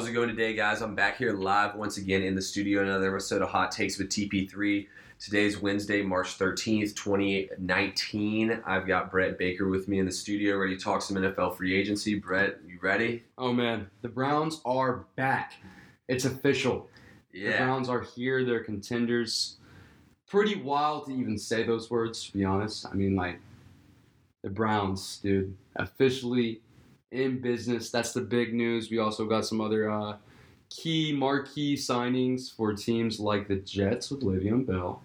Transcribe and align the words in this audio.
How's 0.00 0.08
it 0.08 0.12
going 0.12 0.30
today, 0.30 0.54
guys? 0.54 0.80
I'm 0.80 0.94
back 0.94 1.18
here 1.18 1.34
live 1.34 1.74
once 1.74 1.98
again 1.98 2.22
in 2.22 2.34
the 2.34 2.40
studio. 2.40 2.82
Another 2.82 3.14
episode 3.14 3.42
of 3.42 3.50
Hot 3.50 3.70
Takes 3.70 3.98
with 3.98 4.08
TP3. 4.08 4.86
Today's 5.18 5.60
Wednesday, 5.60 6.00
March 6.00 6.38
13th, 6.38 6.96
2019. 6.96 8.62
I've 8.64 8.86
got 8.86 9.10
Brett 9.10 9.36
Baker 9.36 9.68
with 9.68 9.88
me 9.88 9.98
in 9.98 10.06
the 10.06 10.10
studio, 10.10 10.56
ready 10.56 10.74
to 10.74 10.82
talk 10.82 11.02
some 11.02 11.18
NFL 11.18 11.54
free 11.54 11.78
agency. 11.78 12.14
Brett, 12.14 12.60
you 12.66 12.78
ready? 12.80 13.24
Oh 13.36 13.52
man, 13.52 13.90
the 14.00 14.08
Browns 14.08 14.62
are 14.64 15.04
back. 15.16 15.52
It's 16.08 16.24
official. 16.24 16.88
Yeah. 17.30 17.50
The 17.50 17.58
Browns 17.58 17.90
are 17.90 18.00
here. 18.00 18.42
They're 18.42 18.64
contenders. 18.64 19.58
Pretty 20.26 20.62
wild 20.62 21.08
to 21.08 21.12
even 21.12 21.36
say 21.36 21.62
those 21.62 21.90
words, 21.90 22.24
to 22.24 22.32
be 22.32 22.42
honest. 22.42 22.86
I 22.86 22.94
mean, 22.94 23.16
like, 23.16 23.38
the 24.42 24.48
Browns, 24.48 25.18
dude, 25.22 25.54
officially 25.76 26.62
in 27.10 27.40
business. 27.40 27.90
That's 27.90 28.12
the 28.12 28.20
big 28.20 28.54
news. 28.54 28.90
We 28.90 28.98
also 28.98 29.26
got 29.26 29.44
some 29.44 29.60
other 29.60 29.90
uh, 29.90 30.16
key 30.68 31.12
marquee 31.12 31.76
signings 31.76 32.54
for 32.54 32.72
teams 32.72 33.18
like 33.18 33.48
the 33.48 33.56
Jets 33.56 34.10
with 34.10 34.22
Le'Veon 34.22 34.66
Bell. 34.66 35.02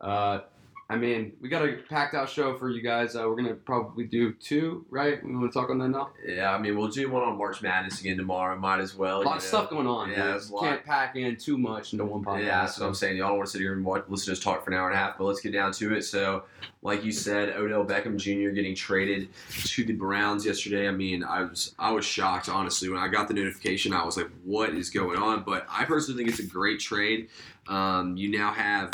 Uh, 0.00 0.40
I 0.88 0.96
mean, 0.96 1.32
we 1.40 1.48
got 1.48 1.66
a 1.66 1.78
packed 1.88 2.14
out 2.14 2.28
show 2.28 2.58
for 2.58 2.68
you 2.68 2.82
guys. 2.82 3.16
Uh, 3.16 3.24
we're 3.26 3.36
gonna 3.36 3.54
probably 3.54 4.04
do 4.04 4.34
two, 4.34 4.84
right? 4.90 5.24
We 5.24 5.34
want 5.34 5.50
to 5.50 5.58
talk 5.58 5.70
on 5.70 5.78
that 5.78 5.88
now. 5.88 6.10
Yeah, 6.26 6.54
I 6.54 6.58
mean, 6.58 6.76
we'll 6.76 6.88
do 6.88 7.10
one 7.10 7.22
on 7.22 7.38
March 7.38 7.62
Madness 7.62 8.00
again 8.00 8.18
tomorrow. 8.18 8.58
Might 8.58 8.80
as 8.80 8.94
well. 8.94 9.22
A 9.22 9.24
lot 9.24 9.36
of 9.38 9.42
know. 9.42 9.48
stuff 9.48 9.70
going 9.70 9.86
on. 9.86 10.10
Yeah, 10.10 10.16
there's 10.26 10.50
a 10.50 10.54
lot. 10.54 10.64
can't 10.64 10.84
pack 10.84 11.16
in 11.16 11.36
too 11.36 11.56
much 11.56 11.94
into 11.94 12.04
one 12.04 12.22
podcast. 12.22 12.40
Yeah, 12.40 12.60
that's 12.60 12.78
what 12.78 12.86
I'm 12.86 12.94
saying. 12.94 13.16
Y'all 13.16 13.28
don't 13.28 13.38
want 13.38 13.46
to 13.46 13.52
sit 13.52 13.62
here 13.62 13.72
and 13.72 13.82
watch, 13.82 14.04
listen 14.08 14.26
to 14.26 14.32
us 14.32 14.44
talk 14.44 14.62
for 14.62 14.72
an 14.72 14.76
hour 14.76 14.88
and 14.88 14.94
a 14.94 14.98
half, 14.98 15.16
but 15.16 15.24
let's 15.24 15.40
get 15.40 15.54
down 15.54 15.72
to 15.72 15.94
it. 15.94 16.02
So, 16.02 16.44
like 16.82 17.02
you 17.02 17.12
said, 17.12 17.56
Odell 17.56 17.86
Beckham 17.86 18.18
Jr. 18.18 18.50
getting 18.50 18.74
traded 18.74 19.30
to 19.52 19.84
the 19.84 19.94
Browns 19.94 20.44
yesterday. 20.44 20.86
I 20.86 20.92
mean, 20.92 21.24
I 21.24 21.44
was 21.44 21.74
I 21.78 21.92
was 21.92 22.04
shocked 22.04 22.50
honestly 22.50 22.90
when 22.90 22.98
I 22.98 23.08
got 23.08 23.28
the 23.28 23.34
notification. 23.34 23.94
I 23.94 24.04
was 24.04 24.18
like, 24.18 24.28
"What 24.44 24.74
is 24.74 24.90
going 24.90 25.18
on?" 25.18 25.44
But 25.44 25.66
I 25.70 25.86
personally 25.86 26.22
think 26.22 26.38
it's 26.38 26.46
a 26.46 26.50
great 26.50 26.78
trade. 26.78 27.30
Um, 27.68 28.18
you 28.18 28.30
now 28.30 28.52
have 28.52 28.92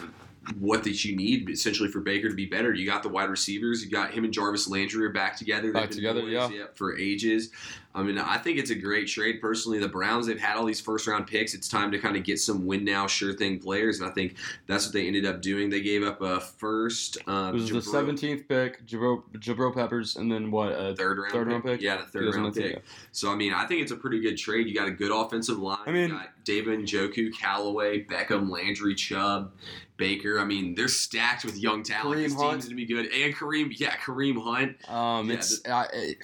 what 0.58 0.84
that 0.84 1.04
you 1.04 1.14
need 1.14 1.50
essentially 1.50 1.88
for 1.88 2.00
Baker 2.00 2.28
to 2.28 2.34
be 2.34 2.46
better. 2.46 2.72
You 2.72 2.86
got 2.86 3.02
the 3.02 3.08
wide 3.08 3.28
receivers. 3.30 3.84
You 3.84 3.90
got 3.90 4.12
him 4.12 4.24
and 4.24 4.32
Jarvis 4.32 4.68
Landry 4.68 5.04
are 5.04 5.10
back 5.10 5.36
together. 5.36 5.64
They've 5.72 5.74
Back 5.74 5.90
together, 5.90 6.22
boys, 6.22 6.32
yeah. 6.32 6.66
for 6.74 6.96
ages. 6.98 7.50
I 7.92 8.04
mean, 8.04 8.18
I 8.18 8.38
think 8.38 8.58
it's 8.58 8.70
a 8.70 8.74
great 8.76 9.08
trade 9.08 9.40
personally. 9.40 9.80
The 9.80 9.88
Browns, 9.88 10.26
they've 10.28 10.38
had 10.38 10.56
all 10.56 10.64
these 10.64 10.80
first 10.80 11.08
round 11.08 11.26
picks. 11.26 11.54
It's 11.54 11.66
time 11.66 11.90
to 11.90 11.98
kind 11.98 12.16
of 12.16 12.22
get 12.22 12.38
some 12.38 12.64
win 12.64 12.84
now, 12.84 13.08
sure 13.08 13.32
thing 13.32 13.58
players, 13.58 13.98
and 14.00 14.08
I 14.08 14.12
think 14.12 14.36
that's 14.68 14.86
what 14.86 14.92
they 14.92 15.08
ended 15.08 15.26
up 15.26 15.42
doing. 15.42 15.68
They 15.70 15.80
gave 15.80 16.04
up 16.04 16.22
a 16.22 16.40
first, 16.40 17.18
uh, 17.26 17.50
It 17.52 17.54
was 17.54 17.68
the 17.70 17.82
seventeenth 17.82 18.46
pick, 18.48 18.86
Jabrill, 18.86 19.24
Jabrill 19.38 19.74
Peppers, 19.74 20.16
and 20.16 20.30
then 20.30 20.52
what? 20.52 20.72
Uh, 20.72 20.94
third 20.94 21.18
round, 21.18 21.32
Third 21.32 21.48
round 21.48 21.64
pick? 21.64 21.80
Yeah, 21.80 21.96
the 21.96 22.04
third 22.04 22.32
round 22.34 22.54
pick. 22.54 22.82
So 23.10 23.32
I 23.32 23.34
mean, 23.34 23.52
I 23.52 23.66
think 23.66 23.82
it's 23.82 23.92
a 23.92 23.96
pretty 23.96 24.20
good 24.20 24.36
trade. 24.38 24.68
You 24.68 24.74
got 24.74 24.86
a 24.86 24.92
good 24.92 25.10
offensive 25.10 25.58
line. 25.58 25.78
I 25.84 25.90
mean- 25.90 26.10
you 26.10 26.14
got 26.14 26.30
David 26.44 26.78
Njoku, 26.80 27.30
Callaway, 27.36 28.04
Beckham, 28.04 28.48
Landry, 28.50 28.94
Chubb, 28.94 29.52
Baker. 30.00 30.40
I 30.40 30.44
mean, 30.44 30.74
they're 30.74 30.88
stacked 30.88 31.44
with 31.44 31.56
young 31.56 31.84
talent. 31.84 32.18
Kareem 32.18 32.22
this 32.24 32.34
Hunt. 32.34 32.50
team's 32.52 32.64
gonna 32.64 32.76
be 32.76 32.86
good. 32.86 33.06
And 33.12 33.32
Kareem, 33.36 33.72
yeah, 33.78 33.94
Kareem 33.96 34.42
Hunt. 34.42 34.90
Um, 34.90 35.28
Yeah, 35.28 35.34
it's 35.36 35.64
uh, 35.66 35.86
it- 35.92 36.18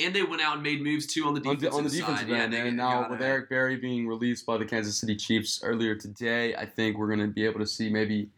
And 0.00 0.14
they 0.14 0.22
went 0.22 0.40
out 0.40 0.54
and 0.54 0.62
made 0.62 0.82
moves 0.82 1.06
too 1.06 1.24
on 1.26 1.34
the 1.34 1.46
on, 1.48 1.58
the, 1.58 1.70
on 1.70 1.84
the 1.84 1.90
side. 1.90 1.98
defensive 1.98 2.28
Yeah, 2.28 2.36
end, 2.44 2.54
and 2.54 2.76
now 2.76 3.10
with 3.10 3.20
Eric 3.20 3.48
Berry 3.50 3.76
being 3.76 4.06
released 4.06 4.46
by 4.46 4.56
the 4.56 4.64
Kansas 4.64 4.96
City 4.96 5.16
Chiefs 5.16 5.60
earlier 5.62 5.94
today, 5.94 6.54
I 6.54 6.64
think 6.66 6.96
we're 6.96 7.08
going 7.08 7.20
to 7.20 7.26
be 7.26 7.44
able 7.44 7.60
to 7.60 7.66
see 7.66 7.90
maybe 7.90 8.28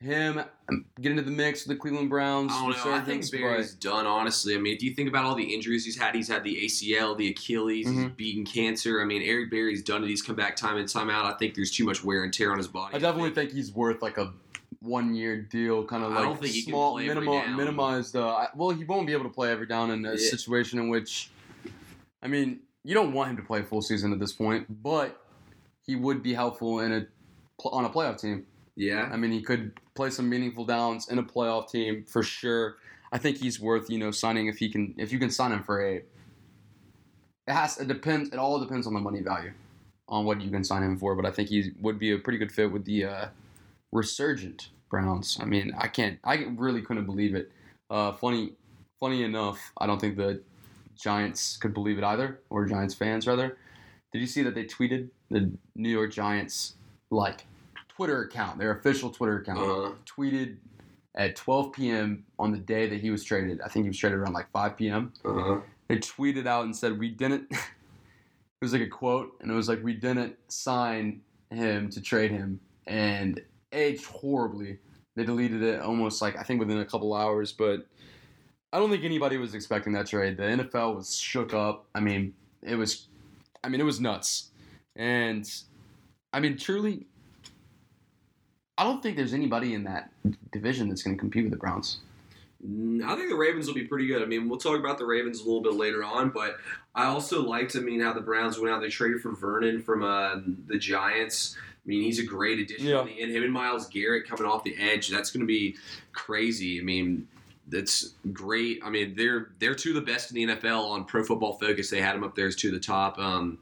him 0.00 0.40
get 1.00 1.10
into 1.10 1.22
the 1.22 1.30
mix 1.30 1.66
with 1.66 1.76
the 1.76 1.80
Cleveland 1.80 2.08
Browns. 2.08 2.52
I 2.54 2.60
don't 2.72 2.84
know. 2.86 2.92
I 2.92 3.00
think 3.00 3.28
Berry's 3.32 3.74
done, 3.74 4.06
honestly. 4.06 4.54
I 4.54 4.58
mean, 4.58 4.74
if 4.74 4.82
you 4.82 4.94
think 4.94 5.08
about 5.08 5.24
all 5.24 5.34
the 5.34 5.54
injuries 5.54 5.84
he's 5.84 5.98
had, 5.98 6.14
he's 6.14 6.28
had 6.28 6.44
the 6.44 6.56
ACL, 6.64 7.16
the 7.16 7.28
Achilles, 7.30 7.88
he's 7.88 7.98
Mhm. 7.98 8.16
beaten 8.16 8.44
cancer. 8.44 9.00
I 9.02 9.04
mean, 9.04 9.22
Eric 9.22 9.50
Berry's 9.50 9.82
done 9.82 10.04
it. 10.04 10.08
He's 10.08 10.22
come 10.22 10.36
back 10.36 10.54
time 10.54 10.76
and 10.76 10.88
time 10.88 11.10
out. 11.10 11.24
I 11.26 11.36
think 11.36 11.54
there's 11.54 11.72
too 11.72 11.84
much 11.84 12.04
wear 12.04 12.22
and 12.22 12.32
tear 12.32 12.52
on 12.52 12.58
his 12.58 12.68
body. 12.68 12.94
I 12.94 12.98
definitely 13.00 13.30
think 13.30 13.50
he's 13.50 13.72
worth 13.74 14.00
like 14.00 14.18
a 14.18 14.32
one 14.80 15.14
year 15.16 15.42
deal, 15.42 15.84
kind 15.84 16.04
of 16.04 16.12
I 16.12 16.16
like 16.16 16.24
don't 16.24 16.40
think 16.40 16.52
he 16.54 16.62
can 16.62 16.70
small, 16.70 16.96
minimal, 16.98 17.42
minimized. 17.48 18.14
Uh, 18.14 18.46
well, 18.54 18.70
he 18.70 18.84
won't 18.84 19.08
be 19.08 19.12
able 19.12 19.24
to 19.24 19.30
play 19.30 19.50
every 19.50 19.66
down 19.66 19.90
in 19.90 20.06
a 20.06 20.12
Yeah. 20.12 20.16
situation 20.16 20.78
in 20.78 20.88
which, 20.88 21.30
I 22.22 22.28
mean, 22.28 22.60
you 22.84 22.94
don't 22.94 23.12
want 23.12 23.30
him 23.30 23.36
to 23.38 23.42
play 23.42 23.62
full 23.62 23.82
season 23.82 24.12
at 24.12 24.20
this 24.20 24.32
point, 24.32 24.66
but 24.82 25.20
he 25.84 25.96
would 25.96 26.22
be 26.22 26.34
helpful 26.34 26.78
in 26.78 26.92
a 26.92 27.06
on 27.64 27.84
a 27.84 27.90
playoff 27.90 28.20
team. 28.20 28.46
Yeah. 28.78 29.10
I 29.12 29.16
mean, 29.16 29.32
he 29.32 29.42
could 29.42 29.72
play 29.94 30.10
some 30.10 30.28
meaningful 30.30 30.64
downs 30.64 31.08
in 31.08 31.18
a 31.18 31.22
playoff 31.22 31.68
team 31.70 32.04
for 32.04 32.22
sure. 32.22 32.76
I 33.10 33.18
think 33.18 33.38
he's 33.38 33.58
worth 33.58 33.90
you 33.90 33.98
know 33.98 34.10
signing 34.10 34.46
if 34.46 34.58
he 34.58 34.70
can 34.70 34.94
if 34.96 35.12
you 35.12 35.18
can 35.18 35.30
sign 35.30 35.52
him 35.52 35.62
for 35.64 35.84
a. 35.84 35.96
It 35.96 36.04
has 37.52 37.78
it 37.78 37.88
depends. 37.88 38.30
It 38.30 38.36
all 38.36 38.60
depends 38.60 38.86
on 38.86 38.94
the 38.94 39.00
money 39.00 39.20
value, 39.20 39.52
on 40.08 40.24
what 40.24 40.40
you 40.40 40.50
can 40.50 40.62
sign 40.62 40.82
him 40.82 40.96
for. 40.96 41.16
But 41.16 41.26
I 41.26 41.32
think 41.32 41.48
he 41.48 41.72
would 41.80 41.98
be 41.98 42.12
a 42.12 42.18
pretty 42.18 42.38
good 42.38 42.52
fit 42.52 42.70
with 42.70 42.84
the 42.84 43.04
uh, 43.04 43.26
resurgent 43.90 44.68
Browns. 44.90 45.38
I 45.40 45.44
mean, 45.44 45.74
I 45.76 45.88
can't. 45.88 46.18
I 46.22 46.46
really 46.56 46.82
couldn't 46.82 47.06
believe 47.06 47.34
it. 47.34 47.50
Uh, 47.90 48.12
funny, 48.12 48.52
funny 49.00 49.24
enough, 49.24 49.72
I 49.78 49.86
don't 49.86 50.00
think 50.00 50.16
the 50.16 50.42
Giants 50.96 51.56
could 51.56 51.74
believe 51.74 51.98
it 51.98 52.04
either, 52.04 52.40
or 52.50 52.66
Giants 52.66 52.94
fans 52.94 53.26
rather. 53.26 53.56
Did 54.12 54.20
you 54.20 54.26
see 54.26 54.42
that 54.42 54.54
they 54.54 54.64
tweeted 54.64 55.08
the 55.30 55.50
New 55.74 55.90
York 55.90 56.12
Giants 56.12 56.74
like 57.10 57.44
Twitter 57.98 58.22
account, 58.22 58.60
their 58.60 58.70
official 58.70 59.10
Twitter 59.10 59.38
account, 59.38 59.58
Uh, 59.58 59.90
tweeted 60.06 60.58
at 61.16 61.34
12 61.34 61.72
p.m. 61.72 62.24
on 62.38 62.52
the 62.52 62.58
day 62.58 62.88
that 62.88 63.00
he 63.00 63.10
was 63.10 63.24
traded. 63.24 63.60
I 63.60 63.66
think 63.66 63.86
he 63.86 63.88
was 63.88 63.98
traded 63.98 64.20
around 64.20 64.34
like 64.34 64.48
5 64.52 64.76
p.m. 64.76 65.12
uh-huh. 65.24 65.58
They 65.88 65.96
tweeted 65.96 66.46
out 66.46 66.64
and 66.64 66.76
said, 66.76 66.96
"We 66.96 67.08
didn't." 67.08 67.48
it 67.50 67.58
was 68.62 68.72
like 68.72 68.82
a 68.82 68.86
quote, 68.86 69.32
and 69.40 69.50
it 69.50 69.54
was 69.54 69.68
like, 69.68 69.82
"We 69.82 69.94
didn't 69.94 70.36
sign 70.46 71.22
him 71.50 71.90
to 71.90 72.00
trade 72.00 72.30
him," 72.30 72.60
and 72.86 73.42
aged 73.72 74.04
horribly. 74.04 74.78
They 75.16 75.24
deleted 75.24 75.64
it 75.64 75.80
almost 75.80 76.22
like 76.22 76.36
I 76.38 76.44
think 76.44 76.60
within 76.60 76.78
a 76.78 76.84
couple 76.84 77.12
hours, 77.14 77.50
but 77.50 77.84
I 78.72 78.78
don't 78.78 78.90
think 78.90 79.02
anybody 79.02 79.38
was 79.38 79.54
expecting 79.54 79.92
that 79.94 80.06
trade. 80.06 80.36
The 80.36 80.44
NFL 80.44 80.94
was 80.94 81.18
shook 81.18 81.52
up. 81.52 81.86
I 81.96 82.00
mean, 82.00 82.34
it 82.62 82.76
was, 82.76 83.08
I 83.64 83.68
mean, 83.68 83.80
it 83.80 83.84
was 83.84 83.98
nuts, 83.98 84.50
and 84.94 85.50
I 86.32 86.38
mean, 86.38 86.56
truly, 86.58 87.07
I 88.78 88.84
don't 88.84 89.02
think 89.02 89.16
there's 89.16 89.34
anybody 89.34 89.74
in 89.74 89.84
that 89.84 90.10
division 90.52 90.88
that's 90.88 91.02
going 91.02 91.16
to 91.16 91.20
compete 91.20 91.42
with 91.42 91.50
the 91.50 91.58
Browns. 91.58 91.98
Mm, 92.66 93.04
I 93.04 93.16
think 93.16 93.28
the 93.28 93.36
Ravens 93.36 93.66
will 93.66 93.74
be 93.74 93.84
pretty 93.84 94.06
good. 94.06 94.22
I 94.22 94.24
mean, 94.24 94.48
we'll 94.48 94.58
talk 94.58 94.78
about 94.78 94.98
the 94.98 95.04
Ravens 95.04 95.40
a 95.40 95.44
little 95.44 95.60
bit 95.60 95.74
later 95.74 96.04
on, 96.04 96.30
but 96.30 96.56
I 96.94 97.06
also 97.06 97.42
liked, 97.42 97.74
I 97.76 97.80
mean, 97.80 98.00
how 98.00 98.12
the 98.12 98.20
Browns 98.20 98.58
went 98.58 98.72
out. 98.72 98.80
They 98.80 98.88
traded 98.88 99.20
for 99.20 99.32
Vernon 99.32 99.82
from 99.82 100.04
uh, 100.04 100.36
the 100.66 100.78
Giants. 100.78 101.56
I 101.58 101.88
mean, 101.88 102.02
he's 102.02 102.20
a 102.20 102.24
great 102.24 102.60
addition. 102.60 102.86
Yeah. 102.86 102.98
on 102.98 103.06
the 103.06 103.20
end. 103.20 103.32
him 103.32 103.42
and 103.42 103.52
Myles 103.52 103.88
Garrett 103.88 104.28
coming 104.28 104.46
off 104.46 104.62
the 104.62 104.76
edge. 104.78 105.08
That's 105.08 105.30
going 105.30 105.40
to 105.40 105.46
be 105.46 105.76
crazy. 106.12 106.78
I 106.78 106.82
mean, 106.82 107.26
that's 107.70 108.14
great. 108.32 108.80
I 108.84 108.90
mean, 108.90 109.14
they're 109.16 109.50
they're 109.58 109.74
two 109.74 109.90
of 109.90 109.94
the 109.96 110.12
best 110.12 110.30
in 110.30 110.36
the 110.36 110.54
NFL 110.54 110.88
on 110.88 111.04
Pro 111.04 111.22
Football 111.22 111.54
Focus. 111.54 111.90
They 111.90 112.00
had 112.00 112.14
him 112.14 112.24
up 112.24 112.34
there 112.34 112.46
as 112.46 112.56
two 112.56 112.68
of 112.68 112.74
the 112.74 112.80
top 112.80 113.18
um, 113.18 113.58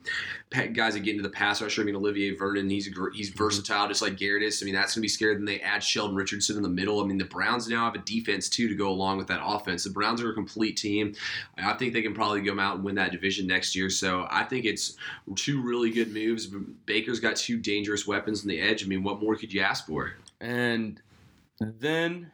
guys 0.51 0.95
that 0.95 1.01
get 1.01 1.13
into 1.13 1.23
the 1.23 1.29
pass 1.29 1.61
rusher. 1.61 1.83
I 1.83 1.85
mean, 1.85 1.97
Olivier 1.97 2.35
Vernon, 2.37 2.71
he's 2.71 2.89
he's 3.15 3.31
versatile, 3.31 3.89
just 3.89 4.03
like 4.03 4.17
Garrett 4.17 4.43
is. 4.43 4.63
I 4.63 4.65
mean, 4.65 4.75
that's 4.75 4.95
going 4.95 5.01
to 5.01 5.03
be 5.03 5.09
scary. 5.09 5.35
Then 5.35 5.45
they 5.45 5.61
add 5.61 5.83
Sheldon 5.83 6.17
Richardson 6.17 6.57
in 6.57 6.63
the 6.63 6.69
middle. 6.69 7.03
I 7.03 7.07
mean, 7.07 7.19
the 7.19 7.25
Browns 7.25 7.69
now 7.69 7.85
have 7.85 7.95
a 7.95 7.99
defense 7.99 8.49
too 8.49 8.69
to 8.69 8.75
go 8.75 8.89
along 8.89 9.19
with 9.19 9.27
that 9.29 9.41
offense. 9.45 9.85
The 9.85 9.91
Browns 9.91 10.23
are 10.23 10.31
a 10.31 10.35
complete 10.35 10.77
team. 10.77 11.15
I 11.59 11.73
think 11.75 11.93
they 11.93 12.03
can 12.03 12.15
probably 12.15 12.43
go 12.43 12.59
out 12.59 12.77
and 12.77 12.85
win 12.85 12.95
that 12.97 13.13
division 13.13 13.47
next 13.47 13.75
year. 13.75 13.91
So 13.91 14.27
I 14.31 14.45
think 14.45 14.65
it's 14.65 14.97
two 15.35 15.63
really 15.63 15.91
good 15.91 16.13
moves. 16.13 16.47
Baker's 16.87 17.21
got 17.21 17.37
two 17.37 17.59
dangerous 17.59 18.07
weapons 18.07 18.43
on 18.43 18.49
the 18.49 18.61
edge. 18.61 18.85
I 18.85 18.87
mean, 18.87 19.03
what 19.03 19.21
more 19.21 19.37
could 19.37 19.53
you 19.53 19.61
ask 19.61 19.87
for? 19.87 20.15
And 20.41 21.01
then 21.61 22.31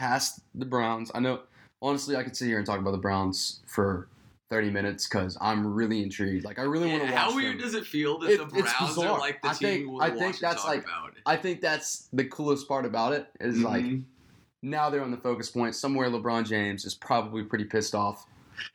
past 0.00 0.40
the 0.54 0.66
Browns, 0.66 1.10
I 1.14 1.20
know 1.20 1.40
honestly 1.82 2.16
I 2.16 2.22
could 2.22 2.36
sit 2.36 2.46
here 2.46 2.58
and 2.58 2.66
talk 2.66 2.78
about 2.78 2.92
the 2.92 2.98
Browns 2.98 3.60
for 3.66 4.08
30 4.50 4.70
minutes 4.70 5.08
because 5.08 5.36
I'm 5.40 5.66
really 5.74 6.02
intrigued. 6.02 6.44
Like 6.44 6.58
I 6.58 6.62
really 6.62 6.88
want 6.88 7.02
to 7.02 7.10
watch 7.10 7.14
How 7.18 7.34
weird 7.34 7.54
them. 7.54 7.62
does 7.62 7.74
it 7.74 7.84
feel 7.86 8.18
that 8.20 8.30
It- 8.30 8.38
the 8.38 8.44
Browns 8.46 8.98
are 8.98 9.18
like 9.18 9.42
the 9.42 9.48
I 9.48 9.52
team 9.54 9.88
think- 9.88 10.02
I 10.02 10.10
think 10.10 10.38
that's 10.38 10.62
talk 10.62 10.66
like- 10.70 10.84
about? 10.84 11.12
I 11.24 11.36
think 11.36 11.60
that's 11.60 12.08
the 12.12 12.24
coolest 12.24 12.68
part 12.68 12.84
about 12.84 13.12
it 13.12 13.26
is 13.40 13.60
like 13.62 13.84
Mhm. 13.84 14.04
now 14.62 14.88
they're 14.90 15.02
on 15.02 15.10
the 15.10 15.16
focus 15.16 15.50
point. 15.50 15.74
Somewhere 15.74 16.08
LeBron 16.10 16.46
James 16.46 16.84
is 16.84 16.94
probably 16.94 17.42
pretty 17.42 17.64
pissed 17.64 17.94
off. 17.94 18.26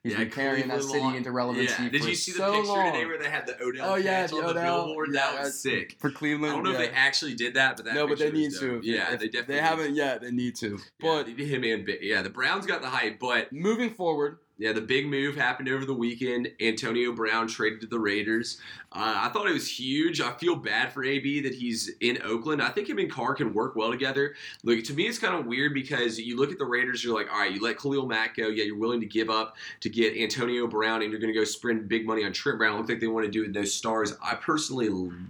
He's 0.04 0.13
Yeah, 0.13 0.19
been 0.19 0.30
carrying 0.31 0.68
that 0.69 0.83
city 0.83 1.00
long- 1.00 1.16
into 1.16 1.31
relevancy 1.31 1.83
Yeah. 1.83 1.89
Did 1.89 2.06
you 2.06 2.16
see 2.16 2.31
the 2.31 2.38
so 2.39 2.51
picture 2.54 2.68
long. 2.68 2.92
today 2.94 3.06
where 3.06 3.18
they 3.18 3.30
had 3.30 3.45
the 3.48 3.62
Odell 3.62 3.92
Oh, 3.92 3.95
yeah, 3.95 4.28
the 4.28 4.36
on 4.38 4.54
the 4.56 4.62
billboard? 4.62 5.10
Yeah, 5.13 5.31
that 5.31 5.44
was 5.44 5.62
sick. 5.62 5.98
for 6.00 6.10
Cleveland. 6.12 6.51
I 6.51 6.56
don't 6.56 6.63
know 6.63 6.72
yeah. 6.72 6.80
if 6.81 6.92
they 6.92 6.95
actually 6.98 7.36
did 7.36 7.54
that, 7.56 7.75
but 7.78 7.86
that 7.86 7.95
no, 7.95 8.07
but 8.07 8.19
they 8.19 8.31
need 8.31 8.51
to. 8.54 8.60
dope. 8.60 8.80
If- 8.80 8.83
Yeah, 8.86 9.13
if 9.13 9.19
they 9.19 9.28
definitely 9.28 9.56
They 9.56 9.62
haven't 9.62 9.95
yet. 9.95 10.22
They 10.22 10.31
need 10.31 10.56
to. 10.57 10.80
But 11.00 11.28
him 11.28 11.63
and 11.63 11.88
yeah, 12.01 12.22
the 12.22 12.30
Browns 12.30 12.66
got 12.66 12.81
the 12.81 12.89
hype, 12.89 13.19
but 13.19 13.51
moving 13.54 13.94
forward, 13.94 14.38
Yeah, 14.62 14.74
the 14.74 14.81
big 14.81 15.08
move 15.08 15.36
happened 15.36 15.69
over 15.69 15.86
the 15.86 15.94
weekend. 15.96 16.52
Antonio 16.62 17.12
Brown 17.13 17.48
traded 17.48 17.81
to 17.81 17.88
the 17.88 17.98
Raiders. 17.98 18.60
Uh, 18.92 19.22
I 19.24 19.30
thought 19.30 19.48
it 19.48 19.54
was 19.54 19.68
huge. 19.68 20.22
I 20.22 20.34
feel 20.34 20.56
bad 20.56 20.94
for 20.94 21.04
AB 21.04 21.42
that 21.42 21.56
he's 21.56 21.90
in 22.00 22.19
Oakland. 22.24 22.62
I 22.62 22.69
think 22.69 22.88
him 22.88 23.00
and 23.00 23.10
Carr 23.10 23.34
can 23.34 23.56
work 23.56 23.75
well 23.75 23.90
together. 23.90 24.36
Look, 24.63 24.84
to 24.84 24.94
me, 24.94 25.08
it's 25.08 25.18
kind 25.18 25.34
of 25.34 25.48
weird 25.48 25.74
because 25.74 26.19
you 26.19 26.38
look 26.38 26.52
at 26.52 26.60
the 26.60 26.66
Raiders, 26.66 27.04
you're 27.04 27.16
like, 27.16 27.34
all 27.34 27.40
right, 27.40 27.52
you 27.52 27.60
let 27.60 27.80
Khalil 27.80 28.06
Mack 28.06 28.38
go. 28.38 28.50
Yeah, 28.50 28.66
you're 28.66 28.78
willing 28.78 29.00
to 29.00 29.08
give 29.08 29.31
up 29.31 29.56
to 29.80 29.90
get 29.90 30.16
Antonio 30.16 30.68
Brown, 30.68 31.02
and 31.02 31.10
you're 31.10 31.19
going 31.19 31.34
to 31.34 31.40
go 31.40 31.44
spend 31.44 31.88
big 31.88 32.06
money 32.06 32.24
on 32.24 32.31
Trent 32.31 32.60
Brown. 32.60 32.75
It 32.75 32.78
looks 32.78 32.90
like 32.90 33.00
they 33.00 33.08
want 33.08 33.25
to 33.25 33.31
do 33.31 33.42
it 33.42 33.48
with 33.48 33.56
those 33.56 33.74
stars. 33.74 34.13
I 34.22 34.36
personally 34.36 34.90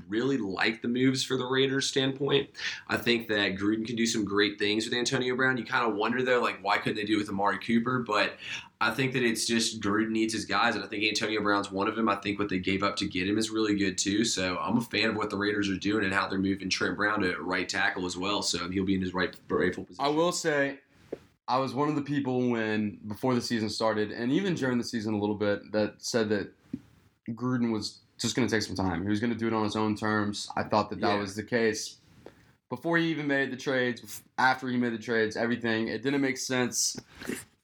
really 0.09 0.39
like 0.39 0.81
the 0.81 0.89
moves 0.89 1.23
for 1.23 1.37
the 1.37 1.45
Raiders 1.45 1.87
standpoint. 1.87 2.49
I 2.89 2.97
think 2.97 3.29
that 3.29 3.55
Gruden 3.55 3.87
can 3.87 3.95
do 3.95 4.05
some 4.05 4.25
great 4.25 4.59
things 4.59 4.83
with 4.83 4.93
Antonio 4.93 5.37
Brown. 5.37 5.55
You 5.55 5.63
kind 5.63 5.89
of 5.89 5.95
wonder 5.95 6.21
though, 6.21 6.41
like, 6.41 6.61
why 6.61 6.79
couldn't 6.79 6.97
they 6.97 7.05
do 7.05 7.15
it 7.15 7.19
with 7.19 7.29
Amari 7.29 7.59
Cooper? 7.59 8.03
But 8.05 8.33
I 8.83 8.89
think 8.89 9.13
that 9.13 9.21
it's 9.21 9.45
just 9.45 9.79
Gruden 9.79 10.09
needs 10.09 10.33
his 10.33 10.43
guys, 10.45 10.73
and 10.73 10.83
I 10.83 10.87
think 10.87 11.03
Antonio 11.03 11.39
Brown's 11.43 11.71
one 11.71 11.87
of 11.87 11.95
them. 11.95 12.09
I 12.09 12.15
think 12.15 12.39
what 12.39 12.49
they 12.49 12.57
gave 12.57 12.81
up 12.81 12.95
to 12.95 13.07
get 13.07 13.29
him 13.29 13.37
is 13.37 13.51
really 13.51 13.75
good 13.77 13.95
too. 13.95 14.25
So 14.25 14.57
I'm 14.57 14.77
a 14.77 14.81
fan 14.81 15.11
of 15.11 15.15
what 15.15 15.29
the 15.29 15.37
Raiders 15.37 15.69
are 15.69 15.77
doing 15.77 16.03
and 16.03 16.11
how 16.11 16.27
they're 16.27 16.39
moving 16.39 16.67
Trent 16.67 16.97
Brown 16.97 17.21
to 17.21 17.35
right 17.37 17.69
tackle 17.69 18.07
as 18.07 18.17
well. 18.17 18.41
So 18.41 18.67
he'll 18.69 18.83
be 18.83 18.95
in 18.95 19.01
his 19.01 19.13
right 19.13 19.35
rightful 19.47 19.83
position. 19.83 20.03
I 20.03 20.09
will 20.09 20.31
say, 20.31 20.79
I 21.47 21.59
was 21.59 21.75
one 21.75 21.89
of 21.89 21.95
the 21.95 22.01
people 22.01 22.49
when 22.49 22.97
before 23.07 23.35
the 23.35 23.41
season 23.41 23.69
started, 23.69 24.11
and 24.11 24.31
even 24.31 24.55
during 24.55 24.79
the 24.79 24.83
season 24.83 25.13
a 25.13 25.19
little 25.19 25.35
bit, 25.35 25.71
that 25.73 25.93
said 25.99 26.27
that 26.29 26.51
Gruden 27.29 27.71
was 27.71 27.99
just 28.19 28.35
going 28.35 28.47
to 28.47 28.51
take 28.53 28.63
some 28.63 28.75
time. 28.75 29.03
He 29.03 29.09
was 29.09 29.19
going 29.19 29.31
to 29.31 29.37
do 29.37 29.45
it 29.47 29.53
on 29.53 29.63
his 29.63 29.75
own 29.75 29.95
terms. 29.95 30.49
I 30.57 30.63
thought 30.63 30.89
that 30.89 31.01
that 31.01 31.13
Yeah. 31.15 31.19
was 31.19 31.35
the 31.35 31.43
case 31.43 31.97
before 32.67 32.97
he 32.97 33.11
even 33.11 33.27
made 33.27 33.51
the 33.51 33.57
trades. 33.57 34.23
After 34.39 34.67
he 34.69 34.77
made 34.77 34.93
the 34.93 34.97
trades, 34.97 35.37
everything 35.37 35.87
it 35.87 36.01
didn't 36.01 36.21
make 36.21 36.37
sense 36.37 36.97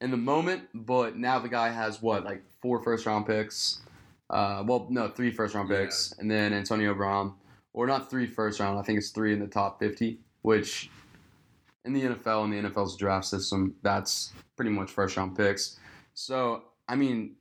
in 0.01 0.11
the 0.11 0.17
moment. 0.17 0.63
But 0.73 1.17
now 1.17 1.39
the 1.39 1.49
guy 1.49 1.69
has 1.69 2.01
what 2.01 2.23
like 2.23 2.43
four 2.61 2.81
first 2.83 3.05
round 3.05 3.25
picks. 3.27 3.81
Uh, 4.29 4.63
well, 4.65 4.87
no, 4.89 5.07
three 5.07 5.31
first 5.31 5.55
round 5.55 5.69
Yeah. 5.69 5.79
picks, 5.83 6.13
and 6.19 6.29
then 6.29 6.53
Antonio 6.53 6.93
Brown, 6.93 7.33
or 7.73 7.87
not 7.87 8.09
three 8.09 8.27
first 8.27 8.59
round. 8.59 8.77
I 8.77 8.81
think 8.81 8.97
it's 8.97 9.09
three 9.09 9.33
in 9.33 9.39
the 9.39 9.47
top 9.47 9.79
fifty, 9.79 10.19
which 10.41 10.89
in 11.85 11.93
the 11.93 12.01
NFL 12.03 12.43
and 12.43 12.51
the 12.51 12.69
NFL's 12.69 12.97
draft 12.97 13.25
system, 13.25 13.73
that's 13.81 14.33
pretty 14.57 14.71
much 14.71 14.91
first 14.91 15.15
round 15.15 15.37
picks. 15.37 15.79
So 16.13 16.63
I 16.89 16.95
mean, 16.95 17.35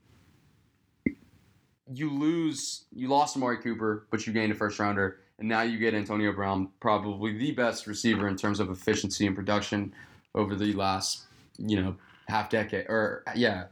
you 1.93 2.11
lose, 2.11 2.85
you 2.93 3.09
lost 3.09 3.37
Amari 3.37 3.59
Cooper, 3.59 4.07
but 4.11 4.27
you 4.27 4.33
gained 4.33 4.53
a 4.53 4.55
first 4.55 4.79
rounder, 4.79 5.21
and 5.39 5.49
now 5.49 5.63
you 5.63 5.79
get 5.79 5.95
Antonio 5.95 6.33
Brown, 6.33 6.69
probably 6.81 7.37
the 7.37 7.53
best 7.53 7.87
receiver 7.87 8.29
in 8.29 8.37
terms 8.37 8.59
of 8.61 8.71
efficiency 8.71 9.27
and 9.27 9.37
production 9.37 9.93
over 10.35 10.55
the 10.57 10.73
last, 10.73 11.25
you 11.59 11.81
know, 11.81 11.95
half 12.29 12.51
decade 12.51 12.87
or 12.89 13.25
yeah, 13.35 13.65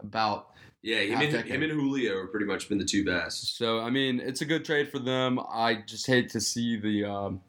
about 0.00 0.50
yeah, 0.82 1.00
him 1.00 1.20
and, 1.20 1.46
him 1.46 1.62
and 1.62 1.72
Julio 1.72 2.22
have 2.22 2.30
pretty 2.30 2.46
much 2.46 2.68
been 2.68 2.78
the 2.78 2.84
two 2.84 3.04
best. 3.04 3.56
so 3.56 3.80
I 3.80 3.90
mean, 3.90 4.20
it's 4.20 4.42
a 4.42 4.44
good 4.44 4.64
trade 4.64 4.90
for 4.90 4.98
them. 4.98 5.40
I 5.50 5.76
just 5.86 6.06
hate 6.06 6.30
to 6.30 6.40
see 6.40 6.76
the 6.76 7.04
um, 7.04 7.40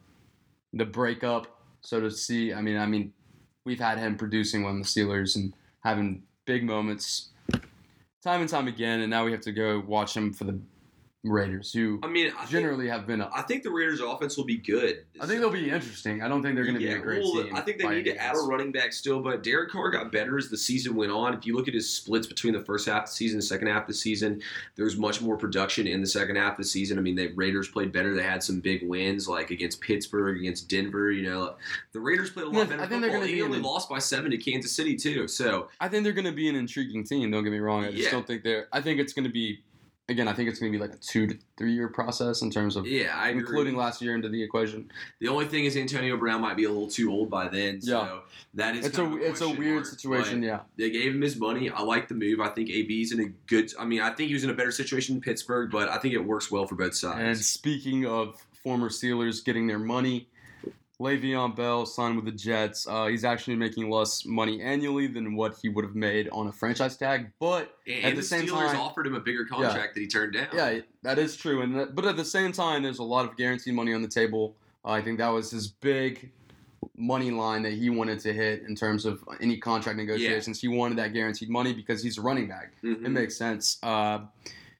the 0.74 0.86
breakup, 0.86 1.48
so 1.82 2.00
to 2.00 2.10
see. 2.10 2.54
I 2.54 2.62
mean, 2.62 2.78
I 2.78 2.86
mean, 2.86 3.14
we've 3.66 3.80
had 3.80 3.98
him 3.98 4.18
producing 4.18 4.66
on 4.66 4.80
the 4.80 4.86
Steelers 4.86 5.36
and 5.36 5.54
having 5.84 6.24
big 6.46 6.64
moments, 6.64 7.30
time 8.24 8.42
and 8.42 8.50
time 8.50 8.68
again, 8.68 9.02
and 9.02 9.10
now 9.10 9.26
we 9.26 9.32
have 9.32 9.42
to 9.42 9.52
go 9.52 9.84
watch 9.86 10.16
him 10.16 10.32
for 10.32 10.46
the 10.46 10.58
Raiders, 11.26 11.74
who 11.74 12.00
I 12.04 12.08
mean, 12.08 12.28
I 12.28 12.40
think, 12.40 12.50
generally 12.52 12.88
have 12.88 13.08
been. 13.08 13.22
A, 13.22 13.30
I 13.34 13.42
think 13.42 13.64
the 13.64 13.72
Raiders' 13.72 14.00
offense 14.00 14.38
will 14.38 14.46
be 14.46 14.58
good. 14.58 15.06
I 15.20 15.26
think 15.26 15.42
they'll 15.42 15.50
be 15.50 15.70
interesting. 15.70 16.22
I 16.22 16.28
don't 16.28 16.42
think 16.42 16.56
they're 16.56 16.66
going 16.66 16.78
to 16.78 16.84
yeah, 16.84 16.94
be 16.94 17.00
a 17.00 17.02
great 17.02 17.24
well, 17.24 17.44
team. 17.44 17.56
I 17.56 17.62
think 17.62 17.80
they 17.80 17.88
need 17.90 18.06
to 18.06 18.18
add 18.18 18.36
a 18.36 18.40
running 18.40 18.72
back 18.72 18.94
still, 18.94 19.22
but 19.22 19.44
Derek 19.44 19.72
Carr 19.72 19.90
got 19.90 20.12
better 20.12 20.38
as 20.38 20.50
the 20.50 20.58
season 20.58 20.96
went 20.96 21.12
on. 21.12 21.34
If 21.34 21.46
you 21.46 21.56
look 21.56 21.68
at 21.68 21.74
his 21.74 21.90
splits 21.90 22.28
between 22.28 22.54
the 22.54 22.62
first 22.64 22.88
half 22.88 23.04
of 23.04 23.10
the 23.10 23.16
season 23.16 23.36
and 23.36 23.44
the 23.44 23.48
second 23.48 23.68
half 23.68 23.84
of 23.84 23.88
the 23.88 23.94
season, 23.94 24.42
there 24.76 24.86
was 24.86 24.98
much 24.98 25.22
more 25.22 25.38
production 25.38 25.88
in 25.88 26.02
the 26.02 26.08
second 26.08 26.36
half 26.36 26.54
of 26.54 26.58
the 26.58 26.64
season. 26.64 26.98
I 26.98 27.02
mean, 27.02 27.16
the 27.16 27.28
Raiders 27.30 27.68
played 27.70 27.92
better. 27.92 28.16
They 28.16 28.24
had 28.24 28.44
some 28.44 28.60
big 28.60 28.88
wins, 28.88 29.28
like 29.28 29.52
against 29.52 29.82
Pittsburgh, 29.82 30.38
against 30.40 30.70
Denver. 30.70 31.12
You 31.12 31.24
know, 31.30 31.56
the 31.92 32.00
Raiders 32.00 32.30
played 32.30 32.46
a 32.48 32.50
lot 32.50 32.58
Yeah, 32.58 32.64
better 32.66 32.84
I 32.84 32.88
think 32.88 33.02
they're 33.02 33.12
gonna 33.12 33.26
be 33.26 33.42
only 33.42 33.60
lost 33.60 33.90
by 33.90 34.00
seven 34.00 34.32
to 34.32 34.38
Kansas 34.38 34.72
City 34.72 34.96
too. 34.96 35.28
So 35.28 35.70
I 35.80 35.88
think 35.88 36.04
they're 36.04 36.14
going 36.14 36.26
to 36.26 36.32
be 36.32 36.50
an 36.50 36.56
intriguing 36.56 37.04
team. 37.04 37.32
Don't 37.32 37.44
get 37.44 37.52
me 37.52 37.60
wrong. 37.60 37.86
I 37.86 37.92
just 37.92 38.04
Yeah. 38.04 38.12
don't 38.12 38.28
think 38.28 38.44
they're. 38.44 38.68
I 38.72 38.82
think 38.82 39.00
it's 39.00 39.14
going 39.14 39.26
to 39.26 39.32
be. 39.32 39.62
Again, 40.08 40.28
I 40.28 40.34
think 40.34 40.50
it's 40.50 40.60
going 40.60 40.72
to 40.72 40.78
be 40.78 40.82
like 40.82 40.94
a 40.94 40.98
two 41.00 41.26
to 41.26 41.38
three 41.58 41.74
year 41.74 41.88
process 41.88 42.44
in 42.44 42.52
terms 42.52 42.76
of 42.76 42.86
yeah, 42.86 43.16
I 43.18 43.30
agree. 43.30 43.40
including 43.42 43.76
last 43.76 44.04
year 44.04 44.14
into 44.14 44.30
the 44.30 44.42
equation. 44.44 44.92
The 45.20 45.28
only 45.30 45.48
thing 45.48 45.66
is 45.66 45.76
Antonio 45.76 46.16
Brown 46.16 46.42
might 46.42 46.56
be 46.56 46.66
a 46.66 46.70
little 46.70 46.88
too 46.88 47.12
old 47.12 47.32
by 47.32 47.48
then. 47.48 47.82
So 47.82 48.02
Yeah. 48.04 48.20
that 48.54 48.76
is 48.76 48.86
It's 48.86 49.00
a 49.00 49.04
of 49.04 49.14
it's 49.20 49.42
a 49.42 49.50
weird 49.50 49.76
mark, 49.78 49.86
situation. 49.88 50.44
Yeah. 50.44 50.60
They 50.78 50.92
gave 50.92 51.16
him 51.16 51.22
his 51.22 51.38
money. 51.38 51.72
I 51.72 51.82
like 51.82 52.08
the 52.08 52.14
move. 52.14 52.40
I 52.40 52.50
think 52.50 52.70
AB's 52.70 53.14
in 53.14 53.20
a 53.20 53.30
good. 53.48 53.72
I 53.80 53.86
mean, 53.86 54.02
I 54.02 54.12
think 54.12 54.28
he 54.28 54.36
was 54.36 54.44
in 54.44 54.52
a 54.52 54.54
better 54.54 54.72
situation 54.72 55.16
in 55.16 55.22
Pittsburgh, 55.22 55.72
but 55.72 55.90
I 55.90 55.98
think 55.98 56.14
it 56.14 56.24
works 56.24 56.52
well 56.52 56.68
for 56.68 56.76
both 56.76 56.94
sides. 56.94 57.20
And 57.20 57.38
speaking 57.44 58.06
of 58.06 58.46
former 58.64 58.90
Steelers 58.90 59.44
getting 59.44 59.66
their 59.66 59.80
money, 59.80 60.28
Le'Veon 61.00 61.56
Bell 61.56 61.86
signed 61.86 62.16
with 62.16 62.26
the 62.26 62.32
Jets. 62.32 62.88
Uh, 62.88 63.08
he's 63.08 63.26
actually 63.26 63.56
making 63.56 63.90
less 63.90 64.26
money 64.26 64.62
annually 64.62 65.08
than 65.08 65.36
what 65.36 65.58
he 65.62 65.68
would 65.70 65.84
have 65.84 65.96
made 65.96 66.30
on 66.30 66.48
a 66.48 66.52
franchise 66.52 66.96
tag. 66.96 67.32
But 67.40 67.78
And, 67.88 68.06
at 68.06 68.10
the, 68.12 68.16
the 68.18 68.24
same 68.24 68.48
Steelers 68.48 68.72
time- 68.72 68.80
offered 68.80 69.08
him 69.08 69.16
a 69.16 69.20
bigger 69.20 69.46
contract 69.46 69.94
that 69.96 70.00
he 70.02 70.08
turned 70.08 70.34
down. 70.34 70.48
yeah, 70.54 70.80
that 71.04 71.20
is 71.20 71.36
true. 71.36 71.62
And 71.62 71.76
that, 71.78 71.96
but 71.96 72.06
at 72.06 72.16
the 72.18 72.26
same 72.26 72.52
time, 72.52 72.84
there's 72.84 73.00
a 73.00 73.04
lot 73.04 73.26
of 73.30 73.36
guaranteed 73.36 73.74
money 73.74 73.94
on 73.94 74.02
the 74.02 74.08
table. 74.08 74.56
Uh, 74.86 74.90
I 74.92 75.02
think 75.02 75.18
that 75.18 75.30
was 75.30 75.52
his 75.52 75.68
big 75.68 76.32
money 76.96 77.32
line 77.32 77.62
that 77.64 77.74
he 77.74 77.90
wanted 77.90 78.20
to 78.22 78.32
hit 78.32 78.64
in 78.68 78.76
terms 78.76 79.06
of 79.06 79.22
any 79.42 79.58
contract 79.58 79.98
negotiations. 79.98 80.62
He 80.62 80.68
wanted 80.70 80.98
that 81.00 81.14
guaranteed 81.14 81.50
money 81.50 81.74
because 81.74 82.02
he's 82.02 82.18
a 82.18 82.22
running 82.22 82.48
back. 82.48 82.72
Mhm. 82.84 83.06
It 83.06 83.10
makes 83.10 83.36
sense. 83.36 83.80
Uh, 83.84 84.20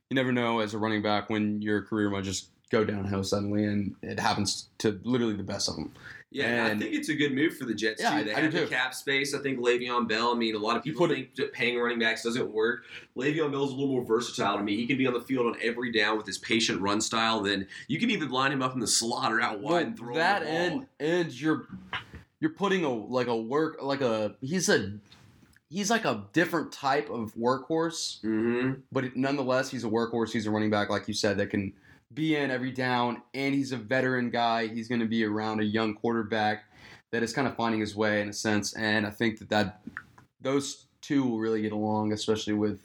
you 0.10 0.16
never 0.16 0.32
know 0.32 0.60
as 0.60 0.74
a 0.74 0.78
running 0.78 1.02
back 1.02 1.30
when 1.30 1.62
your 1.62 1.82
career 1.82 2.10
might 2.10 2.24
just 2.24 2.52
go 2.80 2.86
downhill 2.86 3.24
suddenly, 3.24 3.66
and 3.66 3.96
it 4.02 4.20
happens 4.20 4.70
to 4.80 5.00
literally 5.04 5.36
the 5.36 5.44
best 5.44 5.70
of 5.70 5.76
them. 5.76 5.92
Yeah, 6.32 6.66
and 6.66 6.78
I 6.78 6.84
think 6.84 6.94
it's 6.94 7.08
a 7.08 7.14
good 7.16 7.34
move 7.34 7.56
for 7.56 7.64
the 7.64 7.74
Jets 7.74 8.02
Yeah, 8.02 8.18
too. 8.18 8.26
They 8.26 8.34
I 8.34 8.42
have 8.42 8.52
the 8.52 8.66
cap 8.68 8.94
space. 8.94 9.34
I 9.34 9.40
think 9.40 9.58
Le'Veon 9.60 10.06
Bell. 10.10 10.32
I 10.34 10.38
mean, 10.38 10.54
a 10.56 10.60
lot 10.60 10.76
of 10.76 10.84
people 10.84 11.08
think 11.08 11.34
that 11.36 11.54
paying 11.54 11.78
running 11.80 11.98
backs 12.00 12.24
doesn't 12.24 12.52
work. 12.52 12.84
Le'Veon 13.18 13.52
Bell's 13.54 13.72
a 13.72 13.76
little 13.76 13.94
more 13.94 14.04
versatile 14.04 14.58
to 14.58 14.64
me. 14.64 14.76
He 14.76 14.86
can 14.86 14.98
be 14.98 15.08
on 15.08 15.14
the 15.14 15.22
field 15.22 15.46
on 15.48 15.56
every 15.62 15.94
down 15.94 16.18
with 16.18 16.26
his 16.26 16.38
patient 16.40 16.82
run 16.82 17.00
style. 17.00 17.42
Then 17.42 17.68
you 17.88 18.00
can 18.00 18.10
even 18.10 18.30
line 18.32 18.52
him 18.52 18.62
up 18.62 18.74
in 18.74 18.82
the 18.82 18.88
slot 18.88 19.32
or 19.32 19.40
out 19.40 19.62
wide 19.62 19.88
and 19.88 19.98
throw 19.98 20.10
him 20.10 20.16
that 20.16 20.44
and 20.44 20.88
and 21.00 21.32
you're 21.40 21.68
you're 22.42 22.50
putting 22.52 22.84
a 22.84 22.90
like 22.94 23.28
a 23.28 23.36
work 23.38 23.78
like 23.82 24.02
a 24.02 24.36
he's 24.42 24.68
a 24.68 24.92
he's 25.70 25.90
like 25.90 26.04
a 26.04 26.26
different 26.34 26.70
type 26.74 27.10
of 27.10 27.34
workhorse, 27.36 28.20
Mm-hmm. 28.24 28.82
but 28.92 29.16
nonetheless 29.16 29.70
he's 29.70 29.86
a 29.86 29.90
workhorse. 29.90 30.32
He's 30.34 30.48
a 30.48 30.52
running 30.52 30.70
back, 30.70 30.90
like 30.90 31.08
you 31.08 31.14
said, 31.14 31.38
that 31.38 31.50
can 31.50 31.72
be 32.14 32.36
in 32.36 32.52
every 32.52 32.72
down, 32.72 33.22
and 33.34 33.54
he's 33.54 33.72
a 33.72 33.78
veteran 33.78 34.30
guy. 34.30 34.68
He's 34.68 34.88
going 34.88 35.02
to 35.02 35.08
be 35.08 35.24
around 35.24 35.60
a 35.60 35.66
young 35.66 35.94
quarterback 35.94 36.66
that 37.12 37.24
is 37.24 37.34
kind 37.34 37.48
of 37.48 37.56
finding 37.56 37.82
his 37.82 37.96
way 37.96 38.22
in 38.22 38.30
a 38.30 38.34
sense, 38.34 38.74
and 38.76 39.06
I 39.06 39.10
think 39.10 39.40
that 39.40 39.50
that 39.50 39.82
those 40.42 40.88
two 41.02 41.24
will 41.24 41.40
really 41.40 41.62
get 41.62 41.72
along, 41.72 42.14
especially 42.14 42.54
with 42.54 42.82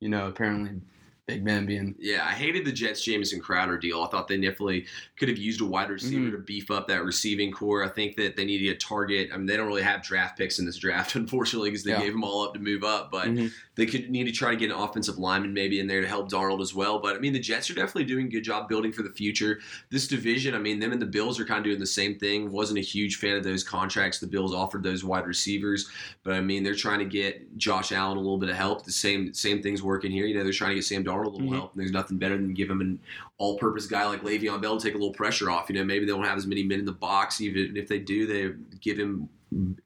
you 0.00 0.08
know 0.08 0.28
apparently 0.28 0.80
Big 1.28 1.44
Ben 1.44 1.64
being 1.66 1.94
Yeah, 2.00 2.26
I 2.26 2.32
hated 2.32 2.64
the 2.64 2.72
Jets 2.72 3.04
Jamison 3.04 3.38
Crowder 3.38 3.78
deal. 3.78 4.02
I 4.02 4.08
thought 4.08 4.26
they 4.26 4.36
definitely 4.38 4.86
could 5.16 5.28
have 5.28 5.38
used 5.38 5.60
a 5.60 5.64
wide 5.64 5.88
receiver 5.88 6.26
Mhm. 6.26 6.32
to 6.32 6.38
beef 6.38 6.68
up 6.68 6.88
that 6.88 7.04
receiving 7.04 7.52
corps. 7.52 7.84
I 7.84 7.88
think 7.88 8.16
that 8.16 8.34
they 8.34 8.44
needed 8.44 8.68
a 8.70 8.74
target. 8.74 9.30
I 9.32 9.36
mean, 9.36 9.46
they 9.46 9.56
don't 9.56 9.68
really 9.68 9.82
have 9.82 10.02
draft 10.02 10.36
picks 10.36 10.58
in 10.58 10.66
this 10.66 10.78
draft, 10.78 11.14
unfortunately, 11.14 11.70
because 11.70 11.84
they 11.84 11.92
Yeah. 11.92 12.00
gave 12.02 12.12
them 12.12 12.24
all 12.24 12.42
up 12.42 12.54
to 12.54 12.60
move 12.60 12.82
up. 12.82 13.12
But 13.12 13.28
Mhm. 13.28 13.52
they 13.76 13.86
could 13.86 14.10
need 14.10 14.24
to 14.24 14.32
try 14.32 14.50
to 14.50 14.56
get 14.56 14.70
an 14.72 14.76
offensive 14.76 15.16
lineman 15.16 15.54
maybe 15.54 15.78
in 15.78 15.86
there 15.86 16.00
to 16.00 16.08
help 16.08 16.28
Darnold 16.28 16.60
as 16.60 16.74
well. 16.74 16.98
But 16.98 17.14
I 17.14 17.20
mean, 17.20 17.32
the 17.32 17.38
Jets 17.38 17.70
are 17.70 17.74
definitely 17.74 18.04
doing 18.04 18.26
a 18.26 18.30
good 18.30 18.42
job 18.44 18.68
building 18.68 18.90
for 18.90 19.02
the 19.02 19.10
future. 19.12 19.60
This 19.90 20.08
division, 20.08 20.56
I 20.56 20.58
mean, 20.58 20.80
them 20.80 20.90
and 20.90 21.00
the 21.00 21.06
Bills 21.06 21.38
are 21.38 21.44
kind 21.44 21.58
of 21.58 21.64
doing 21.64 21.78
the 21.78 21.86
same 21.86 22.18
thing. 22.18 22.50
Wasn't 22.50 22.78
a 22.80 22.82
huge 22.82 23.16
fan 23.16 23.36
of 23.36 23.44
those 23.44 23.62
contracts 23.62 24.18
the 24.18 24.26
Bills 24.26 24.52
offered 24.52 24.82
those 24.82 25.04
wide 25.04 25.28
receivers, 25.28 25.88
but 26.24 26.34
I 26.34 26.40
mean, 26.40 26.64
they're 26.64 26.74
trying 26.74 26.98
to 26.98 27.04
get 27.04 27.56
Josh 27.56 27.92
Allen 27.92 28.18
a 28.18 28.20
little 28.20 28.38
bit 28.38 28.48
of 28.50 28.56
help. 28.56 28.84
The 28.84 28.90
same 28.90 29.32
same 29.32 29.62
things 29.62 29.84
working 29.84 30.10
here. 30.10 30.26
You 30.26 30.34
know, 30.34 30.42
they're 30.42 30.52
trying 30.52 30.70
to 30.70 30.74
get 30.76 30.84
Sam 30.84 31.04
Darnold 31.04 31.11
little 31.20 31.40
Mhm. 31.40 31.54
help. 31.54 31.72
And 31.72 31.80
there's 31.80 31.92
nothing 31.92 32.18
better 32.18 32.36
than 32.36 32.54
give 32.54 32.70
him 32.70 32.80
an 32.80 32.98
all-purpose 33.38 33.86
guy 33.86 34.06
like 34.06 34.22
Le'Veon 34.22 34.62
Bell 34.62 34.78
to 34.78 34.82
take 34.84 34.94
a 34.94 34.98
little 34.98 35.12
pressure 35.14 35.50
off. 35.50 35.68
You 35.68 35.74
know, 35.76 35.84
maybe 35.84 36.04
they 36.06 36.12
don't 36.12 36.24
have 36.24 36.38
as 36.38 36.46
many 36.46 36.62
men 36.62 36.78
in 36.80 36.84
the 36.86 36.92
box. 36.92 37.40
Even 37.40 37.76
if 37.76 37.88
they 37.88 37.98
do, 37.98 38.26
they 38.26 38.54
give 38.80 38.98
him 38.98 39.28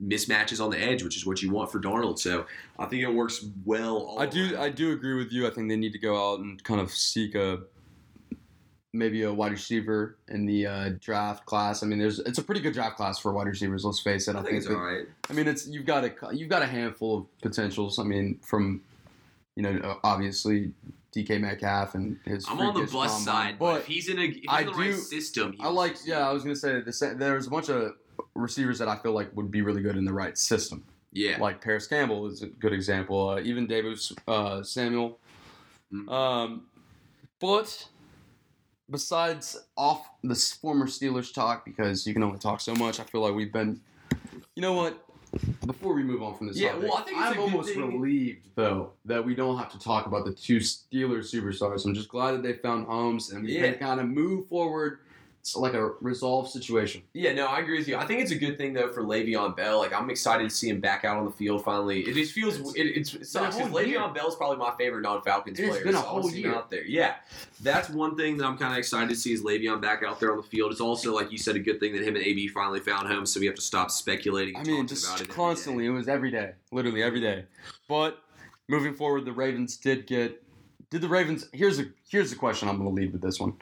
mismatches 0.00 0.62
on 0.64 0.70
the 0.70 0.78
edge, 0.80 1.02
which 1.02 1.16
is 1.16 1.26
what 1.26 1.42
you 1.42 1.50
want 1.50 1.72
for 1.72 1.80
Darnold. 1.80 2.18
So 2.20 2.46
I 2.78 2.86
think 2.86 3.02
it 3.02 3.12
works 3.12 3.44
well. 3.64 3.96
All 3.98 4.20
I 4.20 4.26
do 4.26 4.52
around. 4.54 4.62
I 4.62 4.68
do 4.68 4.92
agree 4.92 5.14
with 5.14 5.32
you. 5.32 5.46
I 5.46 5.50
think 5.50 5.68
they 5.68 5.76
need 5.76 5.92
to 5.92 5.98
go 5.98 6.32
out 6.32 6.38
and 6.40 6.62
kind 6.62 6.80
of 6.80 6.92
seek 6.92 7.34
a 7.34 7.62
maybe 8.92 9.22
a 9.24 9.32
wide 9.32 9.52
receiver 9.52 10.16
in 10.28 10.46
the 10.46 10.66
uh, 10.66 10.90
draft 11.00 11.44
class. 11.44 11.82
I 11.82 11.86
mean, 11.86 11.98
there's 11.98 12.18
it's 12.20 12.38
a 12.38 12.42
pretty 12.42 12.60
good 12.60 12.72
draft 12.72 12.96
class 12.96 13.18
for 13.18 13.32
wide 13.32 13.46
receivers. 13.46 13.84
Let's 13.84 14.00
face 14.00 14.28
it. 14.28 14.36
I 14.36 14.40
I, 14.40 14.42
think 14.42 14.54
it's 14.56 14.66
that- 14.68 14.74
all 14.74 14.80
right. 14.82 15.06
I 15.28 15.32
mean, 15.32 15.46
it's 15.48 15.66
you've 15.66 15.84
got 15.86 16.04
a 16.04 16.12
you've 16.32 16.48
got 16.48 16.62
a 16.62 16.66
handful 16.66 17.18
of 17.18 17.40
potentials. 17.42 17.98
I 17.98 18.04
mean, 18.04 18.38
from 18.42 18.80
you 19.56 19.62
know 19.62 19.98
obviously 20.04 20.72
DK 21.14 21.40
Metcalf 21.40 21.94
and 21.94 22.18
his. 22.24 22.46
I'm 22.48 22.60
on 22.60 22.74
the 22.74 22.80
bus 22.80 22.90
combine, 22.92 23.20
side, 23.20 23.58
but, 23.58 23.84
he's 23.84 24.08
in 24.08 24.18
a 24.18 24.26
he's 24.26 24.44
I 24.48 24.60
in 24.60 24.66
the 24.66 24.72
right 24.72 24.90
do- 24.92 24.96
system, 24.96 25.52
he 25.52 25.62
I 25.62 25.68
like. 25.68 25.96
Yeah, 26.04 26.28
I 26.28 26.32
was 26.32 26.42
gonna 26.42 26.56
say 26.56 26.80
the 26.80 26.92
sa- 26.92 27.14
there's 27.14 27.46
a 27.46 27.50
bunch 27.50 27.68
of 27.68 27.92
receivers 28.34 28.78
that 28.78 28.88
I 28.88 28.96
feel 28.96 29.12
like 29.12 29.34
would 29.36 29.50
be 29.50 29.62
really 29.62 29.82
good 29.82 29.96
in 29.96 30.04
the 30.04 30.12
right 30.12 30.36
system. 30.36 30.84
Yeah. 31.12 31.38
Like 31.40 31.62
Parris 31.62 31.86
Campbell 31.86 32.26
is 32.26 32.42
a 32.42 32.46
good 32.48 32.74
example. 32.74 33.30
Uh, 33.30 33.40
even 33.40 33.66
David 33.66 33.98
uh, 34.28 34.62
Samuel. 34.62 35.18
Mhm. 35.92 36.10
Um, 36.10 36.66
but 37.40 37.88
besides 38.90 39.56
off 39.76 40.08
this 40.22 40.52
former 40.52 40.86
Steelers 40.86 41.32
talk, 41.32 41.64
because 41.64 42.06
you 42.06 42.12
can 42.12 42.22
only 42.22 42.38
talk 42.38 42.60
so 42.60 42.74
much, 42.74 43.00
I 43.00 43.04
feel 43.04 43.22
like 43.22 43.34
we've 43.34 43.52
been. 43.52 43.80
You 44.54 44.62
know 44.62 44.72
what? 44.74 45.02
Before 45.66 45.94
we 45.94 46.02
move 46.02 46.22
on 46.22 46.36
from 46.36 46.46
this, 46.48 46.56
Yeah, 46.58 46.72
topic, 46.72 46.88
well, 46.88 46.98
I 46.98 47.02
think 47.02 47.16
it's 47.18 47.26
a 47.26 47.28
I'm 47.28 47.34
good 47.34 47.40
almost 47.40 47.68
thing- 47.74 48.00
relieved 48.00 48.46
though 48.54 48.92
that 49.04 49.24
we 49.24 49.34
don't 49.34 49.58
have 49.58 49.70
to 49.72 49.78
talk 49.78 50.06
about 50.06 50.24
the 50.24 50.32
two 50.32 50.58
Steelers 50.58 51.32
superstars. 51.34 51.84
I'm 51.84 51.94
just 51.94 52.08
glad 52.08 52.32
that 52.32 52.42
they 52.42 52.54
found 52.54 52.86
homes 52.86 53.32
and 53.32 53.44
we 53.44 53.56
Yeah. 53.58 53.72
can 53.72 53.78
kind 53.80 54.00
of 54.00 54.06
move 54.08 54.46
forward. 54.48 55.00
It's 55.46 55.54
like 55.54 55.74
a 55.74 55.90
resolved 56.00 56.50
situation. 56.50 57.04
Yeah, 57.12 57.32
no, 57.32 57.46
I 57.46 57.60
agree 57.60 57.78
with 57.78 57.86
you. 57.86 57.96
I 57.96 58.04
think 58.04 58.20
it's 58.20 58.32
a 58.32 58.36
good 58.36 58.58
thing 58.58 58.72
though 58.72 58.88
for 58.88 59.04
Le'Veon 59.04 59.56
Bell. 59.56 59.78
Like 59.78 59.92
I'm 59.92 60.10
excited 60.10 60.42
to 60.42 60.50
see 60.50 60.68
him 60.68 60.80
back 60.80 61.04
out 61.04 61.18
on 61.18 61.24
the 61.24 61.30
field 61.30 61.62
finally. 61.62 62.00
It 62.00 62.14
just 62.14 62.32
feels 62.32 62.74
it, 62.74 62.80
it's, 62.82 63.14
it 63.14 63.28
sucks 63.28 63.54
a 63.54 63.58
because. 63.60 63.72
Le'Veon 63.72 64.12
Bell's 64.12 64.34
probably 64.34 64.56
my 64.56 64.74
favorite 64.76 65.02
non-Falcons 65.02 65.56
It's 65.60 65.68
player. 65.68 65.84
been 65.84 65.94
a 65.94 66.00
whole 66.00 66.28
year. 66.32 66.52
out 66.52 66.68
there. 66.68 66.84
Yeah, 66.84 67.14
that's 67.60 67.88
one 67.88 68.16
thing 68.16 68.36
that 68.38 68.44
I'm 68.44 68.58
kind 68.58 68.72
of 68.72 68.78
excited 68.78 69.08
to 69.10 69.14
see 69.14 69.32
is 69.32 69.44
Le'Veon 69.44 69.80
back 69.80 70.02
out 70.02 70.18
there 70.18 70.32
on 70.32 70.38
the 70.38 70.42
field. 70.42 70.72
It's 70.72 70.80
also 70.80 71.14
like 71.14 71.30
you 71.30 71.38
said 71.38 71.54
a 71.54 71.60
good 71.60 71.78
thing 71.78 71.92
that 71.92 72.02
him 72.02 72.16
and 72.16 72.24
AB 72.24 72.48
finally 72.48 72.80
found 72.80 73.06
home, 73.06 73.24
so 73.24 73.38
we 73.38 73.46
have 73.46 73.54
to 73.54 73.62
stop 73.62 73.92
speculating. 73.92 74.56
I 74.56 74.64
mean, 74.64 74.88
just 74.88 75.06
about 75.06 75.20
it 75.20 75.28
constantly. 75.28 75.86
It 75.86 75.90
was 75.90 76.08
every 76.08 76.32
day, 76.32 76.54
literally 76.72 77.04
every 77.04 77.20
day. 77.20 77.44
But 77.88 78.18
moving 78.66 78.94
forward, 78.94 79.24
the 79.24 79.32
Ravens 79.32 79.76
did 79.76 80.08
get. 80.08 80.42
Did 80.90 81.02
the 81.02 81.08
Ravens? 81.08 81.48
Here's 81.52 81.78
a 81.78 81.84
here's 82.08 82.30
the 82.30 82.36
question. 82.36 82.68
I'm 82.68 82.78
going 82.78 82.88
to 82.88 83.00
lead 83.00 83.12
with 83.12 83.22
this 83.22 83.38
one. 83.38 83.52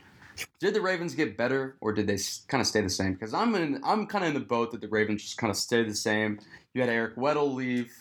Did 0.59 0.75
the 0.75 0.81
Ravens 0.81 1.15
get 1.15 1.37
better, 1.37 1.77
or 1.81 1.93
did 1.93 2.07
they 2.07 2.19
kind 2.49 2.61
of 2.61 2.67
stay 2.67 2.81
the 2.81 2.89
same? 2.89 3.13
Because 3.13 3.35
I'm 3.35 3.55
in, 3.55 3.81
I'm 3.85 4.07
kind 4.07 4.25
of 4.25 4.29
in 4.29 4.35
the 4.35 4.47
boat 4.47 4.73
that 4.73 4.81
the 4.81 4.89
Ravens 4.89 5.23
just 5.23 5.37
kind 5.37 5.51
of 5.51 5.57
stay 5.57 5.83
the 5.83 5.95
same. 5.95 6.41
You 6.73 6.81
had 6.81 6.91
Eric 6.91 7.17
Weddle 7.17 7.55
leave. 7.55 7.93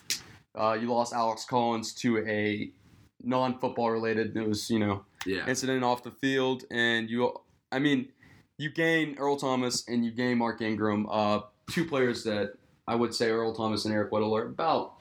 Uh, 0.56 0.78
you 0.80 0.88
lost 0.88 1.14
Alex 1.14 1.46
Collins 1.46 1.94
to 1.96 2.20
a 2.28 2.70
non-football 3.24 3.92
related. 3.92 4.36
It 4.36 4.48
was 4.48 4.70
you 4.70 4.80
know 4.80 5.06
Yeah, 5.26 5.48
incident 5.48 5.84
off 5.84 6.04
the 6.04 6.12
field, 6.12 6.64
and 6.72 7.10
you, 7.10 7.34
I 7.72 7.80
mean, 7.80 8.10
you 8.58 8.70
gain 8.70 9.16
Earl 9.18 9.38
Thomas 9.38 9.84
and 9.88 10.06
you 10.06 10.12
gain 10.12 10.38
Mark 10.38 10.62
Ingram, 10.62 11.08
uh, 11.10 11.42
two 11.72 11.86
players 11.86 12.24
that 12.24 12.54
I 12.88 12.96
would 12.96 13.14
say 13.14 13.30
Earl 13.30 13.54
Thomas 13.54 13.86
and 13.86 13.94
Eric 13.94 14.12
Weddle 14.12 14.38
are 14.38 14.46
about 14.46 14.94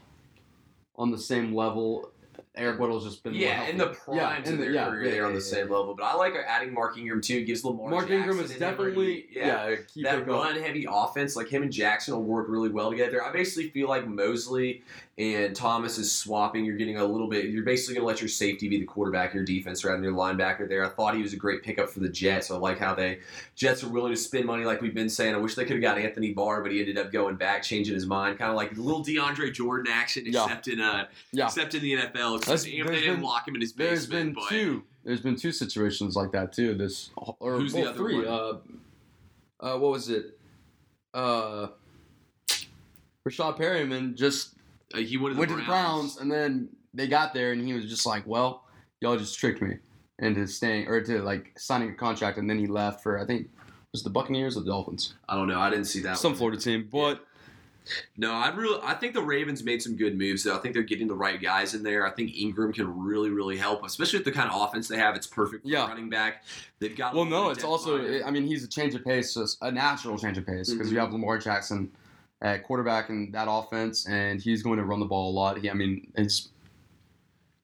on 0.96 1.10
the 1.10 1.18
same 1.18 1.54
level. 1.54 2.10
Eric 2.54 2.80
Weddle's 2.80 3.04
just 3.04 3.22
been 3.22 3.32
yeah, 3.32 3.64
in 3.64 3.78
the 3.78 3.86
primes 3.86 4.18
Yeah, 4.20 4.36
in 4.36 4.58
the- 4.58 4.64
their 4.64 4.72
yeah, 4.72 4.88
career, 4.88 5.04
yeah, 5.04 5.10
they're 5.12 5.26
on 5.26 5.32
the 5.32 5.40
same 5.40 5.70
level. 5.70 5.94
But 5.94 6.04
I 6.04 6.14
like 6.14 6.34
adding 6.46 6.74
Mark 6.74 6.98
Ingram 6.98 7.22
too. 7.22 7.38
It 7.38 7.44
gives 7.44 7.64
Lamar. 7.64 7.88
Mark 7.88 8.10
Ingram 8.10 8.38
is 8.40 8.50
Jackson 8.50 8.60
definitely 8.60 9.26
yeah. 9.32 9.46
yeah, 9.46 9.74
a 9.74 9.76
key 9.78 10.02
that 10.02 10.26
run 10.26 10.60
heavy 10.60 10.86
offense, 10.88 11.34
like 11.34 11.48
him 11.48 11.62
and 11.62 11.72
Jackson 11.72 12.14
will 12.14 12.24
work 12.24 12.48
really 12.48 12.68
well 12.68 12.90
together. 12.90 13.24
I 13.24 13.32
basically 13.32 13.70
feel 13.70 13.88
like 13.88 14.06
Mosley 14.06 14.82
and 15.16 15.54
Thomas 15.54 15.98
is 15.98 16.12
swapping. 16.12 16.64
You're 16.64 16.76
getting 16.76 16.98
a 16.98 17.04
little 17.04 17.28
bit. 17.28 17.46
You're 17.46 17.64
basically 17.64 17.94
going 17.94 18.04
to 18.04 18.08
let 18.08 18.20
your 18.20 18.28
safety 18.28 18.68
be 18.68 18.78
the 18.78 18.86
quarterback, 18.86 19.34
your 19.34 19.44
defense 19.44 19.84
rather 19.84 19.96
than 19.96 20.04
your 20.04 20.14
linebacker. 20.14 20.68
There, 20.68 20.84
I 20.84 20.88
thought 20.88 21.14
he 21.14 21.22
was 21.22 21.32
a 21.32 21.36
great 21.36 21.62
pickup 21.62 21.88
for 21.90 22.00
the 22.00 22.08
Jets. 22.08 22.50
I 22.50 22.56
like 22.56 22.78
how 22.78 22.94
they 22.94 23.20
Jets 23.54 23.82
are 23.84 23.88
willing 23.88 24.12
to 24.12 24.16
spend 24.16 24.46
money, 24.46 24.64
like 24.64 24.80
we've 24.82 24.94
been 24.94 25.10
saying. 25.10 25.34
I 25.34 25.38
wish 25.38 25.54
they 25.54 25.64
could 25.64 25.76
have 25.76 25.82
got 25.82 25.98
Anthony 25.98 26.32
Barr, 26.32 26.62
but 26.62 26.72
he 26.72 26.80
ended 26.80 26.98
up 26.98 27.12
going 27.12 27.36
back, 27.36 27.62
changing 27.62 27.94
his 27.94 28.06
mind, 28.06 28.38
kind 28.38 28.50
of 28.50 28.56
like 28.56 28.74
the 28.74 28.82
little 28.82 29.04
DeAndre 29.04 29.52
Jordan 29.52 29.92
action, 29.92 30.26
except 30.26 30.68
in 30.68 30.80
uh, 30.80 31.06
except 31.34 31.74
in 31.74 31.82
the 31.82 31.94
NFL. 31.94 32.41
That's- 32.46 32.64
they 32.64 32.80
there's 32.82 33.00
didn't 33.00 33.16
been- 33.16 33.24
lock 33.24 33.46
him 33.48 33.54
in 33.54 33.60
his 33.60 33.72
There's 33.72 34.06
basement. 34.06 34.34
been 34.34 34.42
but 34.42 34.48
two. 34.48 34.82
There's 35.04 35.20
been 35.20 35.36
two 35.36 35.52
situations 35.52 36.14
like 36.16 36.30
that 36.32 36.52
too. 36.52 36.74
This 36.74 37.10
or 37.16 37.58
Who's 37.58 37.72
the 37.72 37.88
other 37.88 37.96
three. 37.98 38.16
one? 38.16 38.26
Uh, 38.26 38.58
uh, 39.60 39.78
what 39.78 39.90
was 39.92 40.08
it? 40.08 40.38
Uh, 41.14 41.68
Breshad 43.26 43.58
Perriman 43.58 44.14
just 44.16 44.54
uh, 44.94 44.98
he 44.98 45.16
went 45.16 45.32
to 45.32 45.34
the 45.34 45.38
went 45.40 45.50
to 45.50 45.56
the 45.56 45.62
Browns, 45.62 46.18
and 46.18 46.30
then 46.30 46.68
they 46.94 47.06
got 47.06 47.34
there, 47.34 47.52
and 47.52 47.64
he 47.66 47.72
was 47.72 47.86
just 47.88 48.04
like, 48.06 48.26
"Well, 48.26 48.64
y'all 49.00 49.16
just 49.16 49.38
tricked 49.38 49.62
me 49.62 49.76
into 50.18 50.46
staying 50.46 50.88
or 50.88 51.00
to 51.02 51.22
like 51.22 51.52
signing 51.58 51.90
a 51.90 51.94
contract," 51.94 52.38
and 52.38 52.48
then 52.48 52.58
he 52.58 52.66
left 52.66 53.02
for 53.02 53.18
I 53.18 53.24
think 53.26 53.48
was 53.92 54.02
the 54.02 54.10
Buccaneers 54.10 54.56
or 54.56 54.60
the 54.60 54.66
Dolphins, 54.66 55.14
I 55.28 55.36
don't 55.36 55.48
know. 55.48 55.60
I 55.60 55.68
didn't 55.68 55.84
see 55.84 56.00
that. 56.00 56.16
some 56.16 56.32
one. 56.32 56.38
Florida 56.38 56.58
team. 56.60 56.88
But 56.90 57.24
No, 58.16 58.32
I 58.32 58.54
really 58.54 58.78
I 58.82 58.94
think 58.94 59.12
the 59.14 59.22
Ravens 59.22 59.64
made 59.64 59.82
some 59.82 59.96
good 59.96 60.16
moves. 60.16 60.44
Though. 60.44 60.56
I 60.56 60.60
think 60.60 60.74
they're 60.74 60.82
getting 60.82 61.08
the 61.08 61.14
right 61.14 61.40
guys 61.40 61.74
in 61.74 61.82
there. 61.82 62.06
I 62.06 62.10
think 62.10 62.36
Ingram 62.36 62.72
can 62.72 62.86
really 63.04 63.30
really 63.30 63.56
help, 63.56 63.84
especially 63.84 64.18
with 64.20 64.26
the 64.26 64.32
kind 64.32 64.50
of 64.50 64.60
offense 64.60 64.88
they 64.88 64.96
have. 64.98 65.16
It's 65.16 65.26
perfect 65.26 65.62
for 65.64 65.68
Yeah. 65.68 65.86
running 65.88 66.08
back. 66.10 66.44
They've 66.78 66.96
got 66.96 67.14
well, 67.14 67.24
no, 67.24 67.50
it's 67.50 67.64
also. 67.64 68.22
I 68.24 68.30
mean 68.30 68.46
he's 68.46 68.64
a 68.64 68.68
change 68.68 68.94
of 68.94 69.04
pace, 69.04 69.34
just 69.34 69.58
a 69.62 69.70
natural 69.72 70.16
change 70.18 70.38
of 70.38 70.46
pace 70.46 70.70
because 70.72 70.90
you 70.92 70.96
Mhm. 70.98 71.00
have 71.00 71.12
Lamar 71.12 71.38
Jackson 71.38 71.90
at 72.40 72.64
quarterback 72.64 73.08
in 73.08 73.30
that 73.32 73.46
offense, 73.50 74.06
and 74.08 74.40
he's 74.42 74.62
going 74.62 74.78
to 74.78 74.84
run 74.84 74.98
the 75.00 75.06
ball 75.06 75.30
a 75.30 75.34
lot. 75.34 75.58
He, 75.58 75.70
I 75.70 75.74
mean, 75.74 76.10
his 76.16 76.48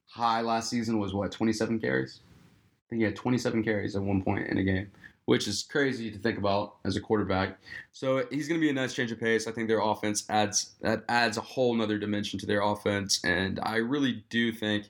high 0.06 0.40
last 0.40 0.70
season 0.70 0.98
was 0.98 1.12
what 1.14 1.30
27 1.32 1.78
carries. 1.80 2.20
I 2.24 2.90
think 2.90 3.00
he 3.00 3.04
had 3.04 3.16
27 3.16 3.62
carries 3.62 3.96
at 3.96 4.02
one 4.02 4.22
point 4.22 4.46
in 4.48 4.58
a 4.58 4.62
game, 4.64 4.90
which 5.28 5.46
is 5.46 5.62
crazy 5.62 6.10
to 6.10 6.16
think 6.16 6.38
about 6.38 6.76
as 6.86 6.96
a 6.96 7.00
quarterback. 7.02 7.58
So 7.92 8.24
he's 8.30 8.48
going 8.48 8.58
to 8.58 8.64
be 8.64 8.70
a 8.70 8.72
nice 8.72 8.94
change 8.94 9.12
of 9.12 9.20
pace. 9.20 9.46
I 9.46 9.52
think 9.52 9.68
their 9.68 9.82
offense 9.82 10.24
adds 10.30 10.70
that 10.80 11.04
adds 11.10 11.36
a 11.36 11.42
whole 11.42 11.74
nother 11.74 11.98
dimension 11.98 12.38
to 12.38 12.46
their 12.46 12.62
offense, 12.62 13.22
and 13.24 13.60
I 13.62 13.76
really 13.76 14.24
do 14.30 14.52
think. 14.52 14.86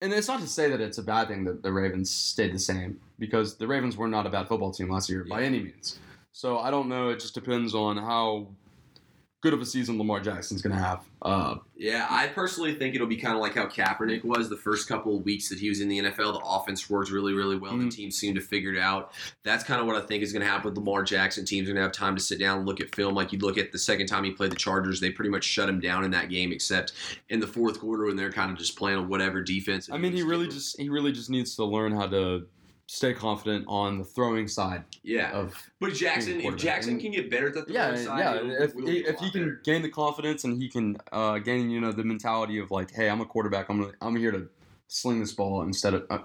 And 0.00 0.12
it's 0.12 0.28
not 0.28 0.38
to 0.38 0.46
say 0.46 0.70
that 0.70 0.80
it's 0.80 0.98
a 0.98 1.02
bad 1.02 1.26
thing 1.26 1.42
that 1.46 1.64
the 1.64 1.72
Ravens 1.72 2.12
stayed 2.12 2.54
the 2.54 2.60
same 2.60 3.00
because 3.18 3.56
the 3.56 3.66
Ravens 3.66 3.96
were 3.96 4.06
not 4.06 4.24
a 4.24 4.30
bad 4.30 4.46
football 4.46 4.70
team 4.70 4.88
last 4.88 5.10
year 5.10 5.26
by 5.28 5.42
any 5.42 5.64
means. 5.64 5.98
So 6.30 6.60
I 6.60 6.70
don't 6.70 6.88
know. 6.88 7.08
It 7.08 7.18
just 7.18 7.34
depends 7.34 7.74
on 7.74 7.96
how 7.96 8.46
good 9.40 9.52
of 9.54 9.60
a 9.60 9.66
season 9.66 9.98
Lamar 9.98 10.18
Jackson's 10.20 10.60
going 10.62 10.74
to 10.74 10.82
have. 10.82 11.04
Uh, 11.22 11.56
Yeah, 11.76 12.08
I 12.10 12.26
personally 12.26 12.74
think 12.74 12.96
it'll 12.96 13.06
be 13.06 13.16
kind 13.16 13.34
of 13.36 13.40
like 13.40 13.54
how 13.54 13.66
Kaepernick 13.66 14.24
was 14.24 14.48
the 14.48 14.56
first 14.56 14.88
couple 14.88 15.16
of 15.16 15.24
weeks 15.24 15.48
that 15.48 15.60
he 15.60 15.68
was 15.68 15.80
in 15.80 15.88
the 15.88 15.98
NFL. 16.00 16.32
The 16.32 16.40
offense 16.44 16.90
worked 16.90 17.12
really, 17.12 17.32
really 17.34 17.56
well. 17.56 17.76
The 17.76 17.84
Mhm. 17.84 17.90
team 17.94 18.10
seemed 18.10 18.34
to 18.34 18.40
figure 18.40 18.72
it 18.74 18.80
out. 18.80 19.12
That's 19.44 19.62
kind 19.62 19.80
of 19.80 19.86
what 19.86 19.94
I 19.94 20.00
think 20.04 20.24
is 20.24 20.32
going 20.32 20.44
to 20.44 20.48
happen 20.50 20.68
with 20.70 20.76
Lamar 20.76 21.04
Jackson. 21.04 21.44
Teams 21.44 21.68
are 21.68 21.72
going 21.72 21.76
to 21.76 21.82
have 21.82 21.92
time 21.92 22.16
to 22.16 22.22
sit 22.22 22.40
down 22.40 22.58
and 22.58 22.66
look 22.66 22.80
at 22.80 22.92
film. 22.96 23.14
Like 23.14 23.32
you 23.32 23.38
look 23.38 23.58
at 23.58 23.70
the 23.70 23.78
second 23.78 24.08
time 24.08 24.24
he 24.24 24.32
played 24.32 24.50
the 24.50 24.56
Chargers, 24.56 24.98
they 24.98 25.10
pretty 25.10 25.30
much 25.30 25.44
shut 25.44 25.68
him 25.68 25.78
down 25.78 26.02
in 26.04 26.10
that 26.10 26.30
game, 26.30 26.50
except 26.50 26.92
in 27.28 27.38
the 27.38 27.46
fourth 27.46 27.78
quarter 27.78 28.06
when 28.06 28.16
they're 28.16 28.32
kind 28.32 28.50
of 28.50 28.58
just 28.58 28.76
playing 28.76 28.98
on 28.98 29.08
whatever 29.08 29.40
defense. 29.40 29.88
I 29.92 29.98
mean, 29.98 30.12
he 30.12 30.22
really 30.22 30.48
just 30.48 30.80
he 30.80 30.88
really 30.88 31.12
just 31.12 31.30
needs 31.30 31.54
to 31.56 31.64
learn 31.64 31.92
how 31.92 32.08
to 32.08 32.46
stay 32.88 33.12
confident 33.12 33.66
on 33.68 33.98
the 33.98 34.04
throwing 34.04 34.48
side 34.48 34.82
yeah. 35.02 35.30
of 35.32 35.54
But 35.78 35.92
Jackson, 35.92 36.40
if. 36.40 36.56
Jackson 36.56 36.98
can 36.98 37.12
get 37.12 37.30
better 37.30 37.48
at 37.48 37.54
the 37.54 37.64
yeah, 37.72 37.90
throwing 37.90 38.06
side, 38.06 38.18
yeah. 38.18 38.36
it'll- 38.36 38.50
If 38.50 38.70
it'll 38.70 38.86
he, 38.88 38.98
if 39.00 39.18
he 39.20 39.30
can 39.30 39.42
better. 39.42 39.60
gain 39.62 39.82
the 39.82 39.90
confidence 39.90 40.44
and 40.44 40.60
he 40.60 40.68
can 40.70 40.96
uh, 41.12 41.38
gain 41.38 41.68
you 41.70 41.80
know 41.80 41.92
the 41.92 42.02
mentality 42.02 42.58
of 42.58 42.70
like, 42.70 42.90
hey, 42.90 43.10
I'm 43.10 43.20
a 43.20 43.26
quarterback. 43.26 43.68
I'm 43.68 43.80
gonna, 43.82 43.92
I'm 44.00 44.16
here 44.16 44.32
to 44.32 44.48
sling 44.88 45.20
this 45.20 45.32
ball 45.32 45.62
instead 45.62 45.94
of. 45.94 46.06
Uh, 46.08 46.20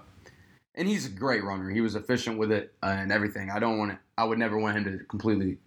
and 0.75 0.88
he's 0.88 1.05
a 1.05 1.10
great 1.10 1.43
runner. 1.43 1.70
He 1.70 1.82
was 1.82 1.96
efficient 1.96 2.39
with 2.39 2.51
it 2.51 2.74
uh, 2.82 2.88
and 2.98 3.12
everything. 3.12 3.51
I 3.51 3.60
don't 3.60 3.77
want 3.77 3.91
to. 3.91 4.00
I 4.17 4.24
would 4.24 4.39
never 4.39 4.58
want 4.58 4.77
him 4.77 4.86
to 4.86 5.03
completely 5.05 5.58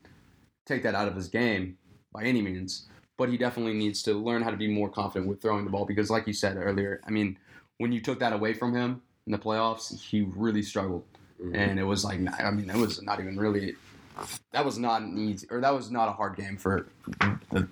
take 0.64 0.82
that 0.82 0.94
out 0.94 1.08
of 1.08 1.14
his 1.14 1.28
game 1.28 1.76
by 2.12 2.24
any 2.24 2.40
means. 2.40 2.88
But 3.18 3.28
he 3.28 3.36
definitely 3.36 3.74
needs 3.74 4.02
to 4.04 4.14
learn 4.14 4.42
how 4.42 4.50
to 4.50 4.56
be 4.56 4.68
more 4.68 4.88
confident 4.90 5.28
with 5.28 5.40
throwing 5.42 5.64
the 5.64 5.70
ball 5.70 5.84
because, 5.86 6.10
like 6.10 6.26
you 6.26 6.32
said 6.32 6.56
earlier, 6.56 7.00
I 7.06 7.10
mean, 7.10 7.38
when 7.78 7.92
you 7.92 8.00
took 8.00 8.18
that 8.20 8.32
away 8.32 8.52
from 8.54 8.74
him 8.74 9.02
in 9.26 9.32
the 9.32 9.38
playoffs, 9.38 9.98
he 10.00 10.22
really 10.22 10.62
struggled 10.62 11.04
Mhm. 11.42 11.54
and 11.54 11.78
it 11.78 11.84
was 11.84 12.02
like 12.04 12.18
I 12.42 12.50
mean 12.50 12.70
it 12.70 12.76
was 12.76 13.02
not 13.02 13.20
even 13.20 13.36
really 13.36 13.74
that 14.52 14.64
was 14.64 14.78
not 14.78 15.02
an 15.02 15.18
easy 15.18 15.46
or 15.50 15.60
that 15.60 15.74
was 15.74 15.90
not 15.90 16.08
a 16.08 16.12
hard 16.12 16.34
game 16.34 16.56
for 16.56 16.86
the 17.50 17.68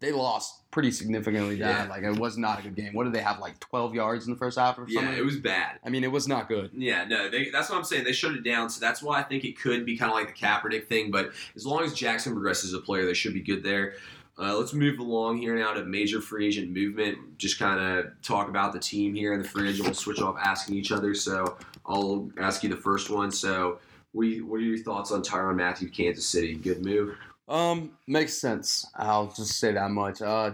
they 0.00 0.10
lost 0.10 0.68
pretty 0.72 0.90
significantly 0.90 1.56
down 1.56 1.86
Yeah. 1.86 1.90
like 1.92 2.02
it 2.02 2.18
was 2.18 2.36
not 2.36 2.58
a 2.58 2.62
good 2.62 2.74
game 2.74 2.92
what 2.92 3.04
did 3.04 3.12
they 3.12 3.20
have 3.22 3.38
like 3.38 3.60
12 3.60 3.94
yards 3.94 4.26
in 4.26 4.32
the 4.32 4.36
first 4.36 4.58
half 4.58 4.78
or 4.78 4.88
something 4.88 5.12
yeah, 5.12 5.16
it 5.16 5.24
was 5.24 5.36
bad. 5.36 5.78
I 5.86 5.90
mean 5.90 6.02
it 6.02 6.10
was 6.10 6.26
not 6.26 6.48
good 6.48 6.70
Yeah, 6.74 7.04
no, 7.04 7.28
they, 7.30 7.50
that's 7.50 7.70
what 7.70 7.78
I'm 7.78 7.84
saying. 7.84 8.02
They 8.02 8.12
shut 8.12 8.32
it 8.34 8.42
down, 8.42 8.68
so 8.68 8.80
that's 8.80 9.00
why 9.00 9.20
I 9.20 9.22
think 9.22 9.44
it 9.44 9.56
could 9.60 9.86
be 9.86 9.96
kind 9.96 10.10
of 10.10 10.16
like 10.16 10.26
the 10.26 10.32
Kaepernick 10.44 10.88
thing. 10.88 11.12
But 11.12 11.30
as 11.54 11.64
long 11.64 11.84
as 11.84 11.94
Jackson 11.94 12.32
progresses 12.32 12.74
as 12.74 12.74
a 12.74 12.82
player, 12.82 13.04
they 13.06 13.14
should 13.14 13.32
be 13.34 13.42
good 13.42 13.62
there. 13.62 13.94
Uh, 14.38 14.56
let's 14.56 14.72
move 14.72 14.98
along 14.98 15.38
here 15.38 15.54
now 15.54 15.72
to 15.74 15.84
major 15.84 16.20
free 16.20 16.46
agent 16.46 16.70
movement. 16.70 17.38
Just 17.38 17.58
kind 17.58 17.78
of 17.80 18.12
talk 18.22 18.48
about 18.48 18.72
the 18.72 18.78
team 18.80 19.14
here 19.14 19.34
and 19.34 19.44
the 19.44 19.48
free 19.48 19.68
agent. 19.68 19.84
We'll 19.86 19.94
switch 19.94 20.20
off 20.20 20.36
asking 20.42 20.76
each 20.76 20.90
other. 20.90 21.14
So 21.14 21.56
I'll 21.86 22.30
ask 22.38 22.62
you 22.62 22.68
the 22.70 22.76
first 22.76 23.10
one. 23.10 23.30
So 23.30 23.78
what, 24.12 24.24
do 24.24 24.28
you, 24.30 24.46
what 24.46 24.56
are 24.56 24.60
your 24.60 24.78
thoughts 24.78 25.10
on 25.12 25.22
Tyrann 25.22 25.56
Mathieu, 25.56 25.88
Kansas 25.90 26.26
City? 26.26 26.54
Good 26.54 26.84
move. 26.84 27.16
um 27.48 27.90
makes 28.06 28.34
sense 28.34 28.86
I'll 28.94 29.26
just 29.26 29.58
say 29.58 29.72
that 29.72 29.90
much 29.90 30.22
uh 30.22 30.52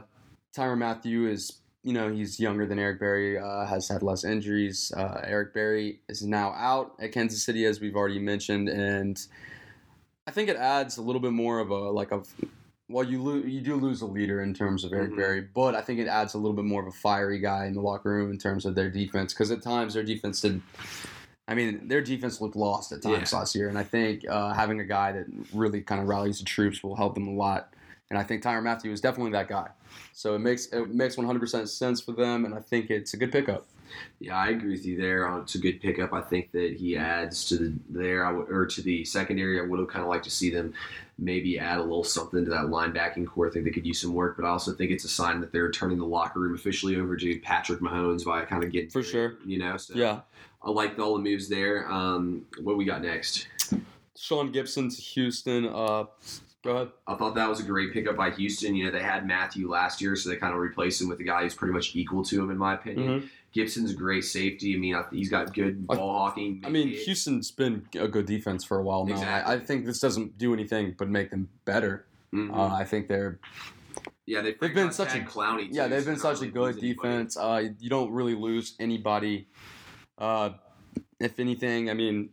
Tyrann 0.57 0.79
Mathieu 0.79 1.29
is 1.29 1.59
you 1.85 1.93
know 1.93 2.11
he's 2.11 2.41
younger 2.41 2.67
than 2.67 2.79
Eric 2.79 2.99
Berry 2.99 3.39
uh, 3.39 3.67
has 3.67 3.89
had 3.89 4.03
less 4.03 4.25
injuries 4.25 4.91
uh, 4.97 5.21
Eric 5.23 5.53
Berry 5.53 6.01
is 6.09 6.23
now 6.23 6.51
out 6.55 6.95
at 6.99 7.13
Kansas 7.13 7.45
City 7.45 7.67
as 7.67 7.79
we've 7.81 7.95
already 7.95 8.19
mentioned 8.19 8.69
and 8.71 9.21
I 10.27 10.31
think 10.31 10.49
it 10.49 10.57
adds 10.57 10.97
a 10.97 11.03
little 11.03 11.21
bit 11.21 11.33
more 11.33 11.59
of 11.61 11.71
a 11.71 11.91
like 11.91 12.11
a 12.11 12.23
well 12.89 13.05
you 13.05 13.23
lo- 13.23 13.35
you 13.45 13.61
do 13.61 13.77
lose 13.77 14.01
a 14.01 14.07
leader 14.07 14.43
in 14.43 14.55
terms 14.55 14.85
of 14.85 14.93
Eric 14.93 15.13
Mhm. 15.13 15.17
Berry, 15.17 15.41
but 15.43 15.75
I 15.75 15.81
think 15.83 16.01
it 16.01 16.07
adds 16.09 16.35
a 16.35 16.39
little 16.39 16.55
bit 16.57 16.65
more 16.65 16.81
of 16.83 16.89
a 16.89 16.93
fiery 16.97 17.39
guy 17.39 17.67
in 17.67 17.75
the 17.75 17.81
locker 17.81 18.11
room 18.11 18.31
in 18.31 18.39
terms 18.39 18.65
of 18.67 18.75
their 18.75 18.91
defense 18.91 19.33
because 19.33 19.51
at 19.51 19.63
times 19.63 19.95
their 19.95 20.03
defense 20.03 20.41
did. 20.41 20.61
I 21.47 21.55
mean, 21.55 21.89
their 21.89 22.03
defense 22.03 22.41
looked 22.43 22.57
lost 22.57 22.93
at 22.93 23.03
times 23.03 23.33
Yeah. 23.33 23.39
last 23.39 23.55
year, 23.55 23.69
and 23.71 23.79
I 23.79 23.83
think 23.85 24.25
uh, 24.29 24.53
having 24.53 24.81
a 24.81 24.85
guy 24.85 25.13
that 25.13 25.27
really 25.55 25.81
kind 25.81 26.01
of 26.01 26.07
rallies 26.09 26.39
the 26.41 26.45
troops 26.45 26.83
will 26.83 26.97
help 26.97 27.15
them 27.15 27.29
a 27.29 27.33
lot. 27.33 27.73
and 28.11 28.19
I 28.19 28.23
think 28.23 28.43
Tyrann 28.43 28.63
Mathieu 28.63 28.91
is 28.91 29.03
definitely 29.03 29.33
that 29.33 29.49
guy. 29.49 29.69
So 30.15 30.35
it 30.35 30.39
makes 30.39 30.67
it 30.69 30.89
makes 30.95 31.17
100% 31.17 31.69
sense 31.69 32.01
for 32.01 32.13
them, 32.13 32.47
and 32.47 32.55
I 32.55 32.61
think 32.61 32.89
it's 32.91 33.13
a 33.13 33.19
good 33.19 33.31
pickup. 33.31 33.67
Yeah, 34.21 34.37
I 34.37 34.49
agree 34.51 34.73
with 34.73 34.85
you 34.87 34.97
there. 35.01 35.29
Uh, 35.29 35.41
It's 35.41 35.55
a 35.55 35.59
good 35.59 35.81
pickup. 35.81 36.13
I 36.13 36.21
think 36.21 36.51
that 36.53 36.75
he 36.75 36.97
adds 36.97 37.45
to 37.49 37.57
the 37.57 37.73
there 37.89 38.25
I 38.27 38.33
or 38.33 38.67
to 38.67 38.83
the 38.83 39.05
secondary. 39.05 39.61
I 39.61 39.65
would 39.65 39.79
have 39.79 39.89
kind 39.89 40.03
of 40.03 40.09
liked 40.09 40.25
to 40.25 40.31
see 40.31 40.51
them 40.51 40.75
maybe 41.19 41.59
add 41.59 41.79
a 41.79 41.83
little 41.83 42.05
something 42.05 42.45
to 42.45 42.51
that 42.51 42.67
linebacking 42.67 43.27
corps. 43.27 43.49
I 43.49 43.51
think 43.51 43.65
they 43.65 43.71
could 43.73 43.87
use 43.87 44.01
some 44.01 44.15
work, 44.15 44.37
but 44.37 44.45
I 44.45 44.51
also 44.51 44.73
think 44.73 44.91
it's 44.93 45.05
a 45.05 45.09
sign 45.09 45.41
that 45.41 45.51
they're 45.53 45.71
turning 45.71 45.99
the 45.99 46.07
locker 46.07 46.39
room 46.41 46.55
officially 46.55 46.97
over 46.97 47.17
to 47.17 47.41
Patrick 47.41 47.81
Mahomes 47.81 48.25
by 48.25 48.45
kind 48.45 48.63
of 48.63 48.71
getting 48.71 48.91
For 48.91 49.03
sure. 49.03 49.35
You 49.45 49.59
know, 49.59 49.77
so 49.77 49.95
Yeah, 49.97 50.21
I 50.63 50.71
like 50.71 50.99
all 50.99 51.15
the 51.15 51.23
moves 51.23 51.49
there. 51.49 51.91
Um, 51.91 52.47
what 52.63 52.77
we 52.77 52.85
got 52.85 53.03
next? 53.03 53.49
Sean 54.17 54.53
Gipson 54.53 54.95
to 54.95 55.01
Houston. 55.03 55.67
Uh, 55.67 56.05
go 56.65 56.71
ahead. 56.77 56.89
I 57.07 57.15
thought 57.15 57.35
that 57.37 57.49
was 57.49 57.61
a 57.61 57.65
great 57.65 57.93
pickup 57.93 58.17
by 58.17 58.31
Houston. 58.31 58.75
You 58.75 58.87
know, 58.87 58.91
they 58.91 59.03
had 59.03 59.27
Mathieu 59.27 59.69
last 59.69 60.01
year, 60.01 60.17
so 60.17 60.29
they 60.29 60.37
kind 60.37 60.53
of 60.53 60.59
replaced 60.61 61.01
him 61.01 61.09
with 61.09 61.21
a 61.21 61.25
guy 61.25 61.43
who's 61.43 61.55
pretty 61.55 61.73
much 61.75 61.95
equal 61.95 62.25
to 62.25 62.41
him, 62.43 62.51
in 62.51 62.59
my 62.59 62.75
opinion. 62.75 63.23
Mhm. 63.23 63.29
Gipson's 63.55 63.93
a 63.93 63.95
great 63.95 64.25
safety. 64.25 64.75
I 64.75 64.79
mean, 64.79 64.97
he's 65.11 65.31
got 65.31 65.55
good 65.55 65.87
ball 65.87 65.97
hawking. 66.13 66.63
I 66.65 66.69
mean, 66.69 66.89
Houston's 66.89 67.51
been 67.51 67.87
a 67.99 68.07
good 68.07 68.27
defense 68.27 68.65
for 68.65 68.79
a 68.79 68.83
while 68.83 69.07
now. 69.07 69.15
Exactly. 69.15 69.53
I, 69.55 69.57
I 69.57 69.61
think 69.61 69.87
this 69.87 70.01
doesn't 70.01 70.37
do 70.39 70.53
anything 70.53 70.95
but 70.99 71.09
make 71.09 71.31
them 71.31 71.49
better. 71.65 72.07
Mhm. 72.33 72.55
Uh, 72.55 72.75
I 72.75 72.85
think 72.85 73.09
they're 73.09 73.39
yeah, 74.27 74.43
they've, 74.43 74.59
they've 74.61 74.75
been 74.75 74.93
such 74.93 75.15
a- 75.15 75.21
Clowney. 75.21 75.69
yeah 75.71 75.89
they've 75.89 76.03
so 76.03 76.11
been 76.11 76.19
such 76.19 76.43
a 76.43 76.47
good 76.47 76.79
defense. 76.79 77.37
Uh, 77.39 77.65
you 77.81 77.89
don't 77.89 78.11
really 78.13 78.35
lose 78.35 78.75
anybody. 78.79 79.49
Uh, 80.19 80.51
if 81.19 81.41
anything, 81.41 81.89
I 81.89 81.95
mean, 81.95 82.29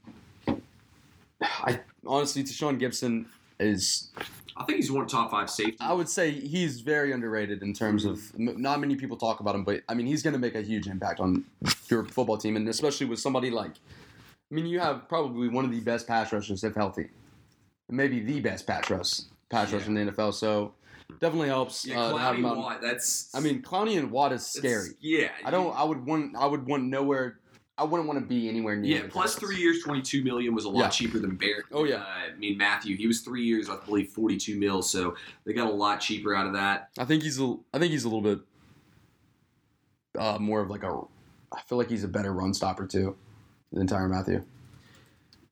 I 1.42 1.80
honestly, 2.06 2.44
Deshaun 2.44 2.80
Gipson 2.80 3.26
is 3.60 4.12
I 4.58 4.64
think 4.64 4.78
he's 4.78 4.92
one 4.92 5.06
top 5.08 5.32
five 5.32 5.50
safety. 5.50 5.78
I 5.82 5.92
would 5.92 6.08
say 6.08 6.32
he's 6.32 6.80
very 6.80 7.12
underrated 7.12 7.62
in 7.62 7.74
terms 7.74 8.06
of 8.06 8.22
not 8.38 8.80
many 8.80 8.96
people 8.96 9.18
talk 9.18 9.42
about 9.42 9.56
him, 9.56 9.64
but 9.64 9.84
I 9.90 9.94
mean 9.94 10.06
he's 10.06 10.24
going 10.24 10.34
to 10.34 10.40
make 10.40 10.56
a 10.56 10.62
huge 10.62 10.88
impact 10.88 11.20
on 11.20 11.44
your 11.90 12.06
football 12.06 12.38
team, 12.38 12.56
and 12.56 12.68
especially 12.70 13.08
with 13.08 13.20
somebody 13.20 13.50
like. 13.50 13.72
I 14.52 14.54
mean, 14.54 14.68
you 14.68 14.80
have 14.80 15.10
probably 15.10 15.50
one 15.50 15.66
of 15.66 15.72
the 15.72 15.80
best 15.80 16.08
pass 16.08 16.32
rushers 16.32 16.64
if 16.64 16.76
healthy, 16.76 17.10
maybe 17.90 18.20
the 18.22 18.40
best 18.40 18.68
pass 18.68 18.90
rush 18.90 19.22
pass 19.50 19.74
rush 19.74 19.88
in 19.88 19.96
the 19.96 20.12
NFL. 20.12 20.34
So 20.34 20.74
definitely 21.20 21.48
helps. 21.48 21.86
yeah, 21.86 22.00
uh, 22.00 22.14
Clowney 22.14 22.48
out. 22.48 22.58
Watt. 22.58 22.82
That's. 22.82 23.34
I 23.34 23.40
mean, 23.40 23.62
Clowney 23.62 23.98
and 23.98 24.12
Watt 24.12 24.32
is 24.34 24.46
scary. 24.46 24.90
Yeah, 25.02 25.30
I 25.44 25.52
don't. 25.52 25.76
I 25.76 25.84
would 25.84 26.06
want. 26.06 26.36
I 26.36 26.46
would 26.46 26.66
want 26.66 26.84
nowhere. 26.84 27.40
I 27.78 27.84
wouldn't 27.84 28.08
want 28.08 28.20
to 28.20 28.26
be 28.26 28.48
anywhere 28.48 28.76
near. 28.78 29.02
Yeah, 29.02 29.08
plus 29.10 29.36
three 29.36 29.58
years, 29.58 29.82
twenty-two 29.84 30.24
million 30.24 30.56
was 30.56 30.64
a 30.66 30.70
lot 30.70 30.80
Yeah. 30.80 30.90
cheaper 30.90 31.20
than 31.20 31.36
Barrett. 31.36 31.66
Oh, 31.74 31.84
yeah. 31.84 31.96
Uh, 31.98 32.32
I 32.34 32.36
mean 32.38 32.58
Mathieu, 32.58 32.96
he 32.96 33.06
was 33.06 33.20
three 33.22 33.44
years, 33.44 33.70
I 33.70 33.78
believe, 33.86 34.10
forty-two 34.10 34.58
mil. 34.58 34.82
So 34.82 35.16
they 35.46 35.52
got 35.54 35.68
a 35.68 35.72
lot 35.74 36.00
cheaper 36.00 36.34
out 36.34 36.48
of 36.48 36.54
that. 36.54 36.90
I 36.98 37.04
think 37.06 37.24
he's 37.24 37.40
a. 37.40 37.56
I 37.74 37.80
think 37.80 37.92
he's 37.92 38.06
a 38.06 38.08
little 38.10 38.22
bit. 38.22 38.40
Uh, 40.18 40.38
more 40.40 40.62
of 40.62 40.70
like 40.70 40.84
a. 40.84 41.02
I 41.54 41.62
feel 41.68 41.78
like 41.78 41.90
he's 41.90 42.04
a 42.04 42.08
better 42.08 42.34
run 42.34 42.54
stopper 42.54 42.88
too, 42.88 43.16
than 43.72 43.88
Tyrann 43.88 44.10
Mathieu. 44.12 44.44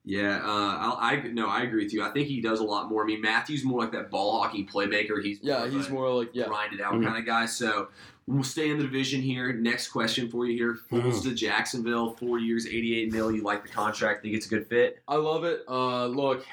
Yeah, 0.06 0.38
uh, 0.44 0.98
I, 1.00 1.12
I 1.24 1.28
no, 1.32 1.48
I 1.48 1.62
agree 1.62 1.84
with 1.86 1.94
you. 1.94 2.04
I 2.04 2.10
think 2.10 2.28
he 2.28 2.42
does 2.42 2.60
a 2.60 2.64
lot 2.64 2.90
more. 2.90 3.04
I 3.04 3.06
mean, 3.08 3.22
Mathieu's 3.22 3.64
more 3.64 3.80
like 3.82 3.92
that 3.94 4.10
ball 4.10 4.42
hawking 4.42 4.68
playmaker. 4.68 5.22
He's 5.24 5.40
Yeah, 5.42 5.68
he's 5.70 5.90
more 5.90 6.10
like 6.14 6.30
yeah. 6.34 6.46
grinded 6.48 6.82
out 6.82 6.94
Mhm. 6.94 7.06
kind 7.06 7.18
of 7.18 7.26
guy. 7.26 7.46
So 7.46 7.88
we'll 8.28 8.44
stay 8.44 8.70
in 8.70 8.78
the 8.78 8.84
division 8.84 9.22
here. 9.22 9.54
Next 9.54 9.90
question 9.90 10.30
for 10.30 10.46
you 10.46 10.58
here: 10.58 10.80
Foles 10.92 11.14
Mm-hmm. 11.14 11.30
to 11.30 11.36
Jacksonville, 11.36 12.14
four 12.14 12.40
years, 12.40 12.66
eighty-eight 12.66 13.12
mil. 13.12 13.32
You 13.32 13.44
like 13.44 13.64
the 13.64 13.70
contract? 13.70 14.22
Think 14.24 14.36
it's 14.36 14.46
a 14.46 14.50
good 14.50 14.68
fit? 14.68 15.02
I 15.08 15.16
love 15.16 15.44
it. 15.44 15.62
Uh, 15.68 16.08
look, 16.08 16.46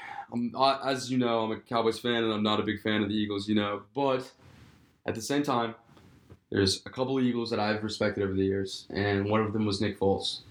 as 0.83 1.11
you 1.11 1.17
know, 1.17 1.39
I'm 1.43 1.51
a 1.51 1.59
Cowboys 1.59 1.99
fan, 1.99 2.23
and 2.23 2.33
I'm 2.33 2.43
not 2.43 2.59
a 2.59 2.63
big 2.63 2.81
fan 2.81 3.03
of 3.03 3.09
the 3.09 3.15
Eagles. 3.15 3.47
You 3.47 3.55
know, 3.55 3.83
but 3.93 4.29
at 5.05 5.15
the 5.15 5.21
same 5.21 5.43
time, 5.43 5.75
there's 6.51 6.81
a 6.85 6.89
couple 6.89 7.17
of 7.17 7.23
Eagles 7.23 7.49
that 7.49 7.59
I've 7.59 7.83
respected 7.83 8.23
over 8.23 8.33
the 8.33 8.43
years, 8.43 8.85
and 8.89 9.25
one 9.29 9.41
of 9.41 9.53
them 9.53 9.65
was 9.65 9.81
Nick 9.81 9.99
Foles. 9.99 10.41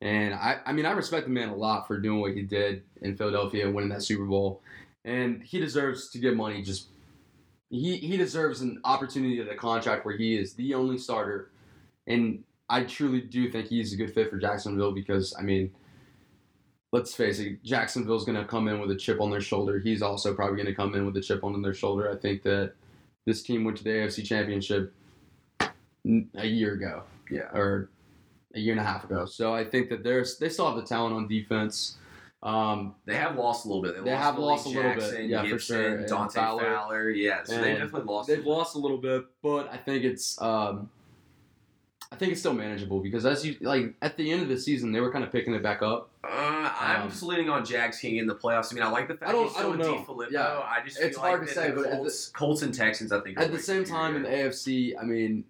And 0.00 0.34
I, 0.34 0.58
I 0.66 0.72
mean, 0.72 0.84
I 0.84 0.90
respect 0.90 1.26
the 1.26 1.32
man 1.32 1.50
a 1.50 1.54
lot 1.54 1.86
for 1.86 1.96
doing 2.00 2.20
what 2.20 2.32
he 2.34 2.42
did 2.42 2.82
in 3.02 3.16
Philadelphia, 3.16 3.70
winning 3.70 3.90
that 3.90 4.02
Super 4.02 4.24
Bowl, 4.24 4.60
and 5.04 5.40
he 5.44 5.60
deserves 5.60 6.10
to 6.10 6.18
get 6.18 6.34
money. 6.36 6.60
Just 6.62 6.88
he 7.72 7.96
he 7.96 8.16
deserves 8.16 8.60
an 8.60 8.80
opportunity 8.84 9.40
at 9.40 9.48
a 9.48 9.56
contract 9.56 10.04
where 10.04 10.16
he 10.16 10.36
is 10.36 10.52
the 10.54 10.74
only 10.74 10.98
starter, 10.98 11.50
and 12.06 12.44
I 12.68 12.84
truly 12.84 13.22
do 13.22 13.50
think 13.50 13.66
he's 13.66 13.92
a 13.92 13.96
good 13.96 14.12
fit 14.14 14.30
for 14.30 14.38
Jacksonville 14.38 14.92
because 14.92 15.34
I 15.36 15.42
mean 15.42 15.72
let's 16.92 17.14
face 17.14 17.38
it, 17.38 17.62
Jacksonville's 17.64 18.26
going 18.26 18.36
to 18.36 18.44
come 18.44 18.68
in 18.68 18.78
with 18.78 18.90
a 18.90 18.94
chip 18.94 19.18
on 19.18 19.30
their 19.30 19.40
shoulder. 19.40 19.78
He's 19.78 20.02
also 20.02 20.34
probably 20.34 20.56
going 20.56 20.66
to 20.66 20.74
come 20.74 20.94
in 20.94 21.06
with 21.06 21.16
a 21.16 21.22
chip 21.22 21.42
on 21.42 21.62
their 21.62 21.72
shoulder. 21.72 22.10
I 22.12 22.16
think 22.16 22.42
that 22.42 22.74
this 23.24 23.42
team 23.42 23.64
went 23.64 23.78
to 23.78 23.84
the 23.84 23.88
AFC 23.88 24.22
Championship 24.22 24.92
a 26.36 26.46
year 26.46 26.74
ago, 26.74 27.04
Yeah. 27.30 27.48
or 27.54 27.88
a 28.54 28.60
year 28.60 28.72
and 28.72 28.80
a 28.80 28.84
half 28.84 29.04
ago. 29.04 29.24
So 29.24 29.54
I 29.54 29.64
think 29.64 29.88
that 29.88 30.04
there's 30.04 30.36
they 30.36 30.50
still 30.50 30.66
have 30.66 30.76
the 30.76 30.82
talent 30.86 31.14
on 31.14 31.26
defense. 31.28 31.96
Um, 32.42 32.96
They 33.04 33.14
have 33.14 33.36
lost 33.36 33.64
a 33.64 33.68
little 33.68 33.82
bit. 33.82 34.04
They 34.04 34.10
have 34.10 34.34
Malik 34.34 34.46
lost 34.50 34.66
a 34.66 34.70
little 34.70 34.94
bit, 34.94 35.00
Jackson, 35.00 35.28
yeah, 35.28 35.46
for 35.48 35.58
sure, 35.60 35.96
and 35.98 36.08
Dante 36.08 36.34
Fowler. 36.34 36.62
Fowler. 36.64 37.10
Yeah, 37.10 37.44
so 37.44 37.60
they 37.60 37.74
definitely 37.74 38.02
lost. 38.02 38.28
they've 38.28 38.44
lost 38.44 38.74
a 38.74 38.78
little 38.78 38.98
bit, 38.98 39.26
but 39.42 39.68
I 39.72 39.76
think 39.76 40.04
it's 40.04 40.40
um, 40.42 40.90
I 42.10 42.16
think 42.16 42.32
it's 42.32 42.40
still 42.40 42.52
manageable 42.52 42.98
because 43.00 43.24
as 43.24 43.46
you 43.46 43.56
like 43.60 43.94
at 44.02 44.16
the 44.16 44.30
end 44.32 44.42
of 44.42 44.48
the 44.48 44.58
season 44.58 44.90
they 44.92 45.00
were 45.00 45.12
kind 45.12 45.24
of 45.24 45.30
picking 45.30 45.54
it 45.54 45.62
back 45.62 45.82
up. 45.82 46.10
Uh, 46.24 46.28
I'm 46.80 47.02
Um, 47.02 47.08
just 47.10 47.22
leaning 47.22 47.48
on 47.48 47.64
Jags 47.64 47.98
King 48.00 48.16
in 48.16 48.26
the 48.26 48.34
playoffs. 48.34 48.72
I 48.72 48.74
mean, 48.74 48.82
I 48.84 48.90
like 48.90 49.06
the 49.08 49.14
fact 49.14 49.28
I 49.28 49.32
don't- 49.32 49.48
he's 49.48 49.56
I 49.56 49.62
don't 49.62 49.78
know. 49.78 50.26
Yeah. 50.30 50.58
I 50.58 50.80
just 50.84 50.98
It's 51.00 51.16
hard 51.16 51.40
like 51.40 51.48
to 51.48 51.54
say, 51.54 51.70
but 51.70 51.90
Colts, 51.92 52.28
Colts 52.28 52.62
and 52.62 52.74
Texans, 52.74 53.12
I 53.12 53.20
think, 53.20 53.38
At 53.40 53.50
the 53.52 53.58
same 53.58 53.84
time, 53.84 54.16
in 54.16 54.22
the. 54.24 54.28
AFC, 54.28 54.94
I 55.00 55.04
mean, 55.04 55.44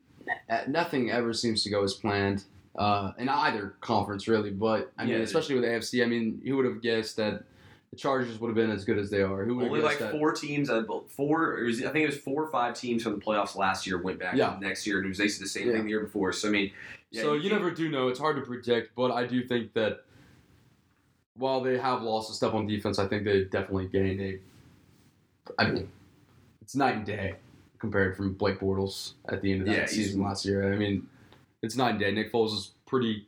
nothing 0.69 1.11
ever 1.11 1.33
seems 1.33 1.63
to 1.65 1.71
go 1.71 1.83
as 1.83 1.95
planned 1.95 2.45
uh, 2.77 3.13
in 3.19 3.29
either 3.29 3.75
conference, 3.81 4.29
really. 4.29 4.51
But 4.51 4.93
I 4.99 5.05
mean, 5.05 5.15
Yeah. 5.15 5.21
especially 5.21 5.55
with 5.57 5.65
AFC, 5.65 6.03
I 6.03 6.07
mean, 6.07 6.41
who 6.45 6.57
would 6.57 6.65
have 6.65 6.81
guessed 6.81 7.17
that 7.17 7.45
the 7.91 7.97
Chargers 7.97 8.39
would 8.41 8.49
have 8.49 8.55
been 8.57 8.71
as 8.71 8.85
good 8.85 8.99
as 8.99 9.11
they 9.11 9.21
are? 9.23 9.45
Who 9.45 9.57
would 9.57 9.67
Only 9.67 9.81
like 9.83 9.99
that? 9.99 10.13
four 10.13 10.33
teams, 10.33 10.71
I 10.71 10.83
four. 11.09 11.59
Was, 11.65 11.81
I 11.85 11.91
think 11.91 12.05
it 12.05 12.07
was 12.07 12.17
four 12.19 12.45
or 12.45 12.51
five 12.51 12.75
teams 12.75 13.03
from 13.03 13.13
the 13.15 13.21
playoffs 13.21 13.55
last 13.55 13.87
year 13.87 13.99
went 14.01 14.19
back 14.19 14.37
Yeah. 14.37 14.57
next 14.61 14.87
year, 14.87 14.97
and 14.99 15.05
it 15.05 15.09
was 15.11 15.19
basically 15.19 15.45
the 15.45 15.51
same 15.51 15.67
Yeah. 15.69 15.73
thing 15.75 15.83
the 15.85 15.91
year 15.91 16.01
before. 16.01 16.33
So 16.33 16.49
I 16.49 16.51
mean, 16.53 16.71
yeah, 17.11 17.23
so 17.23 17.35
you 17.35 17.51
can't- 17.51 17.61
never 17.63 17.71
do 17.75 17.91
know. 17.91 18.09
It's 18.09 18.19
hard 18.19 18.37
to 18.37 18.43
predict, 18.43 18.95
but 18.95 19.11
I 19.11 19.27
do 19.27 19.43
think 19.47 19.75
that 19.75 20.05
while 21.37 21.61
they 21.61 21.79
have 21.79 22.03
lost 22.03 22.31
a 22.31 22.35
step 22.35 22.55
on 22.55 22.67
defense, 22.67 22.99
I 22.99 23.07
think 23.07 23.25
they 23.25 23.45
definitely 23.45 23.89
gained 23.89 24.21
a. 24.21 24.39
I 25.59 25.71
mean, 25.71 25.89
it's 26.63 26.75
night 26.75 26.97
and 26.97 27.05
day 27.05 27.35
compared 27.79 28.17
from 28.17 28.33
Blake 28.35 28.61
Bortles 28.61 29.15
at 29.29 29.43
the 29.43 29.53
end 29.53 29.63
of 29.63 29.67
that 29.67 29.77
Yeah, 29.77 29.87
season 29.87 30.23
last 30.23 30.47
year. 30.47 30.73
I 30.73 30.77
mean, 30.77 31.07
it's 31.63 31.77
night 31.77 31.91
and 31.91 32.01
day. 32.01 32.11
Nick 32.13 32.33
Foles 32.33 32.53
is 32.53 32.73
pretty, 32.87 33.27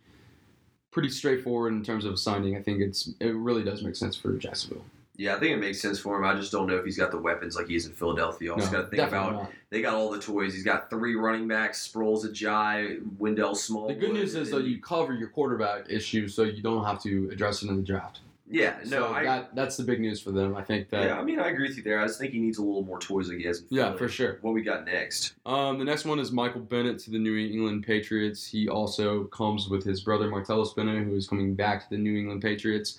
pretty 0.90 1.08
straightforward 1.08 1.72
in 1.72 1.82
terms 1.82 2.04
of 2.04 2.18
signing. 2.18 2.56
I 2.56 2.62
think 2.62 2.80
it's 2.80 3.10
it 3.20 3.34
really 3.34 3.62
does 3.62 3.82
make 3.82 3.96
sense 3.96 4.16
for 4.16 4.32
Jacksonville. 4.36 4.84
Yeah, 5.16 5.36
I 5.36 5.38
think 5.38 5.52
it 5.52 5.60
makes 5.60 5.80
sense 5.80 6.00
for 6.00 6.18
him. 6.18 6.24
I 6.24 6.34
just 6.34 6.50
don't 6.50 6.66
know 6.66 6.76
if 6.76 6.84
he's 6.84 6.98
got 6.98 7.12
the 7.12 7.18
weapons 7.18 7.54
like 7.54 7.68
he 7.68 7.76
is 7.76 7.86
in 7.86 7.92
Philadelphia. 7.92 8.52
Also, 8.52 8.68
got 8.68 8.80
to 8.82 8.86
think 8.88 9.02
about 9.02 9.32
not. 9.32 9.52
they 9.70 9.80
got 9.80 9.94
all 9.94 10.10
the 10.10 10.18
toys. 10.18 10.52
He's 10.52 10.64
got 10.64 10.90
three 10.90 11.14
running 11.14 11.46
backs: 11.46 11.86
Sproles, 11.86 12.24
Ajayi, 12.26 13.00
Wendell 13.18 13.54
Small. 13.54 13.86
The 13.86 13.94
good 13.94 14.12
news 14.12 14.34
is 14.34 14.50
though 14.50 14.58
you 14.58 14.80
cover 14.80 15.14
your 15.14 15.28
quarterback 15.28 15.88
issue, 15.88 16.26
so 16.26 16.42
you 16.42 16.62
don't 16.62 16.84
have 16.84 17.00
to 17.04 17.30
address 17.32 17.62
it 17.62 17.68
in 17.68 17.76
the 17.76 17.82
draft. 17.82 18.20
Yeah, 18.50 18.76
no, 18.84 19.08
so 19.08 19.12
I, 19.14 19.24
that 19.24 19.54
that's 19.54 19.76
the 19.76 19.84
big 19.84 20.00
news 20.00 20.20
for 20.20 20.30
them. 20.30 20.54
I 20.54 20.62
think 20.62 20.90
that. 20.90 21.04
yeah, 21.04 21.18
I 21.18 21.24
mean, 21.24 21.40
I 21.40 21.48
agree 21.48 21.66
with 21.66 21.78
you 21.78 21.82
there. 21.82 22.00
I 22.00 22.06
just 22.06 22.18
think 22.18 22.32
he 22.32 22.40
needs 22.40 22.58
a 22.58 22.62
little 22.62 22.84
more 22.84 22.98
toys 22.98 23.30
he 23.30 23.42
has. 23.44 23.64
Yeah, 23.70 23.94
for 23.94 24.06
sure. 24.06 24.38
What 24.42 24.52
we 24.52 24.62
got 24.62 24.84
next? 24.84 25.34
Um, 25.46 25.78
the 25.78 25.84
next 25.84 26.04
one 26.04 26.18
is 26.18 26.30
Michael 26.30 26.60
Bennett 26.60 26.98
to 27.00 27.10
the 27.10 27.18
New 27.18 27.36
England 27.36 27.84
Patriots. 27.86 28.46
He 28.46 28.68
also 28.68 29.24
comes 29.24 29.68
with 29.68 29.82
his 29.82 30.02
brother 30.02 30.28
Martellus 30.28 30.76
Bennett, 30.76 31.04
who 31.04 31.14
is 31.14 31.26
coming 31.26 31.54
back 31.54 31.84
to 31.84 31.90
the 31.90 31.98
New 31.98 32.16
England 32.18 32.42
Patriots. 32.42 32.98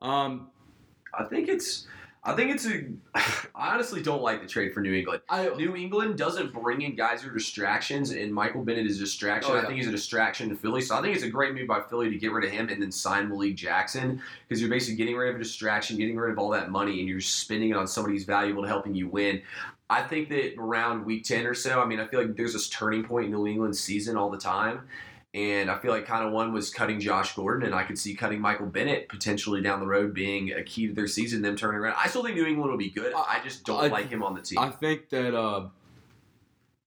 Um, 0.00 0.48
I 1.18 1.24
think 1.24 1.48
it's. 1.48 1.86
I 2.24 2.34
think 2.34 2.50
it's 2.52 2.66
a. 2.66 2.84
I 3.54 3.74
honestly 3.74 4.02
don't 4.02 4.22
like 4.22 4.40
the 4.40 4.48
trade 4.48 4.72
for 4.72 4.80
New 4.80 4.94
England. 4.94 5.22
I 5.28 5.48
New 5.50 5.76
England 5.76 6.16
doesn't 6.16 6.52
bring 6.52 6.82
in 6.82 6.94
guys 6.94 7.22
who 7.22 7.30
are 7.30 7.34
distractions, 7.34 8.10
and 8.10 8.32
Michael 8.32 8.64
Bennett 8.64 8.86
is 8.86 8.98
a 8.98 9.00
distraction. 9.00 9.52
Oh, 9.52 9.58
I 9.58 9.62
think 9.62 9.74
he's 9.74 9.88
a 9.88 9.92
distraction 9.92 10.48
to 10.48 10.56
Philly. 10.56 10.82
So 10.82 10.96
I 10.96 11.02
think 11.02 11.14
it's 11.14 11.24
a 11.24 11.30
great 11.30 11.54
move 11.54 11.66
by 11.66 11.80
Philly 11.80 12.10
to 12.10 12.16
get 12.16 12.32
rid 12.32 12.44
of 12.44 12.50
him 12.50 12.68
and 12.68 12.80
then 12.80 12.92
sign 12.92 13.28
Malik 13.28 13.56
Jackson 13.56 14.22
because 14.48 14.60
you're 14.60 14.70
basically 14.70 14.96
getting 14.96 15.16
rid 15.16 15.30
of 15.30 15.36
a 15.36 15.38
distraction, 15.38 15.96
getting 15.96 16.16
rid 16.16 16.32
of 16.32 16.38
all 16.38 16.50
that 16.50 16.70
money, 16.70 17.00
and 17.00 17.08
you're 17.08 17.20
spending 17.20 17.70
it 17.70 17.76
on 17.76 17.86
somebody 17.86 18.14
who's 18.14 18.24
valuable 18.24 18.62
to 18.62 18.68
helping 18.68 18.94
you 18.94 19.08
win. 19.08 19.42
I 19.90 20.02
think 20.02 20.30
that 20.30 20.54
around 20.58 21.04
week 21.04 21.24
10 21.24 21.44
or 21.46 21.54
so, 21.54 21.82
I 21.82 21.84
mean, 21.84 22.00
I 22.00 22.06
feel 22.06 22.22
like 22.22 22.34
there's 22.34 22.54
this 22.54 22.68
turning 22.70 23.04
point 23.04 23.26
in 23.26 23.32
New 23.32 23.46
England's 23.46 23.80
season 23.80 24.16
all 24.16 24.30
the 24.30 24.38
time. 24.38 24.88
And 25.34 25.70
I 25.70 25.78
feel 25.78 25.90
like 25.92 26.04
kind 26.06 26.26
of 26.26 26.32
one 26.32 26.52
was 26.52 26.68
cutting 26.68 27.00
Josh 27.00 27.34
Gordon, 27.34 27.64
and 27.64 27.74
I 27.74 27.84
could 27.84 27.98
see 27.98 28.14
cutting 28.14 28.38
Michael 28.38 28.66
Bennett 28.66 29.08
potentially 29.08 29.62
down 29.62 29.80
the 29.80 29.86
road 29.86 30.12
being 30.12 30.52
a 30.52 30.62
key 30.62 30.88
to 30.88 30.92
their 30.92 31.06
season, 31.06 31.40
them 31.40 31.56
turning 31.56 31.80
around. 31.80 31.96
I 31.98 32.08
still 32.08 32.22
think 32.22 32.36
New 32.36 32.44
England 32.44 32.70
will 32.70 32.76
be 32.78 32.90
good. 32.90 33.14
I 33.14 33.40
just 33.42 33.64
don't 33.64 33.82
I- 33.84 33.86
like 33.86 34.10
him 34.10 34.22
on 34.22 34.34
the 34.34 34.42
team. 34.42 34.58
I 34.58 34.68
think 34.68 35.08
that 35.08 35.34
uh, 35.34 35.68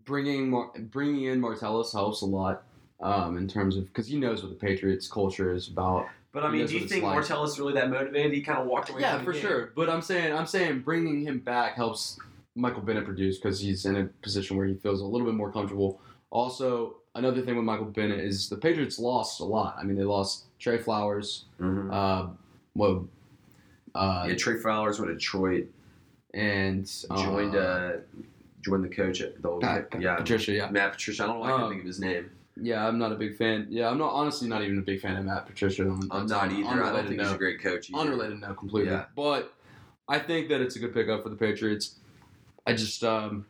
bringing 0.05 0.49
Mar- 0.51 0.71
bringing 0.77 1.23
in 1.23 1.41
Martellus 1.41 1.91
helps 1.91 2.21
a 2.21 2.25
lot 2.25 2.63
um, 3.01 3.37
in 3.37 3.47
terms 3.47 3.77
of 3.77 3.85
because 3.87 4.07
he 4.07 4.17
knows 4.17 4.43
what 4.43 4.49
the 4.49 4.67
Patriots 4.67 5.07
culture 5.07 5.51
is 5.53 5.67
about. 5.67 6.07
But 6.31 6.43
I 6.43 6.51
mean, 6.51 6.65
do 6.67 6.77
you 6.77 6.87
think 6.87 7.03
like. 7.03 7.17
Martellus 7.17 7.57
really 7.57 7.73
that 7.73 7.89
motivated? 7.89 8.33
He 8.33 8.41
kind 8.41 8.59
of 8.59 8.67
walked 8.67 8.89
away. 8.89 9.01
Yeah, 9.01 9.15
from 9.17 9.19
the 9.19 9.25
for 9.25 9.33
game. 9.33 9.41
sure. 9.41 9.71
But 9.75 9.89
I'm 9.89 10.01
saying 10.01 10.33
I'm 10.33 10.45
saying 10.45 10.81
bringing 10.81 11.21
him 11.21 11.39
back 11.39 11.75
helps 11.75 12.19
Michael 12.55 12.81
Bennett 12.81 13.05
produce 13.05 13.37
because 13.37 13.59
he's 13.59 13.85
in 13.85 13.95
a 13.95 14.05
position 14.21 14.57
where 14.57 14.67
he 14.67 14.75
feels 14.75 15.01
a 15.01 15.05
little 15.05 15.25
bit 15.25 15.33
more 15.35 15.51
comfortable. 15.51 15.99
Also, 16.29 16.97
another 17.15 17.41
thing 17.41 17.55
with 17.55 17.65
Michael 17.65 17.85
Bennett 17.85 18.19
is 18.19 18.49
the 18.49 18.57
Patriots 18.57 18.99
lost 18.99 19.39
a 19.39 19.45
lot. 19.45 19.75
I 19.79 19.83
mean, 19.83 19.97
they 19.97 20.03
lost 20.03 20.45
Trey 20.59 20.77
Flowers, 20.77 21.45
Mm-hmm. 21.59 21.91
uh, 21.91 22.27
well, 22.75 23.07
uh, 23.95 24.25
yeah, 24.29 24.35
Trey 24.35 24.57
Flowers 24.57 24.99
went 24.99 25.09
to 25.09 25.15
Detroit, 25.15 25.67
and 26.33 26.91
uh, 27.09 27.23
joined 27.23 27.55
uh, 27.55 27.91
joined 28.61 28.83
the 28.83 28.89
coach 28.89 29.21
at 29.21 29.41
the 29.41 29.49
Pat- 29.59 29.87
yeah 29.99 30.15
Patricia. 30.17 30.51
Yeah, 30.51 30.69
Matt 30.69 30.93
Patricia. 30.93 31.23
I 31.23 31.27
don't 31.27 31.35
know 31.37 31.41
why 31.41 31.53
I 31.53 31.57
can't 31.57 31.69
think 31.69 31.81
of 31.81 31.87
his 31.87 31.99
name. 31.99 32.29
yeah. 32.61 32.85
I'm 32.87 32.97
not 32.99 33.11
a 33.11 33.15
big 33.15 33.37
fan. 33.37 33.67
Yeah, 33.69 33.89
I'm 33.89 33.97
not 33.97 34.11
honestly 34.11 34.47
not 34.49 34.61
even 34.63 34.77
a 34.79 34.81
big 34.81 34.99
fan 35.01 35.15
of 35.15 35.25
Matt 35.25 35.45
Patricia. 35.45 35.83
On, 35.87 36.07
I'm 36.11 36.25
not 36.27 36.51
either. 36.51 36.83
I 36.83 36.91
don't 36.91 37.07
think 37.07 37.21
he's 37.21 37.31
a 37.31 37.37
great 37.37 37.61
coach. 37.61 37.89
Either. 37.89 37.99
unrelated 38.01 38.41
now 38.41 38.53
completely. 38.53 38.91
Yeah. 38.91 39.05
But 39.15 39.53
I 40.09 40.19
think 40.19 40.49
that 40.49 40.59
it's 40.61 40.75
a 40.75 40.79
good 40.79 40.93
pickup 40.93 41.23
for 41.23 41.29
the 41.29 41.35
Patriots. 41.37 41.95
I 42.67 42.73
just 42.73 43.03
um, 43.03 43.45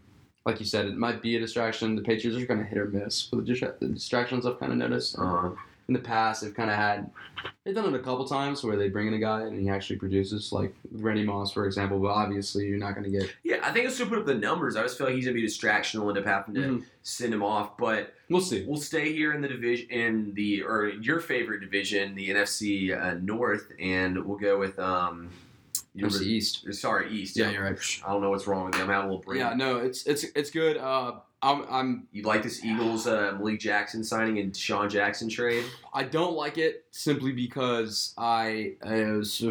like 0.45 0.59
you 0.59 0.65
said, 0.65 0.85
it 0.85 0.95
might 0.95 1.21
be 1.21 1.35
a 1.35 1.39
distraction. 1.39 1.95
The 1.95 2.03
Patriots 2.03 2.39
are 2.41 2.45
going 2.45 2.59
to 2.59 2.65
hit 2.65 2.77
or 2.77 2.85
miss 2.85 3.31
with 3.31 3.45
the, 3.45 3.51
distra- 3.53 3.77
the 3.79 3.87
distractions. 3.87 4.45
I've 4.45 4.59
kind 4.59 4.71
of 4.71 4.77
noticed 4.77 5.17
Uh-huh. 5.17 5.49
in 5.87 5.93
the 5.93 5.99
past. 5.99 6.43
They've 6.43 6.53
kind 6.53 6.69
of 6.69 6.75
had 6.75 7.09
they've 7.63 7.73
done 7.73 7.91
it 7.93 7.99
a 7.99 8.03
couple 8.03 8.25
times 8.27 8.63
where 8.63 8.75
they 8.77 8.89
bring 8.89 9.07
in 9.07 9.15
a 9.15 9.19
guy 9.19 9.41
and 9.41 9.59
he 9.59 9.69
actually 9.69 9.95
produces, 9.97 10.51
like 10.51 10.75
Randy 10.91 11.23
Moss, 11.23 11.51
for 11.51 11.65
example. 11.65 11.99
But 11.99 12.09
obviously, 12.09 12.67
you're 12.67 12.77
not 12.77 12.93
going 12.93 13.11
to 13.11 13.19
get. 13.19 13.33
Yeah, 13.43 13.57
I 13.63 13.71
think 13.71 13.85
he'll 13.85 13.91
still 13.91 14.07
put 14.07 14.19
up 14.19 14.25
the 14.27 14.35
numbers. 14.35 14.75
I 14.75 14.83
just 14.83 14.99
feel 14.99 15.07
like 15.07 15.15
he's 15.15 15.25
gonna 15.25 15.33
be 15.35 15.43
a 15.43 15.47
distraction. 15.47 15.99
We'll 16.01 16.09
end 16.15 16.19
up 16.19 16.25
having 16.25 16.53
to 16.55 16.61
Mhm. 16.61 16.83
send 17.01 17.33
him 17.33 17.41
off, 17.43 17.75
but. 17.77 18.13
We'll 18.29 18.41
see. 18.41 18.65
We'll 18.67 18.81
stay 18.81 19.13
here 19.13 19.33
in 19.33 19.41
the 19.41 19.47
division 19.47 19.87
in 19.91 20.33
the 20.35 20.63
or 20.63 20.89
your 20.89 21.19
favorite 21.19 21.61
division, 21.61 22.15
the 22.15 22.29
NFC 22.31 22.91
uh, 22.91 23.15
North, 23.21 23.71
and 23.79 24.23
we'll 24.25 24.37
go 24.39 24.59
with 24.59 24.77
um. 24.79 25.29
NFC 25.97 26.21
East. 26.21 26.73
Sorry, 26.73 27.11
East. 27.11 27.37
Yeah, 27.37 27.49
you're 27.49 27.63
right. 27.63 27.79
I 28.05 28.11
don't 28.11 28.21
know 28.21 28.29
what's 28.29 28.47
wrong 28.47 28.65
with 28.65 28.75
me. 28.75 28.81
I'm 28.81 28.87
having 28.87 29.09
a 29.09 29.13
little 29.13 29.23
brain. 29.23 29.39
Yeah, 29.39 29.53
no, 29.53 29.77
it's 29.77 30.05
it's 30.05 30.23
it's 30.35 30.51
good. 30.51 30.77
Uh, 30.77 31.19
I'm 31.41 31.65
I'm 31.69 32.07
You 32.11 32.23
like 32.23 32.43
this 32.43 32.63
Eagles 32.65 33.07
uh, 33.07 33.33
Malik 33.37 33.59
Jackson 33.59 34.03
signing 34.03 34.39
and 34.39 34.55
Sean 34.55 34.89
Jackson 34.89 35.29
trade? 35.29 35.65
I 35.93 36.03
don't 36.03 36.33
like 36.33 36.57
it 36.57 36.85
simply 36.91 37.31
because 37.31 38.13
I, 38.17 38.73
I 38.83 39.03
was 39.11 39.45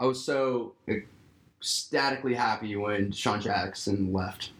I 0.00 0.06
was 0.06 0.24
so 0.24 0.72
ecstatically 0.88 2.34
happy 2.34 2.76
when 2.76 3.12
Sean 3.12 3.40
Jackson 3.40 4.12
left 4.12 4.50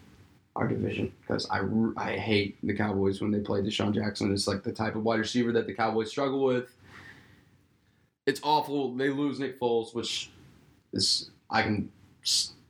our 0.55 0.67
division 0.67 1.11
because 1.21 1.49
I, 1.49 1.61
I 1.97 2.13
hate 2.13 2.57
the 2.63 2.73
Cowboys 2.73 3.19
when 3.19 3.31
they 3.31 3.39
play 3.39 3.61
DeSean 3.61 3.93
Jackson. 3.93 4.31
It's 4.31 4.47
like 4.47 4.63
the 4.63 4.71
type 4.71 4.95
of 4.95 5.03
wide 5.03 5.19
receiver 5.19 5.51
that 5.51 5.67
the 5.67 5.73
Cowboys 5.73 6.09
struggle 6.09 6.43
with. 6.43 6.73
It's 8.25 8.39
awful. 8.41 8.95
They 8.95 9.09
lose 9.09 9.39
Nick 9.39 9.59
Foles, 9.59 9.93
which 9.93 10.31
is 10.95 11.31
I 11.49 11.61
can 11.61 11.91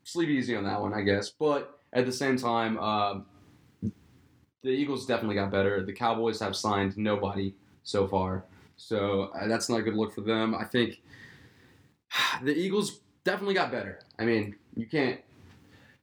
sleep 0.03 0.29
easy 0.29 0.55
on 0.55 0.63
that 0.65 0.81
one, 0.81 0.93
I 0.93 1.01
guess. 1.01 1.29
But 1.29 1.79
at 1.93 2.05
the 2.05 2.11
same 2.11 2.37
time, 2.37 2.77
um, 2.79 3.25
the 4.61 4.69
Eagles 4.69 5.05
definitely 5.05 5.35
got 5.35 5.51
better. 5.51 5.83
The 5.85 5.93
Cowboys 5.93 6.39
have 6.39 6.55
signed 6.55 6.97
nobody 6.97 7.53
so 7.83 8.07
far. 8.07 8.43
So 8.77 9.31
uh, 9.35 9.47
that's 9.47 9.69
not 9.69 9.79
a 9.79 9.83
good 9.83 9.95
look 9.95 10.13
for 10.13 10.21
them. 10.21 10.55
I 10.55 10.65
think 10.65 11.01
the 12.43 12.53
Eagles 12.53 12.99
definitely 13.23 13.55
got 13.55 13.71
better. 13.71 13.99
I 14.19 14.25
mean, 14.25 14.55
you 14.75 14.87
can't. 14.87 15.21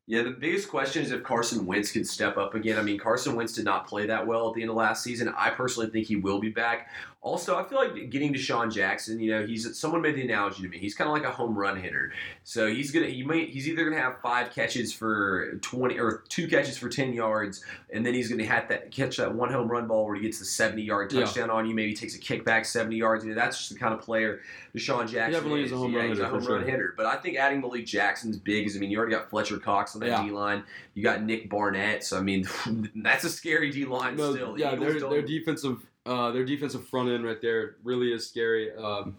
Yeah, 0.07 0.23
the 0.23 0.31
biggest 0.31 0.69
question 0.69 1.03
is 1.03 1.13
if 1.13 1.23
Carson 1.23 1.65
Wentz 1.65 1.93
can 1.93 2.05
step 2.05 2.37
up 2.37 2.55
again. 2.55 2.77
I 2.79 2.83
mean, 2.83 2.99
Carson 2.99 3.37
Wentz 3.37 3.53
did 3.53 3.65
not 3.65 3.87
play 3.87 4.07
that 4.07 4.27
well 4.27 4.49
at 4.49 4.55
the 4.55 4.63
end 4.63 4.71
of 4.71 4.77
last 4.77 5.05
season. 5.05 5.33
I 5.39 5.51
personally 5.51 5.91
think 5.91 6.07
he 6.07 6.17
will 6.17 6.41
be 6.41 6.49
back. 6.49 6.91
Also, 7.25 7.57
I 7.57 7.63
feel 7.63 7.79
like 7.79 8.11
getting 8.11 8.35
DeSean 8.35 8.73
Jackson, 8.75 9.21
you 9.21 9.31
know, 9.31 9.47
he's 9.47 9.79
someone 9.79 10.03
made 10.03 10.17
the 10.17 10.23
analogy 10.23 10.65
to 10.65 10.69
me. 10.69 10.79
He's 10.79 10.97
kind 10.97 11.07
of 11.09 11.15
like 11.15 11.23
a 11.23 11.31
home 11.31 11.57
run 11.57 11.81
hitter. 11.81 12.13
So 12.43 12.67
he's 12.67 12.91
gonna 12.91 13.07
he 13.07 13.23
might 13.23 13.51
he's 13.51 13.69
either 13.69 13.85
gonna 13.89 14.03
have 14.03 14.21
five 14.21 14.53
catches 14.53 14.93
for 14.93 15.53
twenty 15.63 16.01
or 16.01 16.25
two 16.29 16.49
catches 16.49 16.77
for 16.77 16.89
ten 16.89 17.13
yards, 17.13 17.65
and 17.93 18.05
then 18.05 18.13
he's 18.13 18.29
gonna 18.29 18.45
have 18.45 18.69
that 18.71 18.91
catch 18.91 19.19
that 19.19 19.33
one 19.33 19.53
home 19.53 19.69
run 19.69 19.87
ball 19.87 20.05
where 20.05 20.17
he 20.17 20.23
gets 20.23 20.41
the 20.41 20.45
seventy 20.45 20.83
yard 20.83 21.13
Yeah. 21.13 21.21
touchdown 21.21 21.49
on 21.49 21.65
you. 21.65 21.77
Maybe 21.77 21.95
takes 21.95 22.17
a 22.17 22.19
kickback 22.19 22.67
seventy 22.67 22.97
yards. 22.97 23.25
You 23.25 23.31
know, 23.31 23.37
that's 23.41 23.57
just 23.57 23.73
the 23.73 23.79
kind 23.79 23.95
of 23.95 24.01
player 24.01 24.41
DeSean 24.75 25.09
Jackson 25.09 25.33
definitely 25.33 25.61
is. 25.61 25.67
is 25.67 25.73
a 25.75 25.77
home 25.77 25.93
yeah, 25.93 25.99
run 26.01 26.09
he's 26.09 26.19
hitter, 26.19 26.29
a 26.29 26.41
home 26.41 26.45
run 26.45 26.65
hitter. 26.65 26.95
But 26.97 27.07
I 27.07 27.15
think 27.19 27.37
adding 27.37 27.61
Malik 27.61 27.87
Jackson's 27.87 28.37
big. 28.37 28.67
Is 28.67 28.77
I 28.77 28.81
mean, 28.81 28.91
you 28.91 28.99
already 28.99 29.13
got 29.15 29.31
Fletcher 29.31 29.59
Cox 29.59 29.95
on 29.95 30.01
that 30.03 30.09
Yeah. 30.09 30.25
D 30.25 30.31
line. 30.31 30.65
You 30.95 31.03
got 31.03 31.23
Nick 31.23 31.49
Barnett. 31.49 32.05
So 32.05 32.19
I 32.19 32.23
mean, 32.23 32.47
that's 32.97 33.25
a 33.25 33.31
scary 33.31 33.71
D 33.71 33.85
line 33.85 34.17
No, 34.17 34.35
still. 34.35 34.59
Yeah, 34.59 34.75
their 34.75 34.99
their 34.99 35.23
defensive 35.23 35.87
uh, 36.05 36.33
their 36.33 36.45
defensive 36.45 36.87
front 36.89 37.09
end 37.09 37.25
right 37.25 37.41
there 37.41 37.77
really 37.85 38.13
is 38.13 38.29
scary. 38.29 38.75
Um, 38.75 39.17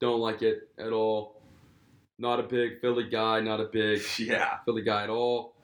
don't 0.00 0.20
like 0.20 0.42
it 0.42 0.68
at 0.78 0.92
all. 0.92 1.40
Not 2.18 2.40
a 2.40 2.42
big 2.44 2.80
Philly 2.80 3.08
guy. 3.08 3.40
Not 3.40 3.60
a 3.60 3.64
big 3.64 4.02
yeah. 4.18 4.58
Philly 4.64 4.82
guy 4.82 5.04
at 5.04 5.10
all. 5.10 5.54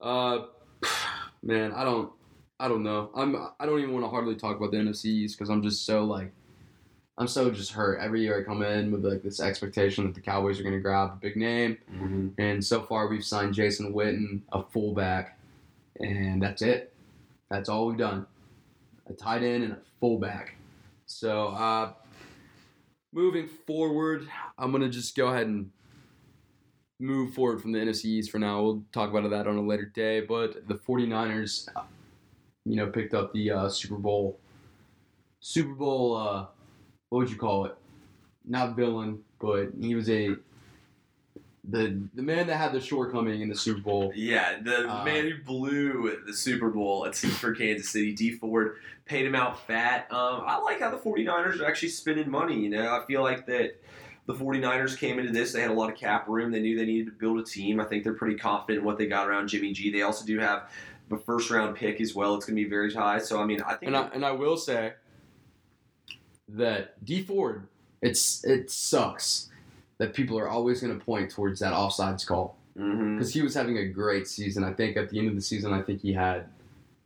Uh, 0.00 0.46
man, 1.42 1.72
I 1.72 1.84
don't, 1.84 2.12
I 2.58 2.68
don't 2.68 2.82
know. 2.82 3.10
I'm, 3.14 3.36
I 3.60 3.66
don't 3.66 3.80
even 3.80 3.92
want 3.92 4.04
to 4.04 4.08
hardly 4.08 4.34
talk 4.34 4.56
about 4.56 4.70
the 4.70 4.78
NFC 4.78 5.06
East 5.06 5.36
because 5.38 5.50
I'm 5.50 5.62
just 5.62 5.84
so 5.84 6.04
like, 6.04 6.32
I'm 7.18 7.26
so 7.26 7.50
just 7.50 7.72
hurt. 7.72 7.98
Every 8.00 8.20
year 8.22 8.38
I 8.38 8.42
come 8.44 8.62
in 8.62 8.90
with 8.92 9.04
like 9.04 9.22
this 9.22 9.40
expectation 9.40 10.04
that 10.04 10.14
the 10.14 10.20
Cowboys 10.20 10.60
are 10.60 10.62
going 10.62 10.74
to 10.74 10.80
grab 10.80 11.12
a 11.12 11.16
big 11.16 11.36
name, 11.36 11.78
Mm-hmm. 11.94 12.28
and 12.38 12.62
so 12.64 12.82
far 12.82 13.08
we've 13.08 13.24
signed 13.24 13.54
Jason 13.54 13.94
Witten, 13.94 14.42
a 14.52 14.62
fullback, 14.62 15.38
and 15.98 16.42
that's 16.42 16.60
it. 16.62 16.92
That's 17.50 17.68
all 17.70 17.86
we've 17.86 17.96
done. 17.96 18.26
A 19.08 19.14
tight 19.14 19.42
end 19.42 19.64
and 19.64 19.72
a 19.74 19.78
fullback. 20.00 20.56
So, 21.06 21.48
uh, 21.48 21.92
moving 23.12 23.48
forward, 23.66 24.28
I'm 24.58 24.72
gonna 24.72 24.88
just 24.90 25.16
go 25.16 25.28
ahead 25.28 25.46
and 25.46 25.70
move 27.00 27.32
forward 27.34 27.62
from 27.62 27.72
the 27.72 27.78
NFC 27.78 28.06
East 28.06 28.30
for 28.30 28.38
now. 28.38 28.60
We'll 28.62 28.82
talk 28.92 29.08
about 29.10 29.28
that 29.30 29.46
on 29.46 29.56
a 29.56 29.62
later 29.62 29.84
day. 29.86 30.20
But 30.20 30.66
the 30.68 30.74
49ers, 30.74 31.68
uh, 31.76 31.82
you 32.64 32.76
know, 32.76 32.88
picked 32.88 33.14
up 33.14 33.32
the 33.32 33.50
uh, 33.52 33.68
Super 33.68 33.96
Bowl. 33.96 34.38
Super 35.40 35.74
Bowl, 35.74 36.16
uh, 36.16 36.46
what 37.08 37.18
would 37.20 37.30
you 37.30 37.36
call 37.36 37.66
it? 37.66 37.74
Not 38.44 38.76
villain, 38.76 39.20
but 39.40 39.68
he 39.80 39.94
was 39.94 40.08
a 40.08 40.36
the 41.68 42.00
the 42.14 42.22
man 42.22 42.46
that 42.46 42.56
had 42.56 42.72
the 42.72 42.80
shortcoming 42.80 43.40
in 43.40 43.48
the 43.48 43.56
Super 43.56 43.80
Bowl. 43.80 44.12
Yeah, 44.14 44.60
the 44.62 44.88
Uh, 44.88 45.04
man 45.04 45.24
who 45.28 45.42
blew 45.42 46.20
the 46.24 46.32
Super 46.32 46.70
Bowl 46.70 47.04
at 47.06 47.16
for 47.16 47.52
Kansas 47.54 47.90
City, 47.90 48.12
Dee 48.12 48.30
Ford, 48.32 48.76
paid 49.04 49.26
him 49.26 49.34
out 49.34 49.66
fat. 49.66 50.06
Um, 50.12 50.42
I 50.46 50.58
like 50.58 50.80
how 50.80 50.90
the 50.90 50.96
49ers 50.98 51.60
are 51.60 51.66
actually 51.66 51.88
spending 51.88 52.30
money. 52.30 52.60
You 52.60 52.70
know, 52.70 52.94
I 52.94 53.04
feel 53.06 53.22
like 53.22 53.46
that 53.46 53.80
the 54.26 54.34
49ers 54.34 54.96
came 54.96 55.18
into 55.18 55.32
this, 55.32 55.52
they 55.52 55.60
had 55.60 55.70
a 55.70 55.74
lot 55.74 55.90
of 55.90 55.96
cap 55.96 56.28
room. 56.28 56.50
They 56.52 56.60
knew 56.60 56.76
they 56.76 56.86
needed 56.86 57.06
to 57.06 57.12
build 57.12 57.38
a 57.40 57.44
team. 57.44 57.80
I 57.80 57.84
think 57.84 58.04
they're 58.04 58.14
pretty 58.14 58.36
confident 58.36 58.80
in 58.80 58.84
what 58.84 58.98
they 58.98 59.06
got 59.06 59.28
around 59.28 59.48
Jimmy 59.48 59.72
G. 59.72 59.90
They 59.90 60.02
also 60.02 60.24
do 60.24 60.38
have 60.38 60.70
a 61.10 61.16
first 61.18 61.50
round 61.50 61.74
pick 61.76 62.00
as 62.00 62.14
well. 62.14 62.34
It's 62.36 62.46
going 62.46 62.56
to 62.56 62.62
be 62.62 62.68
very 62.68 62.92
high. 62.92 63.18
So, 63.18 63.40
I 63.40 63.44
mean, 63.46 63.60
I 63.62 63.74
think. 63.74 63.88
And 63.88 63.96
I 63.96 64.08
and 64.08 64.24
I 64.24 64.32
will 64.32 64.56
say 64.56 64.92
that 66.48 67.04
Dee 67.04 67.22
Ford, 67.22 67.66
it's 68.02 68.44
it 68.44 68.70
sucks 68.70 69.50
that 69.98 70.14
people 70.14 70.38
are 70.38 70.48
always 70.48 70.80
going 70.80 70.96
to 70.98 71.04
point 71.04 71.30
towards 71.30 71.60
that 71.60 71.72
offsides 71.72 72.26
call 72.26 72.56
mm-hmm. 72.78 73.16
because 73.16 73.32
he 73.32 73.42
was 73.42 73.54
having 73.54 73.78
a 73.78 73.86
great 73.86 74.28
season. 74.28 74.64
I 74.64 74.72
think 74.72 74.96
at 74.96 75.08
the 75.10 75.18
end 75.18 75.28
of 75.28 75.34
the 75.34 75.40
season, 75.40 75.72
I 75.72 75.82
think 75.82 76.02
he 76.02 76.12
had 76.12 76.46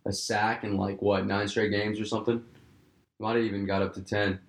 a 0.07 0.12
sack 0.12 0.64
in 0.64 0.76
like 0.76 1.00
what 1.03 1.26
nine 1.26 1.48
straight 1.48 1.70
games 1.70 2.00
or 2.00 2.05
something. 2.05 2.42
Might 3.18 3.37
have 3.37 3.44
even 3.44 3.66
got 3.66 3.83
up 3.83 3.94
to 3.94 4.03
ten. 4.03 4.40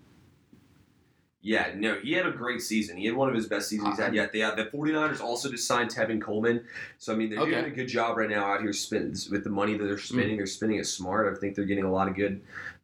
Yeah, 1.44 1.72
no, 1.76 1.98
he 2.00 2.14
had 2.14 2.28
a 2.28 2.32
great 2.32 2.62
season. 2.62 2.98
He 2.98 3.08
had 3.08 3.16
one 3.16 3.28
of 3.28 3.34
his 3.34 3.48
best 3.48 3.68
seasons 3.68 3.90
he's 3.90 4.00
had 4.00 4.14
yet. 4.14 4.32
They 4.32 4.40
have 4.40 4.58
the 4.58 4.66
49ers 4.66 5.22
also 5.22 5.50
just 5.50 5.66
signed 5.66 5.90
Tevin 5.90 6.22
Coleman. 6.22 6.64
So 7.00 7.14
I 7.14 7.16
mean, 7.16 7.32
they're 7.32 7.40
Okay. 7.40 7.52
doing 7.52 7.66
a 7.66 7.76
good 7.76 7.88
job 7.88 8.16
right 8.18 8.30
now 8.30 8.46
out 8.46 8.62
here 8.62 8.72
spending 8.74 9.16
with 9.32 9.44
the 9.44 9.50
money 9.50 9.76
that 9.76 9.84
they're 9.84 9.98
spending. 9.98 10.36
Mm. 10.36 10.38
They're 10.38 10.46
spending 10.46 10.78
it 10.78 10.86
smart. 10.86 11.36
I 11.36 11.40
think 11.40 11.56
they're 11.56 11.66
getting 11.66 11.84
a 11.84 11.92
lot 11.92 12.08
of 12.08 12.16
good 12.16 12.42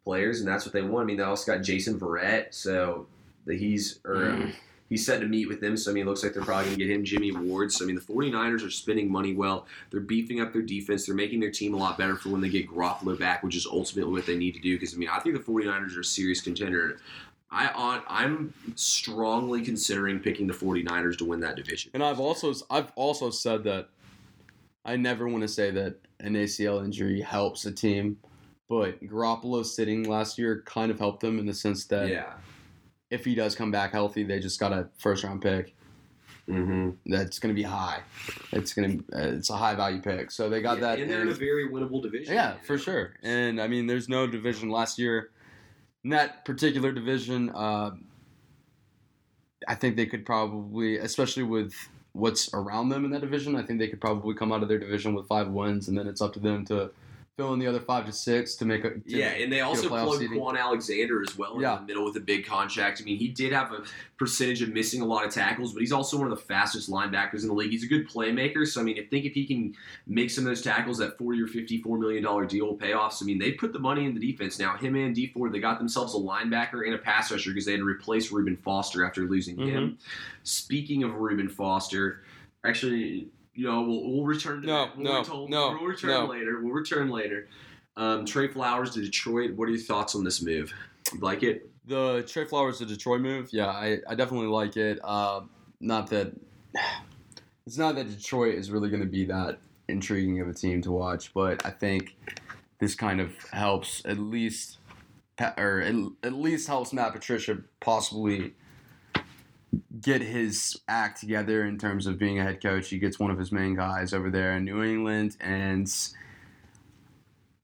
players, 0.07 0.39
and 0.39 0.47
that's 0.47 0.65
what 0.65 0.71
they 0.71 0.81
want. 0.81 1.03
I 1.03 1.05
mean, 1.05 1.17
they 1.17 1.23
also 1.23 1.51
got 1.51 1.63
Jason 1.63 1.99
Verrett, 1.99 2.53
so 2.53 3.07
he's 3.45 3.99
or 4.05 4.15
Mm. 4.15 4.53
he's 4.89 5.05
set 5.05 5.19
to 5.19 5.27
meet 5.27 5.49
with 5.49 5.59
them. 5.59 5.75
So 5.75 5.91
I 5.91 5.93
mean, 5.93 6.03
it 6.03 6.09
looks 6.09 6.23
like 6.23 6.33
they're 6.33 6.43
probably 6.43 6.67
going 6.67 6.79
to 6.79 6.85
get 6.85 6.95
him 6.95 7.03
Jimmy 7.03 7.31
Ward. 7.31 7.73
So 7.73 7.83
I 7.83 7.87
mean, 7.87 7.95
the 7.95 8.01
49ers 8.01 8.65
are 8.65 8.69
spending 8.69 9.11
money 9.11 9.33
well. 9.33 9.67
They're 9.91 9.99
beefing 9.99 10.39
up 10.39 10.53
their 10.53 10.61
defense. 10.61 11.05
They're 11.05 11.15
making 11.15 11.41
their 11.41 11.51
team 11.51 11.73
a 11.73 11.77
lot 11.77 11.97
better 11.97 12.15
for 12.15 12.29
when 12.29 12.39
they 12.39 12.47
get 12.47 12.69
Garoppolo 12.69 13.19
back, 13.19 13.43
which 13.43 13.55
is 13.57 13.65
ultimately 13.65 14.13
what 14.13 14.25
they 14.25 14.37
need 14.37 14.53
to 14.53 14.61
do. 14.61 14.75
Because 14.75 14.93
I 14.93 14.97
mean, 14.97 15.09
I 15.09 15.19
think 15.19 15.35
the 15.35 15.51
49ers 15.51 15.97
are 15.97 15.99
a 15.99 16.05
serious 16.05 16.39
contender. 16.39 16.99
I 17.51 17.67
on 17.69 18.01
I'm 18.07 18.53
strongly 18.75 19.61
considering 19.61 20.19
picking 20.19 20.47
the 20.47 20.53
49ers 20.53 21.17
to 21.17 21.25
win 21.25 21.41
that 21.41 21.57
division. 21.57 21.91
And 21.93 22.01
I've 22.01 22.21
also 22.21 22.53
I've 22.69 22.91
also 22.95 23.29
said 23.29 23.65
that 23.65 23.89
I 24.85 24.95
never 24.95 25.27
want 25.27 25.41
to 25.41 25.49
say 25.49 25.69
that 25.71 25.95
an 26.21 26.33
ACL 26.35 26.83
injury 26.83 27.19
helps 27.19 27.65
a 27.65 27.71
team, 27.73 28.17
but 28.69 29.01
Garoppolo 29.03 29.65
sitting 29.65 30.03
last 30.03 30.37
year 30.37 30.63
kind 30.65 30.91
of 30.91 30.99
helped 30.99 31.21
them 31.21 31.39
in 31.39 31.45
the 31.45 31.53
sense 31.53 31.85
that 31.85 32.09
yeah. 32.09 32.33
if 33.09 33.25
he 33.25 33.35
does 33.35 33.55
come 33.55 33.71
back 33.71 33.91
healthy, 33.91 34.23
they 34.23 34.39
just 34.39 34.59
got 34.59 34.73
a 34.73 34.89
first 34.97 35.23
round 35.23 35.41
pick 35.41 35.73
Mm-hmm. 36.49 37.11
that's 37.11 37.39
going 37.39 37.53
to 37.53 37.59
be 37.59 37.67
high. 37.67 37.99
It's 38.53 38.73
going 38.73 38.99
to 38.99 39.35
it's 39.35 39.49
a 39.49 39.57
high 39.57 39.75
value 39.75 40.01
pick. 40.01 40.31
So 40.31 40.49
they 40.49 40.61
got 40.61 40.79
that. 40.79 40.97
and 40.97 41.09
they're 41.11 41.21
in 41.21 41.27
a 41.27 41.33
very 41.33 41.67
winnable 41.67 42.01
division. 42.01 42.33
yeah, 42.33 42.53
you 42.53 42.59
for 42.65 42.77
sure. 42.77 43.15
And 43.21 43.59
I 43.59 43.67
mean, 43.67 43.85
there's 43.85 44.07
no 44.07 44.27
division 44.27 44.69
last 44.69 44.97
year. 44.97 45.29
In 46.05 46.11
that 46.11 46.45
particular 46.45 46.93
division, 46.93 47.49
uh, 47.49 47.91
I 49.67 49.75
think 49.75 49.97
they 49.97 50.05
could 50.05 50.25
probably, 50.25 50.97
especially 50.97 51.43
with 51.43 51.73
what's 52.13 52.53
around 52.53 52.89
them 52.89 53.03
in 53.03 53.11
that 53.11 53.21
division. 53.21 53.57
I 53.57 53.63
think 53.63 53.79
they 53.79 53.89
could 53.89 53.99
probably 53.99 54.33
come 54.33 54.53
out 54.53 54.63
of 54.63 54.69
their 54.69 54.79
division 54.79 55.15
with 55.15 55.27
five 55.27 55.49
wins, 55.49 55.89
and 55.89 55.97
then 55.97 56.07
it's 56.07 56.21
up 56.21 56.31
to 56.33 56.39
them 56.39 56.63
to 56.67 56.91
fill 57.37 57.53
in 57.53 57.59
the 57.59 57.67
other 57.67 57.79
five 57.79 58.03
to 58.07 58.11
six 58.11 58.55
to 58.55 58.65
make 58.65 58.83
a 58.83 58.89
to 58.95 59.01
Yeah, 59.05 59.27
and 59.27 59.53
they 59.53 59.61
also 59.61 59.87
playoff 59.87 60.05
plugged 60.05 60.21
seeding. 60.21 60.39
Kwon 60.39 60.59
Alexander 60.59 61.21
as 61.21 61.37
well 61.37 61.61
Yeah. 61.61 61.75
in 61.75 61.81
the 61.83 61.87
middle 61.87 62.03
with 62.03 62.17
a 62.17 62.19
big 62.19 62.47
contract. 62.47 62.99
I 62.99 63.05
mean, 63.05 63.17
he 63.17 63.27
did 63.27 63.53
have 63.53 63.71
a 63.71 63.83
percentage 64.17 64.63
of 64.63 64.69
missing 64.73 65.01
a 65.01 65.05
lot 65.05 65.23
of 65.23 65.31
tackles, 65.31 65.71
but 65.71 65.81
he's 65.81 65.91
also 65.91 66.17
one 66.17 66.31
of 66.31 66.35
the 66.35 66.43
fastest 66.43 66.89
linebackers 66.89 67.43
in 67.43 67.49
the 67.49 67.53
league. 67.53 67.69
He's 67.69 67.83
a 67.83 67.87
good 67.87 68.09
playmaker. 68.09 68.65
So 68.65 68.81
I 68.81 68.83
mean, 68.83 68.97
I 68.99 69.03
think 69.03 69.25
if 69.25 69.33
he 69.33 69.45
can 69.45 69.75
make 70.07 70.31
some 70.31 70.45
of 70.45 70.49
those 70.49 70.63
tackles, 70.63 70.97
that 70.97 71.15
forty 71.19 71.39
or 71.39 71.45
fifty-four 71.47 71.99
million 71.99 72.23
dollar 72.23 72.45
deal 72.45 72.65
will 72.65 72.73
pay 72.75 72.93
off. 72.93 73.13
So 73.13 73.23
I 73.23 73.27
mean, 73.27 73.37
they 73.37 73.51
put 73.51 73.71
the 73.71 73.79
money 73.79 74.05
in 74.05 74.15
the 74.15 74.31
defense 74.31 74.57
now. 74.57 74.75
Him 74.75 74.95
and 74.95 75.13
Dee 75.13 75.27
Ford, 75.27 75.51
they 75.53 75.59
got 75.59 75.77
themselves 75.77 76.15
a 76.15 76.17
linebacker 76.17 76.85
and 76.87 76.95
a 76.95 76.97
pass 76.97 77.31
rusher 77.31 77.51
because 77.51 77.65
they 77.65 77.73
had 77.73 77.81
to 77.81 77.85
replace 77.87 78.31
Reuben 78.31 78.57
Foster 78.57 79.05
after 79.05 79.21
losing 79.25 79.57
Mm-hmm. 79.57 79.69
him. 79.69 79.97
Speaking 80.43 81.03
of 81.03 81.13
Reuben 81.15 81.49
Foster, 81.49 82.23
actually. 82.65 83.27
You 83.57 83.65
know, 83.67 83.81
we'll, 83.81 84.09
we'll 84.11 84.23
return 84.23 84.61
to 84.61 84.67
No, 84.67 84.85
that. 84.85 84.95
We'll 84.97 85.05
no, 85.05 85.19
return- 85.19 85.49
no, 85.49 85.69
We'll 85.79 85.89
return 85.89 86.09
no. 86.11 86.25
later. 86.27 86.61
We'll 86.61 86.73
return 86.73 87.09
later. 87.09 87.47
Um, 87.97 88.23
Trey 88.25 88.47
Flowers 88.49 88.91
to 88.91 89.01
Detroit. 89.01 89.55
What 89.55 89.67
are 89.67 89.71
your 89.71 89.81
thoughts 89.81 90.13
on 90.15 90.23
this 90.23 90.43
move? 90.43 90.71
You 91.11 91.19
like 91.19 91.41
it? 91.41 91.69
The 91.85 92.23
Trey 92.27 92.45
Flowers 92.45 92.77
to 92.77 92.85
Detroit 92.85 93.21
move, 93.21 93.49
yeah, 93.51 93.67
I, 93.67 93.97
I 94.07 94.13
definitely 94.13 94.47
like 94.47 94.77
it. 94.77 94.99
Uh, 95.03 95.41
not 95.79 96.07
that 96.11 96.33
it's 97.65 97.77
not 97.77 97.95
that 97.95 98.09
Detroit 98.15 98.55
is 98.55 98.69
really 98.71 98.89
going 98.89 99.01
to 99.01 99.07
be 99.09 99.25
that 99.25 99.57
intriguing 99.87 100.39
of 100.41 100.47
a 100.49 100.53
team 100.53 100.81
to 100.83 100.91
watch, 100.91 101.33
but 101.33 101.65
I 101.65 101.69
think 101.71 102.15
this 102.79 102.93
kind 102.93 103.19
of 103.19 103.31
helps 103.51 104.03
at 104.05 104.19
least, 104.19 104.77
or 105.57 105.81
at, 105.81 105.95
at 106.23 106.33
least 106.33 106.67
helps 106.67 106.93
Matt 106.93 107.13
Patricia 107.13 107.57
possibly 107.79 108.53
get 110.01 110.21
his 110.21 110.79
act 110.87 111.19
together 111.19 111.65
in 111.65 111.77
terms 111.77 112.07
of 112.07 112.17
being 112.17 112.39
a 112.39 112.43
head 112.43 112.61
coach. 112.61 112.89
He 112.89 112.99
gets 112.99 113.19
one 113.19 113.31
of 113.31 113.37
his 113.37 113.51
main 113.51 113.75
guys 113.75 114.13
over 114.13 114.29
there 114.29 114.53
in 114.53 114.65
New 114.65 114.83
England, 114.83 115.37
and 115.39 115.91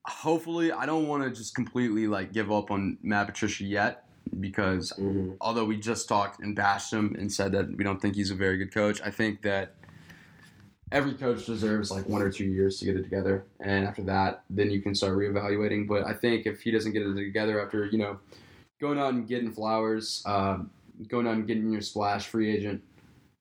hopefully, 0.06 0.72
I 0.72 0.86
don't 0.86 1.08
want 1.08 1.24
to 1.24 1.30
just 1.30 1.56
completely 1.56 2.08
like 2.08 2.34
give 2.34 2.52
up 2.52 2.72
on 2.72 2.98
Matt 3.02 3.28
Patricia 3.28 3.64
yet 3.64 4.06
because 4.40 4.94
although 5.42 5.66
we 5.66 5.78
just 5.78 6.08
talked 6.08 6.40
and 6.40 6.56
bashed 6.56 6.92
him 6.92 7.16
and 7.20 7.32
said 7.32 7.52
that 7.52 7.76
we 7.76 7.84
don't 7.84 8.02
think 8.02 8.16
he's 8.16 8.32
a 8.32 8.36
very 8.36 8.58
good 8.58 8.74
coach, 8.74 9.02
I 9.04 9.12
think 9.12 9.42
that 9.44 9.76
every 10.92 11.14
coach 11.14 11.46
deserves 11.46 11.92
like 11.92 12.08
one 12.08 12.22
or 12.22 12.32
two 12.32 12.46
years 12.46 12.80
to 12.80 12.86
get 12.86 12.96
it 12.96 13.04
together, 13.04 13.46
and 13.60 13.86
after 13.86 14.04
that, 14.04 14.44
then 14.50 14.72
you 14.72 14.82
can 14.82 14.96
start 14.96 15.18
reevaluating. 15.18 15.88
But 15.88 16.06
I 16.06 16.14
think 16.14 16.46
if 16.46 16.62
he 16.62 16.72
doesn't 16.72 16.94
get 16.94 17.04
it 17.04 17.14
together 17.16 17.64
after 17.64 17.86
you 17.86 17.98
know 17.98 18.20
going 18.80 19.00
out 19.00 19.14
and 19.14 19.28
getting 19.28 19.52
flowers, 19.52 20.24
um, 20.26 20.70
going 21.08 21.28
out 21.28 21.34
and 21.36 21.48
getting 21.48 21.72
your 21.72 21.82
splash 21.82 22.28
free 22.28 22.56
agent 22.56 22.82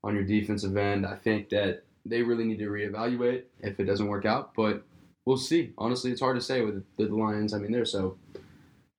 on 0.04 0.14
your 0.14 0.24
defensive 0.24 0.76
end, 0.76 1.06
I 1.06 1.16
think 1.16 1.48
that 1.50 1.84
they 2.04 2.22
really 2.22 2.44
need 2.44 2.58
to 2.58 2.66
reevaluate 2.68 3.44
if 3.60 3.78
it 3.78 3.84
doesn't 3.84 4.08
work 4.08 4.24
out. 4.24 4.54
But 4.54 4.82
we'll 5.24 5.36
see. 5.36 5.72
Honestly, 5.78 6.10
it's 6.10 6.20
hard 6.20 6.36
to 6.36 6.42
say 6.42 6.62
with 6.62 6.84
the, 6.96 7.04
Lions. 7.06 7.54
I 7.54 7.58
mean, 7.58 7.70
they're 7.72 7.84
so 7.84 8.16